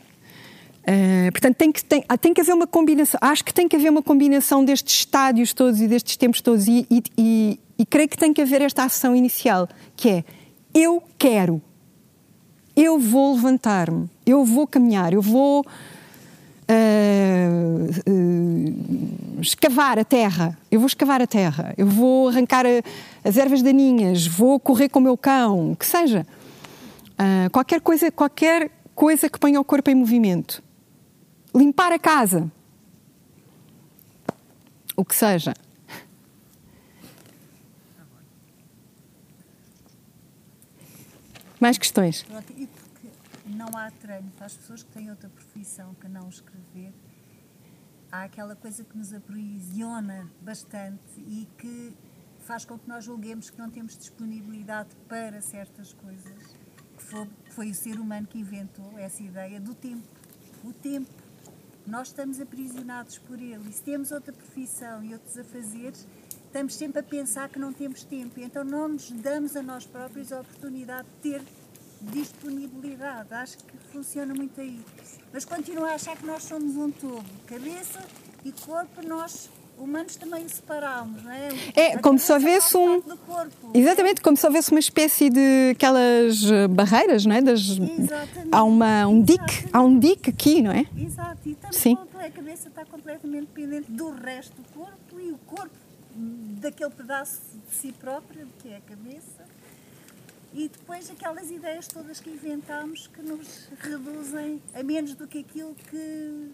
Uh, 0.80 1.30
portanto, 1.30 1.56
tem 1.56 1.70
que, 1.70 1.84
tem, 1.84 2.04
tem 2.20 2.34
que 2.34 2.40
haver 2.40 2.54
uma 2.54 2.66
combinação. 2.66 3.18
Acho 3.22 3.44
que 3.44 3.54
tem 3.54 3.68
que 3.68 3.76
haver 3.76 3.90
uma 3.90 4.02
combinação 4.02 4.64
destes 4.64 4.96
estádios 4.96 5.52
todos 5.52 5.80
e 5.80 5.86
destes 5.86 6.16
tempos 6.16 6.40
todos, 6.40 6.66
e, 6.66 6.84
e, 6.90 7.02
e, 7.16 7.60
e 7.78 7.86
creio 7.86 8.08
que 8.08 8.16
tem 8.16 8.32
que 8.32 8.42
haver 8.42 8.60
esta 8.60 8.82
ação 8.82 9.14
inicial, 9.14 9.68
que 9.94 10.08
é 10.08 10.24
eu 10.74 11.00
quero 11.16 11.62
eu 12.82 12.98
vou 12.98 13.34
levantar-me, 13.34 14.08
eu 14.24 14.44
vou 14.44 14.66
caminhar, 14.66 15.12
eu 15.12 15.20
vou 15.20 15.60
uh, 15.60 15.64
uh, 18.10 19.40
escavar 19.40 19.98
a 19.98 20.04
terra, 20.04 20.58
eu 20.70 20.80
vou 20.80 20.86
escavar 20.86 21.20
a 21.20 21.26
terra, 21.26 21.74
eu 21.76 21.86
vou 21.86 22.28
arrancar 22.28 22.64
a, 22.64 23.28
as 23.28 23.36
ervas 23.36 23.62
daninhas, 23.62 24.26
vou 24.26 24.58
correr 24.58 24.88
com 24.88 24.98
o 24.98 25.02
meu 25.02 25.16
cão, 25.16 25.74
que 25.74 25.84
seja. 25.84 26.26
Uh, 27.12 27.50
qualquer 27.50 27.80
coisa, 27.80 28.10
qualquer 28.10 28.70
coisa 28.94 29.28
que 29.28 29.38
ponha 29.38 29.60
o 29.60 29.64
corpo 29.64 29.90
em 29.90 29.94
movimento. 29.94 30.62
Limpar 31.54 31.92
a 31.92 31.98
casa. 31.98 32.50
O 34.96 35.04
que 35.04 35.14
seja. 35.14 35.52
Mais 41.60 41.76
questões? 41.76 42.24
E 42.56 42.66
não 43.60 43.76
há 43.76 43.90
treino 43.90 44.30
para 44.30 44.46
as 44.46 44.56
pessoas 44.56 44.82
que 44.82 44.90
têm 44.90 45.10
outra 45.10 45.28
profissão 45.28 45.94
que 45.94 46.08
não 46.08 46.30
escrever, 46.30 46.94
há 48.10 48.22
aquela 48.22 48.56
coisa 48.56 48.82
que 48.82 48.96
nos 48.96 49.12
aprisiona 49.12 50.30
bastante 50.40 51.18
e 51.18 51.46
que 51.58 51.94
faz 52.40 52.64
com 52.64 52.78
que 52.78 52.88
nós 52.88 53.04
julguemos 53.04 53.50
que 53.50 53.58
não 53.58 53.68
temos 53.68 53.98
disponibilidade 53.98 54.96
para 55.06 55.42
certas 55.42 55.92
coisas. 55.92 56.56
Que 56.96 57.02
foi, 57.02 57.28
foi 57.50 57.70
o 57.70 57.74
ser 57.74 58.00
humano 58.00 58.26
que 58.26 58.38
inventou 58.38 58.98
essa 58.98 59.22
ideia 59.22 59.60
do 59.60 59.74
tempo. 59.74 60.08
O 60.64 60.72
tempo. 60.72 61.10
Nós 61.86 62.08
estamos 62.08 62.40
aprisionados 62.40 63.18
por 63.18 63.38
ele. 63.38 63.68
E 63.68 63.72
se 63.72 63.82
temos 63.82 64.10
outra 64.10 64.32
profissão 64.32 65.04
e 65.04 65.12
outros 65.12 65.36
afazeres, 65.36 66.06
estamos 66.46 66.74
sempre 66.74 67.00
a 67.00 67.02
pensar 67.02 67.50
que 67.50 67.58
não 67.58 67.74
temos 67.74 68.04
tempo. 68.04 68.40
Então 68.40 68.64
não 68.64 68.88
nos 68.88 69.10
damos 69.10 69.54
a 69.54 69.62
nós 69.62 69.86
próprios 69.86 70.32
a 70.32 70.40
oportunidade 70.40 71.08
de 71.08 71.30
ter 71.30 71.42
disponibilidade. 72.00 73.32
Acho 73.32 73.58
que 73.58 73.76
funciona 73.92 74.34
muito 74.34 74.60
aí. 74.60 74.80
Mas 75.32 75.44
continuo 75.44 75.84
a 75.84 75.94
achar 75.94 76.16
que 76.16 76.26
nós 76.26 76.42
somos 76.42 76.76
um 76.76 76.90
todo. 76.90 77.24
Cabeça 77.46 78.00
e 78.44 78.52
corpo, 78.52 79.06
nós 79.06 79.50
humanos 79.80 80.16
também 80.16 80.44
o 80.44 80.48
separamos, 80.48 81.22
não 81.22 81.32
é? 81.32 81.48
É, 81.74 81.98
como 81.98 82.18
se 82.18 82.30
houvesse 82.32 82.76
um-. 82.76 83.02
Exatamente, 83.72 84.20
como 84.20 84.36
se 84.36 84.46
houvesse 84.46 84.70
uma 84.70 84.80
espécie 84.80 85.30
de 85.30 85.70
aquelas 85.70 86.42
eh, 86.50 86.68
barreiras, 86.68 87.24
não 87.24 87.34
é? 87.34 87.40
Das, 87.40 87.60
Exatamente. 87.60 88.48
há 88.52 88.62
uma, 88.62 89.06
um 89.06 89.22
dique, 89.22 89.68
há 89.72 89.80
um 89.80 89.98
dique 89.98 90.30
aqui, 90.30 90.62
não 90.62 90.70
é? 90.70 90.86
Exato, 90.96 91.48
e 91.48 91.56
Sim. 91.72 91.96
a 92.18 92.30
cabeça 92.30 92.68
está 92.68 92.84
completamente 92.84 93.46
dependente 93.46 93.90
do 93.90 94.10
resto 94.10 94.54
do 94.60 94.68
corpo 94.74 95.18
e 95.18 95.30
o 95.32 95.38
corpo 95.46 95.74
daquele 96.60 96.90
pedaço 96.90 97.40
de 97.68 97.74
si 97.74 97.92
próprio, 97.92 98.46
que 98.58 98.68
é 98.68 98.76
a 98.76 98.80
cabeça. 98.80 99.39
E 100.52 100.68
depois 100.68 101.08
aquelas 101.10 101.50
ideias 101.50 101.86
todas 101.86 102.18
que 102.20 102.30
inventámos 102.30 103.06
que 103.06 103.22
nos 103.22 103.68
reduzem 103.78 104.60
a 104.74 104.82
menos 104.82 105.14
do 105.14 105.26
que 105.26 105.38
aquilo 105.38 105.74
que 105.74 106.52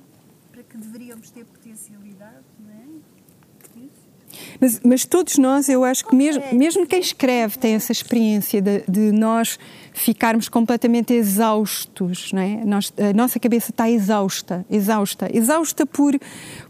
para 0.50 0.62
que 0.62 0.76
deveríamos 0.78 1.30
ter 1.30 1.44
potencialidade, 1.44 2.44
não 2.58 2.70
é? 2.70 3.15
Mas, 4.60 4.80
mas 4.84 5.04
todos 5.04 5.36
nós, 5.38 5.68
eu 5.68 5.84
acho 5.84 6.04
que 6.06 6.14
mesmo, 6.14 6.42
mesmo 6.52 6.86
quem 6.86 7.00
escreve 7.00 7.58
tem 7.58 7.74
essa 7.74 7.92
experiência 7.92 8.60
de, 8.62 8.82
de 8.88 9.12
nós 9.12 9.58
ficarmos 9.92 10.48
completamente 10.48 11.12
exaustos, 11.14 12.32
não 12.32 12.42
é? 12.42 12.64
Nós- 12.64 12.92
a 12.98 13.12
nossa 13.14 13.38
cabeça 13.40 13.70
está 13.70 13.90
exausta, 13.90 14.64
exausta, 14.70 15.28
exausta 15.32 15.86
por, 15.86 16.18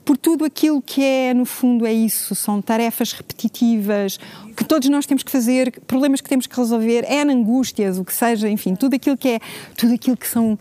por 0.05 0.17
tudo 0.17 0.45
aquilo 0.45 0.81
que 0.81 1.03
é, 1.03 1.35
no 1.35 1.45
fundo, 1.45 1.85
é 1.87 1.93
isso, 1.93 2.35
são 2.35 2.63
tarefas 2.63 3.13
repetitivas, 3.13 4.19
que 4.57 4.65
todos 4.65 4.89
nós 4.89 5.07
temos 5.07 5.23
que 5.23 5.31
fazer, 5.31 5.73
problemas 5.87 6.21
que 6.21 6.29
temos 6.29 6.47
que 6.47 6.57
resolver, 6.57 7.05
é 7.07 7.23
angústias, 7.23 7.99
o 7.99 8.05
que 8.05 8.13
seja, 8.13 8.49
enfim, 8.49 8.75
tudo 8.75 8.95
aquilo 8.95 9.17
que 9.17 9.29
é, 9.29 9.41
tudo 9.77 9.95
aquilo 9.95 10.17
que 10.17 10.29
são 10.29 10.59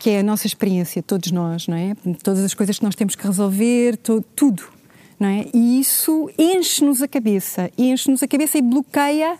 que 0.00 0.10
é 0.10 0.20
a 0.20 0.22
nossa 0.22 0.46
experiência, 0.46 1.02
todos 1.02 1.32
nós, 1.32 1.66
não 1.66 1.76
é? 1.76 1.92
Todas 2.22 2.44
as 2.44 2.54
coisas 2.54 2.78
que 2.78 2.84
nós 2.84 2.94
temos 2.94 3.16
que 3.16 3.26
resolver, 3.26 3.96
to- 3.96 4.24
tudo, 4.36 4.62
não 5.18 5.28
é? 5.28 5.46
E 5.54 5.80
isso 5.80 6.30
enche-nos 6.38 7.02
a 7.02 7.08
cabeça, 7.08 7.70
enche-nos 7.76 8.22
a 8.22 8.28
cabeça 8.28 8.58
e 8.58 8.62
bloqueia, 8.62 9.38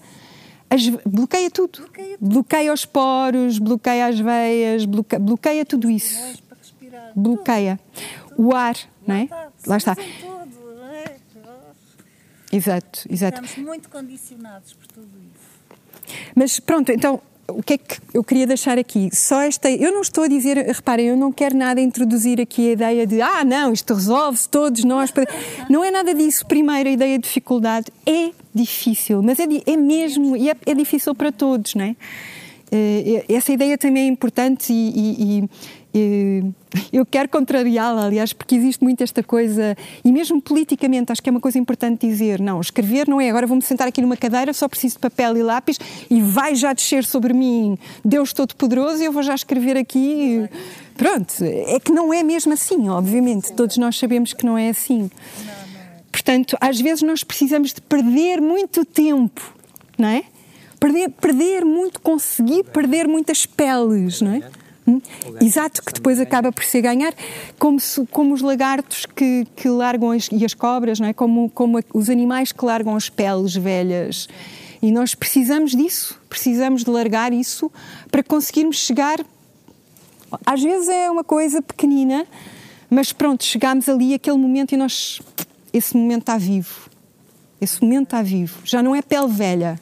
as- 0.71 0.89
bloqueia 1.07 1.51
tudo. 1.51 1.89
Bloqueia, 2.21 2.73
os 2.73 2.85
poros, 2.85 3.59
bloqueia 3.59 4.07
as 4.07 4.19
veias, 4.19 4.85
bloqueia, 4.85 5.21
bloqueia 5.21 5.65
tudo 5.65 5.91
isso. 5.91 6.19
Respirar. 6.61 7.13
Bloqueia. 7.15 7.81
O 8.37 8.55
ar, 8.55 8.77
não 9.07 9.15
é? 9.17 9.29
Lá 9.67 9.77
está. 9.77 9.95
não 9.95 10.87
é? 10.95 11.17
Exato, 12.53 13.07
exato. 13.11 13.45
Estamos 13.45 13.69
muito 13.69 13.89
condicionados 13.91 14.73
por 14.73 14.87
tudo 14.87 15.09
isso. 15.35 16.19
Mas 16.35 16.59
pronto, 16.61 16.91
então 16.91 17.21
o 17.51 17.63
que 17.63 17.75
é 17.75 17.79
que 17.79 17.99
eu 18.13 18.23
queria 18.23 18.47
deixar 18.47 18.79
aqui? 18.79 19.09
Só 19.13 19.41
esta. 19.41 19.71
Eu 19.71 19.91
não 19.93 20.03
estou 20.03 20.25
a 20.25 20.29
dizer, 20.29 20.57
reparem, 20.59 21.07
eu 21.07 21.17
não 21.17 21.33
quero 21.33 21.57
nada 21.57 21.81
introduzir 21.81 22.41
aqui 22.41 22.69
a 22.69 22.73
ideia 22.73 23.07
de 23.07 23.21
ah, 23.23 23.45
não, 23.45 23.73
isto 23.73 23.95
resolve-se 23.95 24.49
todos 24.49 24.85
nós. 24.85 25.13
Não 25.69 25.83
é 25.85 25.91
nada 25.91 26.15
disso. 26.15 26.47
Primeiro, 26.47 26.89
a 26.89 26.93
ideia 26.93 27.19
de 27.19 27.25
dificuldade 27.25 27.87
é 28.07 28.31
difícil, 28.55 29.23
mas 29.23 29.39
é, 29.41 29.45
é 29.67 29.77
mesmo, 29.77 30.37
e 30.37 30.51
é, 30.51 30.57
é 30.67 30.75
difícil 30.75 31.15
para 31.15 31.33
todos, 31.33 31.75
não 31.75 31.85
é? 31.85 31.97
Eh, 32.71 33.25
Essa 33.31 33.53
ideia 33.53 33.79
também 33.79 34.05
é 34.05 34.07
importante 34.07 34.73
e- 34.73 34.93
e- 34.95 35.39
e 35.41 35.51
eu 36.93 37.05
quero 37.07 37.29
contrariá-la, 37.29 38.05
aliás, 38.05 38.33
porque 38.33 38.55
existe 38.55 38.83
muito 38.83 39.03
esta 39.03 39.23
coisa, 39.23 39.77
e 40.05 40.13
mesmo 40.13 40.41
politicamente, 40.41 41.13
acho 41.13 41.23
que 41.23 41.29
é 41.29 41.33
uma 41.33 41.41
coisa 41.41 41.59
importante 41.59 42.07
dizer: 42.07 42.41
não, 42.41 42.61
escrever 42.61 43.09
não 43.09 43.21
é 43.21 43.29
agora 43.31 43.47
vou-me 43.47 43.63
sentar 43.63 43.89
aqui 43.89 44.01
numa 44.01 44.17
cadeira, 44.17 44.53
só 44.53 44.69
preciso 44.69 44.95
de 44.95 45.01
papel 45.01 45.37
e 45.37 45.43
lápis 45.43 45.79
e 46.11 46.21
vai 46.21 46.55
já 46.55 46.73
descer 46.73 47.05
sobre 47.05 47.33
mim 47.33 47.79
Deus 48.05 48.33
Todo-Poderoso 48.33 49.03
e 49.03 49.07
eu 49.07 49.13
vou 49.13 49.23
já 49.23 49.35
escrever 49.35 49.77
aqui. 49.77 50.49
Pronto, 50.97 51.33
é 51.43 51.79
que 51.79 51.93
não 51.93 52.13
é 52.13 52.23
mesmo 52.23 52.53
assim, 52.53 52.89
obviamente, 52.89 53.53
todos 53.53 53.77
nós 53.77 53.97
sabemos 53.97 54.33
que 54.33 54.45
não 54.45 54.59
é 54.59 54.71
assim. 54.71 55.11
Portanto, 56.11 56.57
às 56.61 56.81
vezes 56.81 57.03
nós 57.03 57.23
precisamos 57.23 57.73
de 57.73 57.81
perder 57.81 58.41
muito 58.41 58.85
tempo, 58.85 59.55
não 59.97 60.09
é? 60.09 60.25
Perder, 60.81 61.11
perder 61.11 61.65
muito, 61.65 62.01
conseguir 62.01 62.65
perder 62.65 63.07
muitas 63.07 63.47
peles, 63.47 64.21
não 64.21 64.33
é? 64.33 64.43
Hum? 64.89 65.03
Exato, 65.41 65.83
que 65.85 65.93
depois 65.93 66.19
acaba 66.19 66.51
por 66.51 66.65
ser 66.65 66.81
ganhar, 66.81 67.13
como, 67.59 67.79
se- 67.79 68.07
como 68.07 68.33
os 68.33 68.41
lagartos 68.41 69.05
que, 69.05 69.47
que 69.55 69.69
largam 69.69 70.11
as, 70.13 70.29
e 70.33 70.45
as 70.45 70.55
cobras, 70.55 70.99
não 70.99 71.09
é? 71.09 71.13
Como, 71.13 71.51
como 71.51 71.79
os 71.93 72.09
animais 72.09 72.53
que 72.53 72.65
largam 72.65 72.97
as 72.97 73.09
peles 73.11 73.55
velhas. 73.55 74.29
E 74.81 74.91
nós 74.91 75.15
precisamos 75.15 75.73
disso, 75.73 76.19
precisamos 76.29 76.85
de 76.85 76.91
largar 76.91 77.33
isso 77.33 77.71
para 78.11 78.23
conseguirmos 78.23 78.79
chegar 78.79 79.19
às 80.45 80.63
vezes 80.63 80.89
é 80.89 81.11
uma 81.11 81.25
coisa 81.25 81.63
pequenina, 81.63 82.27
mas 82.91 83.13
pronto, 83.13 83.43
chegámos 83.45 83.89
ali 83.89 84.13
aquele 84.15 84.37
momento 84.37 84.73
e 84.73 84.77
nós. 84.77 85.21
Esse 85.73 85.97
momento 85.97 86.21
está 86.21 86.37
vivo. 86.39 86.91
Esse 87.61 87.83
momento 87.83 88.05
está 88.05 88.23
vivo. 88.23 88.59
Já 88.65 88.83
não 88.83 88.95
é 88.95 89.03
pele 89.03 89.29
velha. 89.29 89.81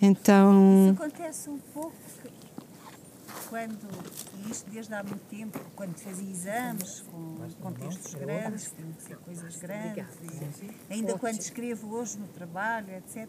Então. 0.00 0.92
Isso 0.92 1.02
acontece 1.02 1.50
um 1.50 1.58
pouco 1.74 1.92
quando, 3.48 3.88
e 4.34 4.50
isto 4.50 4.70
desde 4.70 4.94
há 4.94 5.02
muito 5.02 5.24
tempo, 5.28 5.58
quando 5.74 5.96
fazia 5.96 6.30
exames 6.30 7.04
com, 7.60 7.72
textos 7.72 8.14
grandes, 8.14 8.72
tinham 8.76 8.92
que 8.92 9.02
ser 9.02 9.16
coisas 9.18 9.56
grandes, 9.56 10.06
e 10.90 10.92
ainda 10.92 11.18
quando 11.18 11.40
escrevo 11.40 11.94
hoje 11.94 12.18
no 12.18 12.28
trabalho, 12.28 12.94
etc., 12.94 13.28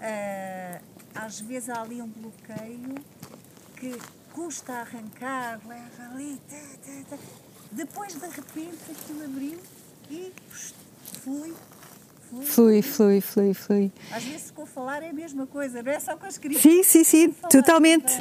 ah, 0.00 0.80
às 1.14 1.40
vezes 1.40 1.68
há 1.68 1.80
ali 1.80 2.02
um 2.02 2.08
bloqueio 2.08 2.94
que 3.76 3.96
custa 4.32 4.72
arrancar, 4.72 5.60
leva 5.66 6.02
ali, 6.10 6.40
tá, 6.48 6.56
tá, 6.84 7.16
tá. 7.16 7.22
depois 7.70 8.14
de 8.14 8.26
repente 8.26 8.90
aquilo 8.90 9.24
abriu 9.24 9.60
e 10.10 10.32
psh, 10.50 10.74
flui, 12.40 12.82
flui. 12.82 13.20
Flui, 13.20 13.54
flui. 13.54 13.92
Às 14.10 14.24
vezes 14.24 14.50
com 14.50 14.64
falar 14.66 15.02
é 15.02 15.10
a 15.10 15.12
mesma 15.12 15.46
coisa, 15.46 15.82
não 15.82 15.92
é 15.92 16.00
só 16.00 16.16
com 16.16 16.24
a 16.24 16.28
escrita. 16.28 16.60
Sim, 16.60 16.82
sim, 16.82 17.04
sim, 17.04 17.32
Falar 17.32 17.50
totalmente. 17.50 18.12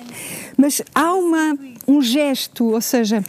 Mas 0.57 0.81
há 0.93 1.13
uma, 1.13 1.57
um 1.87 2.01
gesto, 2.01 2.65
ou 2.65 2.81
seja, 2.81 3.23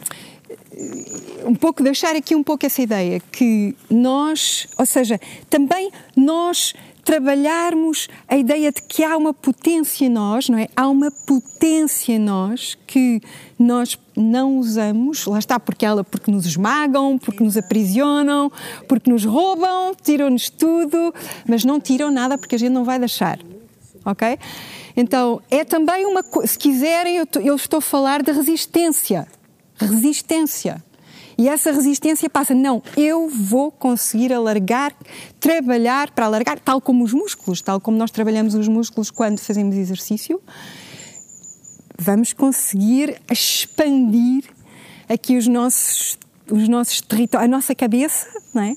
um 1.45 1.55
pouco 1.55 1.81
deixar 1.81 2.15
aqui 2.15 2.35
um 2.35 2.43
pouco 2.43 2.65
essa 2.65 2.81
ideia 2.81 3.19
que 3.31 3.75
nós, 3.89 4.67
ou 4.77 4.85
seja, 4.85 5.19
também 5.49 5.91
nós 6.15 6.73
trabalharmos 7.03 8.07
a 8.27 8.37
ideia 8.37 8.71
de 8.71 8.81
que 8.81 9.03
há 9.03 9.17
uma 9.17 9.33
potência 9.33 10.05
em 10.05 10.09
nós, 10.09 10.49
não 10.49 10.57
é? 10.57 10.67
Há 10.75 10.87
uma 10.87 11.11
potência 11.11 12.13
em 12.13 12.19
nós 12.19 12.77
que 12.87 13.21
nós 13.59 13.97
não 14.15 14.57
usamos, 14.57 15.25
lá 15.25 15.39
está, 15.39 15.59
porque 15.59 15.85
ela 15.85 16.03
porque 16.03 16.31
nos 16.31 16.45
esmagam, 16.45 17.17
porque 17.17 17.43
nos 17.43 17.57
aprisionam, 17.57 18.51
porque 18.87 19.09
nos 19.09 19.25
roubam, 19.25 19.93
tiram-nos 20.01 20.49
tudo, 20.49 21.13
mas 21.47 21.65
não 21.65 21.79
tiram 21.79 22.09
nada 22.09 22.37
porque 22.37 22.55
a 22.55 22.59
gente 22.59 22.71
não 22.71 22.83
vai 22.83 22.99
deixar. 22.99 23.39
Ok? 24.05 24.37
Então, 24.95 25.41
é 25.49 25.63
também 25.63 26.05
uma 26.05 26.23
coisa, 26.23 26.47
se 26.47 26.57
quiserem, 26.57 27.17
eu, 27.17 27.27
eu 27.41 27.55
estou 27.55 27.79
a 27.79 27.81
falar 27.81 28.21
de 28.21 28.31
resistência. 28.31 29.27
Resistência. 29.75 30.83
E 31.37 31.49
essa 31.49 31.71
resistência 31.71 32.29
passa, 32.29 32.53
não, 32.53 32.81
eu 32.95 33.27
vou 33.27 33.71
conseguir 33.71 34.31
alargar, 34.31 34.93
trabalhar 35.39 36.11
para 36.11 36.25
alargar, 36.25 36.59
tal 36.59 36.79
como 36.79 37.03
os 37.03 37.13
músculos, 37.13 37.61
tal 37.61 37.79
como 37.79 37.97
nós 37.97 38.11
trabalhamos 38.11 38.53
os 38.55 38.67
músculos 38.67 39.09
quando 39.09 39.39
fazemos 39.39 39.75
exercício, 39.75 40.41
vamos 41.97 42.33
conseguir 42.33 43.21
expandir 43.31 44.43
aqui 45.09 45.37
os 45.37 45.47
nossos, 45.47 46.17
os 46.49 46.67
nossos 46.67 47.01
territórios, 47.01 47.45
a 47.45 47.51
nossa 47.51 47.73
cabeça, 47.73 48.27
não 48.53 48.63
é? 48.63 48.75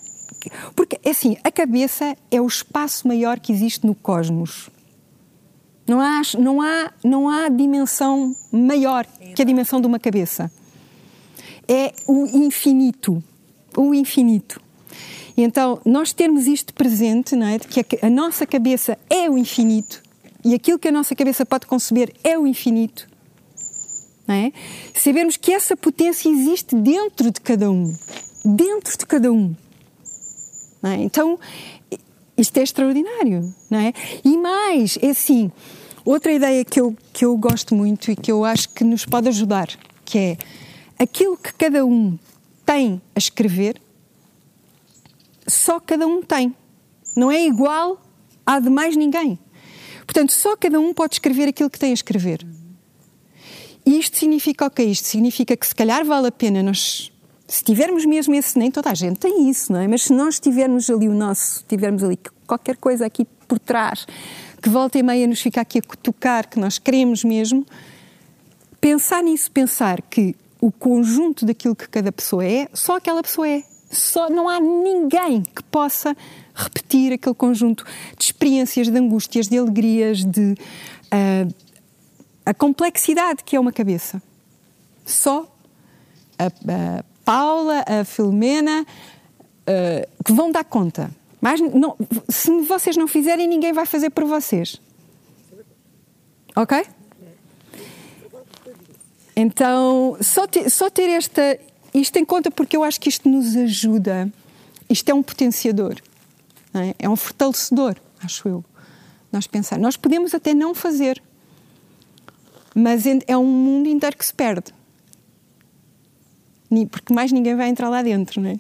Porque, 0.75 0.99
é 1.03 1.11
assim, 1.11 1.37
a 1.43 1.51
cabeça 1.51 2.17
é 2.31 2.41
o 2.41 2.47
espaço 2.47 3.07
maior 3.09 3.41
que 3.41 3.53
existe 3.53 3.87
no 3.87 3.95
cosmos. 3.95 4.71
Não 5.87 6.01
há, 6.01 6.23
não 6.39 6.61
há, 6.61 6.93
não 7.05 7.29
há 7.29 7.49
dimensão 7.49 8.35
maior 8.53 9.07
que 9.35 9.43
a 9.43 9.45
dimensão 9.45 9.81
de 9.81 9.87
uma 9.87 9.99
cabeça. 9.99 10.51
É 11.69 11.93
o 12.07 12.27
infinito. 12.27 13.23
O 13.77 13.93
infinito. 13.95 14.61
E 15.37 15.43
então, 15.43 15.81
nós 15.85 16.13
termos 16.13 16.47
isto 16.47 16.73
presente, 16.73 17.37
não 17.37 17.47
é? 17.47 17.59
De 17.59 17.67
que 17.67 17.99
a, 18.01 18.09
nossa 18.09 18.47
cabeça 18.47 18.97
é 19.11 19.29
o 19.29 19.37
infinito 19.37 20.03
e 20.45 20.55
aquilo 20.55 20.79
que 20.79 20.89
a 20.89 20.93
nossa 20.93 21.15
cabeça 21.15 21.45
pode 21.45 21.67
conceber 21.67 22.15
é 22.23 22.39
o 22.39 22.47
infinito. 22.47 23.09
Não 24.27 24.35
é? 24.35 24.53
Sabermos 24.95 25.37
que 25.37 25.53
essa 25.53 25.77
potência 25.77 26.29
existe 26.29 26.75
dentro 26.75 27.31
de 27.31 27.41
cada 27.41 27.71
um. 27.71 27.93
Dentro 28.45 28.97
de 28.97 29.05
cada 29.05 29.33
um. 29.33 29.55
Não 30.83 30.91
é? 30.91 31.03
Então, 31.03 31.39
isto 32.37 32.57
é 32.59 32.63
extraordinário, 32.63 33.53
não 33.71 33.79
é? 33.79 33.93
E 34.25 34.37
mais, 34.37 34.99
é 35.03 35.11
assim, 35.11 35.51
outra 36.05 36.33
ideia 36.33 36.65
que 36.65 36.81
eu, 36.81 36.97
que 37.13 37.25
eu 37.25 37.37
gosto 37.37 37.75
muito 37.75 38.11
e 38.11 38.17
que 38.17 38.31
eu 38.31 38.45
acho 38.45 38.69
que 38.69 38.85
nos 38.85 39.05
pode 39.05 39.29
ajudar, 39.29 39.69
que 40.05 40.19
é 40.19 40.39
aquilo 40.99 41.37
que 41.37 41.53
cada 41.55 41.85
um 41.85 42.19
tem 42.65 43.01
a 43.15 43.19
escrever, 43.19 43.81
só 45.47 45.79
cada 45.79 46.07
um 46.07 46.23
tem. 46.23 46.55
Não 47.17 47.31
é 47.31 47.47
igual 47.47 48.01
à 48.45 48.59
de 48.59 48.69
mais 48.69 48.97
ninguém. 48.97 49.39
Portanto, 50.05 50.33
só 50.33 50.57
cada 50.57 50.79
um 50.79 50.93
pode 50.93 51.15
escrever 51.15 51.49
aquilo 51.49 51.71
que 51.71 51.79
tem 51.79 51.91
a 51.91 51.95
escrever. 51.95 52.47
E 53.85 53.99
isto 53.99 54.19
significa 54.19 54.67
o 54.67 54.71
que 54.71 54.83
Isto 54.83 55.07
significa 55.07 55.57
que 55.57 55.67
se 55.67 55.75
calhar 55.75 56.05
vale 56.05 56.27
a 56.27 56.33
pena 56.33 56.63
nós, 56.63 57.13
se 57.47 57.63
tivermos 57.63 58.05
mesmo 58.05 58.35
esse, 58.35 58.59
nem 58.59 58.71
toda 58.71 58.91
a 58.91 58.95
gente 58.95 59.19
tem 59.19 59.49
isso, 59.49 59.73
não 59.73 59.81
é? 59.81 59.87
Mas 59.87 60.05
se 60.05 60.13
nós 60.13 60.41
tivermos 60.41 60.91
ali 60.91 61.09
o 61.09 61.15
nosso, 61.15 61.65
tivermos 61.69 62.03
ali 62.03 62.19
qualquer 62.47 62.77
coisa 62.77 63.07
aqui 63.07 63.25
por 63.47 63.59
trás, 63.61 64.07
que 64.61 64.69
volta 64.69 64.99
e 64.99 65.03
meia 65.03 65.27
nos 65.27 65.41
fica 65.41 65.61
aqui 65.61 65.79
a 65.79 65.97
tocar, 65.97 66.47
que 66.47 66.59
nós 66.59 66.79
queremos 66.79 67.23
mesmo, 67.23 67.65
pensar 68.81 69.23
nisso, 69.23 69.51
pensar 69.53 70.03
que 70.03 70.35
o 70.61 70.71
conjunto 70.71 71.45
daquilo 71.45 71.77
que 71.77 71.89
cada 71.89 72.11
pessoa 72.11 72.45
é, 72.45 72.69
só 72.73 72.97
aquela 72.97 73.23
pessoa 73.23 73.49
é. 73.49 73.63
Só 73.91 74.29
não 74.29 74.49
há 74.49 74.59
ninguém 74.59 75.43
que 75.43 75.63
possa 75.65 76.17
repetir 76.55 77.13
aquele 77.13 77.35
conjunto 77.35 77.85
de 78.19 78.25
experiências, 78.25 78.89
de 78.89 78.99
angústias, 78.99 79.47
de 79.47 79.59
alegrias, 79.59 80.25
de 80.25 80.57
ah, 81.11 81.47
a 82.45 82.53
complexidade 82.53 83.45
que 83.45 83.55
é 83.55 83.61
uma 83.61 83.73
cabeça. 83.73 84.21
Só 85.05 85.47
a, 86.39 86.47
a 86.47 87.05
Paula, 87.25 87.85
a 87.87 88.05
Filomena, 88.05 88.85
ah, 89.67 90.09
que 90.25 90.33
vão 90.33 90.51
dar 90.51 90.65
conta. 90.65 91.11
Mas 91.41 91.61
não, 91.61 91.97
se 92.29 92.51
vocês 92.63 92.97
não 92.97 93.07
fizerem, 93.07 93.47
ninguém 93.47 93.73
vai 93.73 93.87
fazer 93.87 94.11
por 94.11 94.25
vocês. 94.25 94.81
Ok? 96.57 96.85
Então, 99.37 100.17
só 100.23 100.47
ter, 100.47 100.71
só 100.71 100.89
ter 100.89 101.11
esta, 101.11 101.59
isto 101.93 102.17
em 102.17 102.25
conta, 102.25 102.51
porque 102.51 102.75
eu 102.75 102.83
acho 102.83 102.99
que 102.99 103.11
isto 103.11 103.29
nos 103.29 103.55
ajuda. 103.55 104.33
Isto 104.89 105.11
é 105.11 105.15
um 105.15 105.23
potenciador, 105.23 105.97
não 106.73 106.81
é? 106.81 106.95
é 106.99 107.09
um 107.09 107.17
fortalecedor, 107.17 107.97
acho 108.23 108.49
eu. 108.49 108.65
Nós 109.31 109.47
pensar, 109.47 109.79
nós 109.79 109.97
podemos 109.97 110.33
até 110.33 110.55
não 110.55 110.75
fazer, 110.75 111.23
mas 112.75 113.05
é 113.27 113.37
um 113.37 113.45
mundo 113.45 113.89
inteiro 113.89 114.17
que 114.17 114.25
se 114.25 114.33
perde. 114.33 114.73
Porque 116.91 117.13
mais 117.13 117.31
ninguém 117.31 117.55
vai 117.55 117.69
entrar 117.69 117.89
lá 117.91 118.03
dentro, 118.03 118.41
não 118.41 118.51
é? 118.51 118.59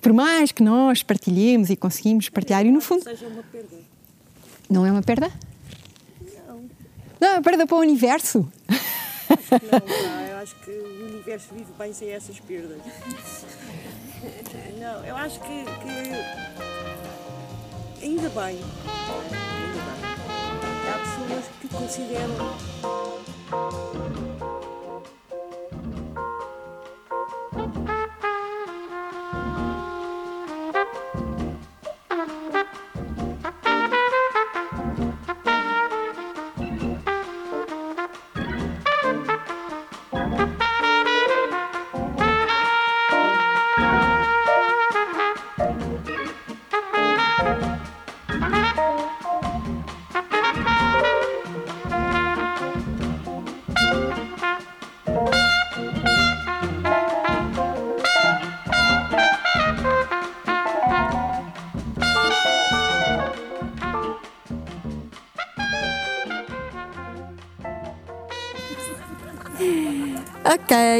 Por 0.00 0.12
mais 0.12 0.52
que 0.52 0.62
nós 0.62 1.02
partilhemos 1.02 1.70
e 1.70 1.76
conseguimos 1.76 2.28
partilhar, 2.28 2.64
e 2.66 2.70
no 2.70 2.80
fundo. 2.80 3.04
Seja 3.04 3.26
uma 3.26 3.42
perda. 3.42 3.76
Não 4.68 4.86
é 4.86 4.92
uma 4.92 5.02
perda? 5.02 5.30
Não, 7.20 7.28
é 7.28 7.32
uma 7.34 7.42
perda 7.42 7.66
para 7.66 7.76
o 7.76 7.80
universo. 7.80 8.48
Não, 9.70 10.26
eu 10.26 10.36
acho 10.36 10.54
que 10.56 10.70
o 10.70 11.06
universo 11.06 11.48
vive 11.52 11.72
bem 11.78 11.92
sem 11.92 12.10
essas 12.10 12.38
perdas. 12.40 12.78
Não, 14.78 15.04
eu 15.04 15.16
acho 15.16 15.40
que, 15.40 15.64
que 15.64 15.88
ainda 18.04 18.28
bem. 18.28 18.28
Ainda 18.28 18.28
bem. 18.30 18.60
Há 20.88 20.98
pessoas 20.98 21.44
que 21.60 21.68
consideram 21.68 22.56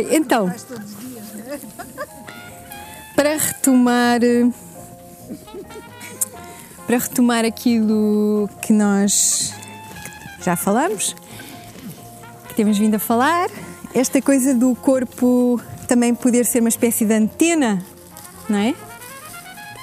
então, 0.00 0.46
não 0.46 0.52
é? 0.52 1.58
para 3.14 3.36
retomar 3.36 4.22
eh, 4.22 4.50
para 6.86 6.98
retomar 6.98 7.44
aquilo 7.44 8.48
que 8.60 8.72
nós 8.72 9.54
já 10.42 10.56
falamos, 10.56 11.14
que 12.48 12.54
temos 12.54 12.76
vindo 12.78 12.96
a 12.96 12.98
falar, 12.98 13.48
esta 13.94 14.20
coisa 14.20 14.54
do 14.54 14.74
corpo 14.74 15.60
também 15.86 16.14
poder 16.14 16.44
ser 16.44 16.60
uma 16.60 16.68
espécie 16.68 17.04
de 17.04 17.14
antena, 17.14 17.82
não 18.48 18.58
é? 18.58 18.74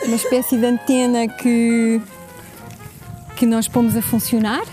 Uma 0.06 0.16
espécie 0.16 0.58
de 0.58 0.66
antena 0.66 1.28
que 1.28 2.02
que 3.36 3.46
nós 3.46 3.70
pomos 3.70 3.96
a 3.96 4.02
funcionar 4.02 4.64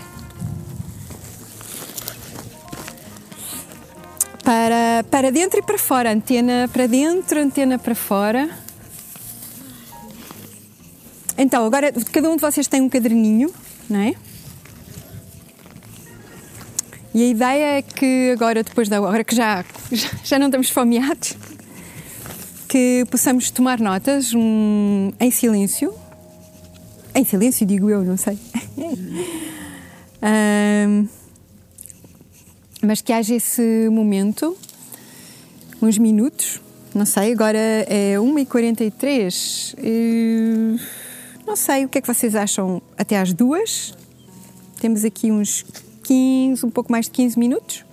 para, 4.47 5.03
para 5.11 5.29
dentro 5.29 5.59
e 5.59 5.61
para 5.61 5.77
fora. 5.77 6.09
Antena 6.09 6.69
para 6.71 6.87
dentro, 6.87 7.37
antena 7.37 7.77
para 7.77 7.93
fora. 7.93 8.49
Então, 11.37 11.65
agora 11.65 11.91
cada 12.13 12.29
um 12.29 12.37
de 12.37 12.41
vocês 12.41 12.65
tem 12.65 12.79
um 12.79 12.87
caderninho, 12.87 13.53
não 13.89 13.99
é? 13.99 14.13
E 17.13 17.23
a 17.23 17.27
ideia 17.27 17.77
é 17.79 17.81
que 17.81 18.31
agora, 18.31 18.63
depois 18.63 18.87
da 18.87 19.01
hora 19.01 19.21
que 19.21 19.35
já, 19.35 19.65
já 20.23 20.39
não 20.39 20.47
estamos 20.47 20.69
fomeados, 20.69 21.35
que 22.69 23.03
possamos 23.11 23.51
tomar 23.51 23.81
notas 23.81 24.33
um, 24.33 25.11
em 25.19 25.29
silêncio. 25.29 25.93
Em 27.13 27.25
silêncio, 27.25 27.65
digo 27.65 27.89
eu, 27.89 28.01
não 28.01 28.15
sei. 28.15 28.39
Ahm, 30.23 31.07
mas 32.87 33.01
que 33.01 33.11
haja 33.11 33.35
esse 33.35 33.89
momento, 33.91 34.57
uns 35.81 35.97
minutos, 35.97 36.61
não 36.95 37.05
sei, 37.05 37.33
agora 37.33 37.57
é 37.59 38.15
1h43. 38.15 39.75
eh, 39.77 40.79
Não 41.45 41.57
sei, 41.57 41.83
o 41.83 41.89
que 41.89 41.97
é 41.97 42.01
que 42.01 42.07
vocês 42.07 42.33
acham 42.33 42.81
até 42.97 43.17
às 43.17 43.33
duas? 43.33 43.93
Temos 44.79 45.03
aqui 45.03 45.29
uns 45.29 45.65
15, 46.03 46.65
um 46.65 46.69
pouco 46.69 46.89
mais 46.89 47.07
de 47.07 47.11
15 47.11 47.37
minutos. 47.37 47.83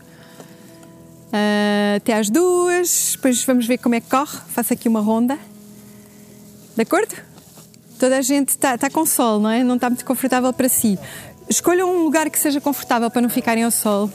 Ah, 1.33 1.97
até 1.97 2.15
às 2.15 2.31
duas, 2.31 3.15
depois 3.17 3.43
vamos 3.45 3.67
ver 3.67 3.79
como 3.79 3.97
é 3.97 4.01
que 4.01 4.09
corre. 4.09 4.39
Faço 4.47 4.73
aqui 4.75 4.89
uma 4.89 5.01
ronda. 5.01 5.37
De 6.77 6.83
acordo? 6.83 7.17
Toda 7.99 8.17
a 8.17 8.23
gente 8.23 8.51
está 8.51 8.79
tá 8.79 8.89
com 8.89 9.05
sol, 9.05 9.41
não 9.41 9.51
é? 9.51 9.65
Não 9.65 9.75
está 9.75 9.91
muito 9.91 10.05
confortável 10.05 10.53
para 10.53 10.69
si. 10.69 10.97
Escolham 11.49 11.91
um 11.93 12.05
lugar 12.05 12.31
que 12.31 12.39
seja 12.39 12.61
confortável 12.61 13.11
para 13.11 13.23
não 13.23 13.29
ficarem 13.29 13.65
ao 13.65 13.73
sol. 13.73 14.09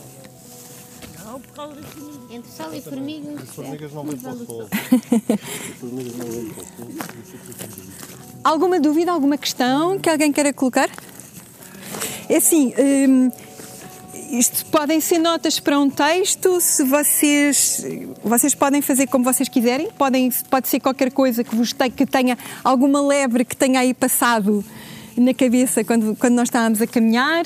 Causa 1.59 1.75
das 1.75 1.85
formigas. 1.91 2.31
Entre 2.31 2.51
sol 2.51 2.73
e 2.73 2.81
formiga. 2.81 3.41
As 3.41 3.49
formigas 3.49 3.91
não 3.91 4.03
vêm 4.05 4.17
para 4.17 4.31
o 4.31 4.45
sol. 4.45 4.69
As 4.71 5.79
formigas 5.79 6.15
não 6.15 6.25
vêm 6.25 6.45
para 6.45 6.63
o 6.63 6.65
sol. 6.65 6.87
Alguma 8.43 8.79
dúvida, 8.79 9.11
alguma 9.11 9.37
questão 9.37 9.99
que 9.99 10.09
alguém 10.09 10.31
queira 10.31 10.53
colocar? 10.53 10.89
É 12.29 12.37
assim, 12.37 12.73
hum, 12.79 13.29
isto 14.31 14.65
podem 14.67 15.01
ser 15.01 15.17
notas 15.17 15.59
para 15.59 15.77
um 15.77 15.89
texto, 15.89 16.61
se 16.61 16.83
vocês, 16.85 17.83
vocês 18.23 18.55
podem 18.55 18.81
fazer 18.81 19.07
como 19.07 19.25
vocês 19.25 19.49
quiserem, 19.49 19.89
podem, 19.97 20.31
pode 20.49 20.69
ser 20.69 20.79
qualquer 20.79 21.11
coisa 21.11 21.43
que 21.43 21.53
vos 21.55 21.73
te- 21.73 21.89
que 21.89 22.05
tenha 22.05 22.37
alguma 22.63 23.01
lebre 23.05 23.43
que 23.43 23.57
tenha 23.57 23.81
aí 23.81 23.93
passado 23.93 24.63
na 25.17 25.33
cabeça 25.33 25.83
quando, 25.83 26.15
quando 26.15 26.35
nós 26.35 26.47
estávamos 26.47 26.81
a 26.81 26.87
caminhar, 26.87 27.45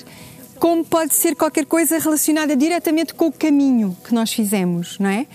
como 0.64 0.86
pode 0.86 1.14
ser 1.14 1.36
qualquer 1.36 1.66
coisa 1.66 1.99
relacionada 1.99 2.55
diretamente 2.55 3.14
com 3.14 3.28
o 3.28 3.32
caminho 3.34 3.97
que 4.01 4.14
nós 4.14 4.32
fizemos, 4.32 4.97
não 4.97 5.09
é? 5.09 5.28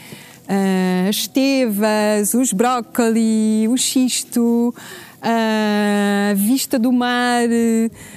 Ah, 0.48 1.06
as 1.06 1.16
estevas, 1.16 2.32
os 2.32 2.50
brócoli, 2.54 3.68
o 3.68 3.76
xisto, 3.76 4.74
a 5.20 6.32
vista 6.34 6.78
do 6.78 6.90
mar, 6.90 7.42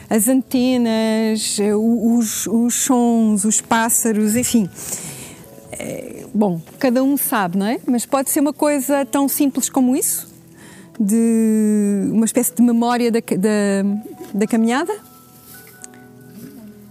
as 0.09 0.29
antenas, 0.29 1.57
os, 1.77 2.47
os 2.47 2.75
sons, 2.75 3.43
os 3.43 3.59
pássaros, 3.59 4.37
enfim. 4.37 4.69
Eh, 5.73 6.25
Bom, 6.33 6.61
cada 6.79 7.03
um 7.03 7.17
sabe, 7.17 7.57
não 7.57 7.65
é? 7.65 7.77
Mas 7.85 8.05
pode 8.05 8.29
ser 8.29 8.39
uma 8.39 8.53
coisa 8.53 9.05
tão 9.05 9.27
simples 9.27 9.67
como 9.67 9.97
isso, 9.97 10.33
de 10.97 12.07
uma 12.13 12.23
espécie 12.23 12.55
de 12.55 12.61
memória 12.61 13.11
da, 13.11 13.19
da, 13.19 14.33
da 14.33 14.47
caminhada, 14.47 15.10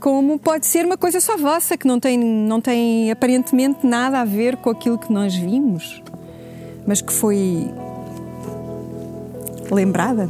como 0.00 0.38
pode 0.38 0.66
ser 0.66 0.86
uma 0.86 0.96
coisa 0.96 1.20
só 1.20 1.36
vossa, 1.36 1.76
que 1.76 1.86
não 1.86 2.00
tem, 2.00 2.18
não 2.18 2.60
tem 2.60 3.10
aparentemente 3.10 3.86
nada 3.86 4.20
a 4.20 4.24
ver 4.24 4.56
com 4.56 4.70
aquilo 4.70 4.98
que 4.98 5.12
nós 5.12 5.34
vimos, 5.34 6.02
mas 6.86 7.02
que 7.02 7.12
foi 7.12 7.70
lembrada. 9.70 10.28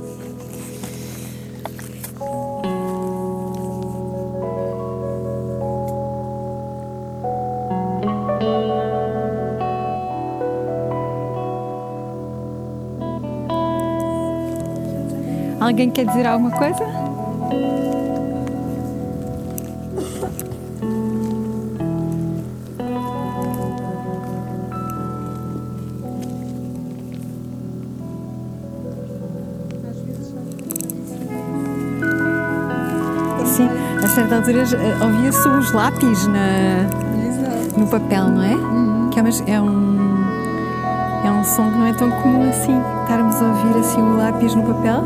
Alguém 15.60 15.90
quer 15.90 16.06
dizer 16.06 16.26
alguma 16.26 16.50
coisa? 16.50 16.84
Certa 34.10 34.36
altura 34.36 34.62
eh, 34.62 35.04
ouvia-se 35.04 35.48
os 35.48 35.72
lápis 35.72 36.26
na, 36.26 36.82
no 37.76 37.86
papel, 37.86 38.28
não 38.28 38.42
é? 38.42 39.10
Que 39.12 39.20
é, 39.20 39.22
mas 39.22 39.42
é 39.46 39.60
um 39.60 40.00
é 41.24 41.30
um 41.30 41.44
som 41.44 41.70
que 41.70 41.78
não 41.78 41.86
é 41.86 41.92
tão 41.92 42.10
comum 42.10 42.48
assim, 42.48 42.76
estarmos 43.02 43.40
a 43.40 43.44
ouvir 43.46 43.78
assim 43.78 44.02
o 44.02 44.16
lápis 44.16 44.54
no 44.54 44.62
papel. 44.62 45.04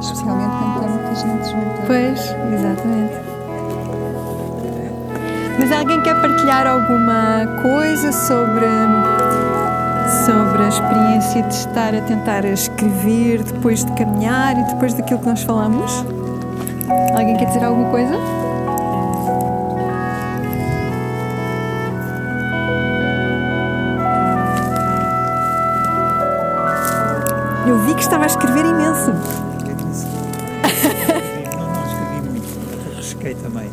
Especialmente 0.00 0.50
quando 0.56 0.74
está 0.74 0.88
muita 0.88 1.14
gente 1.14 1.50
junta. 1.50 1.82
Pois, 1.86 2.20
exatamente. 2.54 3.14
Mas 5.58 5.72
alguém 5.72 6.00
quer 6.00 6.20
partilhar 6.20 6.66
alguma 6.66 7.60
coisa 7.60 8.12
sobre 8.12 8.66
sobre 10.26 10.62
a 10.62 10.68
experiência 10.68 11.42
de 11.42 11.54
estar 11.54 11.94
a 11.94 12.00
tentar 12.02 12.44
escrever 12.44 13.42
depois 13.42 13.84
de 13.84 13.92
caminhar 13.92 14.58
e 14.58 14.64
depois 14.64 14.94
daquilo 14.94 15.20
que 15.20 15.26
nós 15.26 15.42
falamos? 15.42 16.04
Alguém 17.22 17.36
quer 17.36 17.44
dizer 17.44 17.62
alguma 17.62 17.88
coisa? 17.88 18.16
Eu 27.64 27.78
vi 27.86 27.94
que 27.94 28.00
estava 28.00 28.24
a 28.24 28.26
escrever 28.26 28.64
imenso. 28.64 29.12
Não, 31.54 31.84
escrevi 31.84 32.28
muito. 32.28 32.96
Risquei 32.96 33.34
também. 33.36 33.70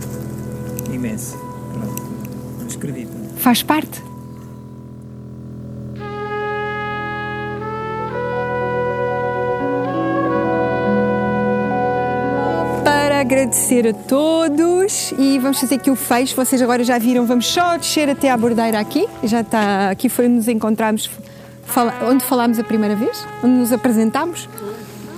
Imenso. 0.93 1.35
Pronto. 1.73 2.03
Não 2.59 2.67
escrevi. 2.67 3.07
Faz 3.37 3.63
parte. 3.63 3.88
Agradecer 13.69 13.87
a 13.87 13.93
todos 13.93 15.13
e 15.17 15.37
vamos 15.39 15.59
fazer 15.59 15.75
aqui 15.75 15.91
o 15.91 15.95
fecho. 15.95 16.35
Vocês 16.35 16.61
agora 16.61 16.83
já 16.83 16.97
viram, 16.97 17.25
vamos 17.25 17.45
só 17.45 17.77
descer 17.77 18.09
até 18.09 18.31
à 18.31 18.37
bordeira 18.37 18.79
aqui. 18.79 19.07
Já 19.23 19.41
está, 19.41 19.89
aqui 19.91 20.09
foi 20.09 20.25
onde 20.25 20.35
nos 20.35 20.47
encontramos, 20.47 21.09
fala- 21.65 21.93
onde 22.03 22.23
falámos 22.23 22.57
a 22.59 22.63
primeira 22.63 22.95
vez, 22.95 23.25
onde 23.43 23.53
nos 23.53 23.71
apresentámos. 23.71 24.49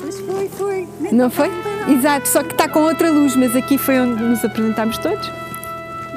Mas 0.03 0.19
foi, 0.19 0.49
foi. 0.49 0.87
Não 1.11 1.29
foi? 1.29 1.49
Exato, 1.89 2.27
só 2.27 2.43
que 2.43 2.51
está 2.51 2.67
com 2.67 2.81
outra 2.81 3.09
luz, 3.09 3.35
mas 3.35 3.55
aqui 3.55 3.77
foi 3.77 3.99
onde 3.99 4.21
nos 4.21 4.43
apresentámos 4.43 4.97
todos. 4.97 5.31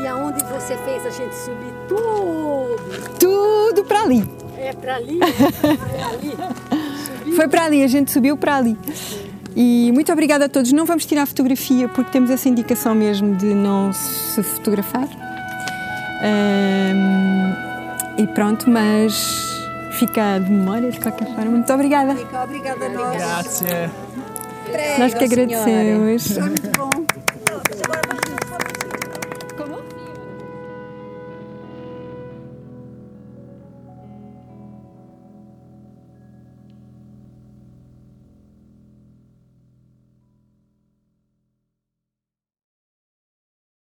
E 0.03 0.07
aonde 0.07 0.43
você 0.45 0.77
fez 0.79 1.07
a 1.07 1.11
gente 1.11 1.35
subir 1.37 1.73
tudo? 1.89 3.19
Tudo 3.19 3.85
para 3.85 4.01
ali. 4.03 4.29
É 4.59 4.73
para 4.73 4.97
ali? 4.97 5.19
É 5.23 6.03
ali? 7.23 7.35
Foi 7.37 7.49
para 7.49 7.65
ali, 7.65 7.83
a 7.83 7.87
gente 7.89 8.11
subiu 8.13 8.37
para 8.37 8.57
ali. 8.57 8.77
E 9.57 9.93
muito 9.93 10.13
obrigada 10.13 10.47
a 10.47 10.49
todos. 10.49 10.73
Não 10.73 10.85
vamos 10.85 11.07
tirar 11.07 11.27
fotografia 11.27 11.89
porque 11.89 12.11
temos 12.11 12.31
essa 12.31 12.49
indicação 12.49 12.95
mesmo 12.95 13.37
de 13.37 13.55
não 13.55 13.93
se 13.93 14.43
fotografar. 14.43 15.09
Ahm, 16.23 17.55
e 18.19 18.27
pronto, 18.29 18.69
mas 18.69 19.15
fica 19.93 20.39
de 20.39 20.51
memória 20.51 20.91
de 20.91 20.99
qualquer 20.99 21.27
forma. 21.35 21.51
Muito 21.53 21.73
obrigada. 21.73 22.13
Obrigada 22.13 22.87
a 22.87 22.89
nós. 22.89 23.17
Grazie. 23.17 23.91
Nós 24.99 25.15
que 25.15 25.25
agradecemos. 25.25 26.39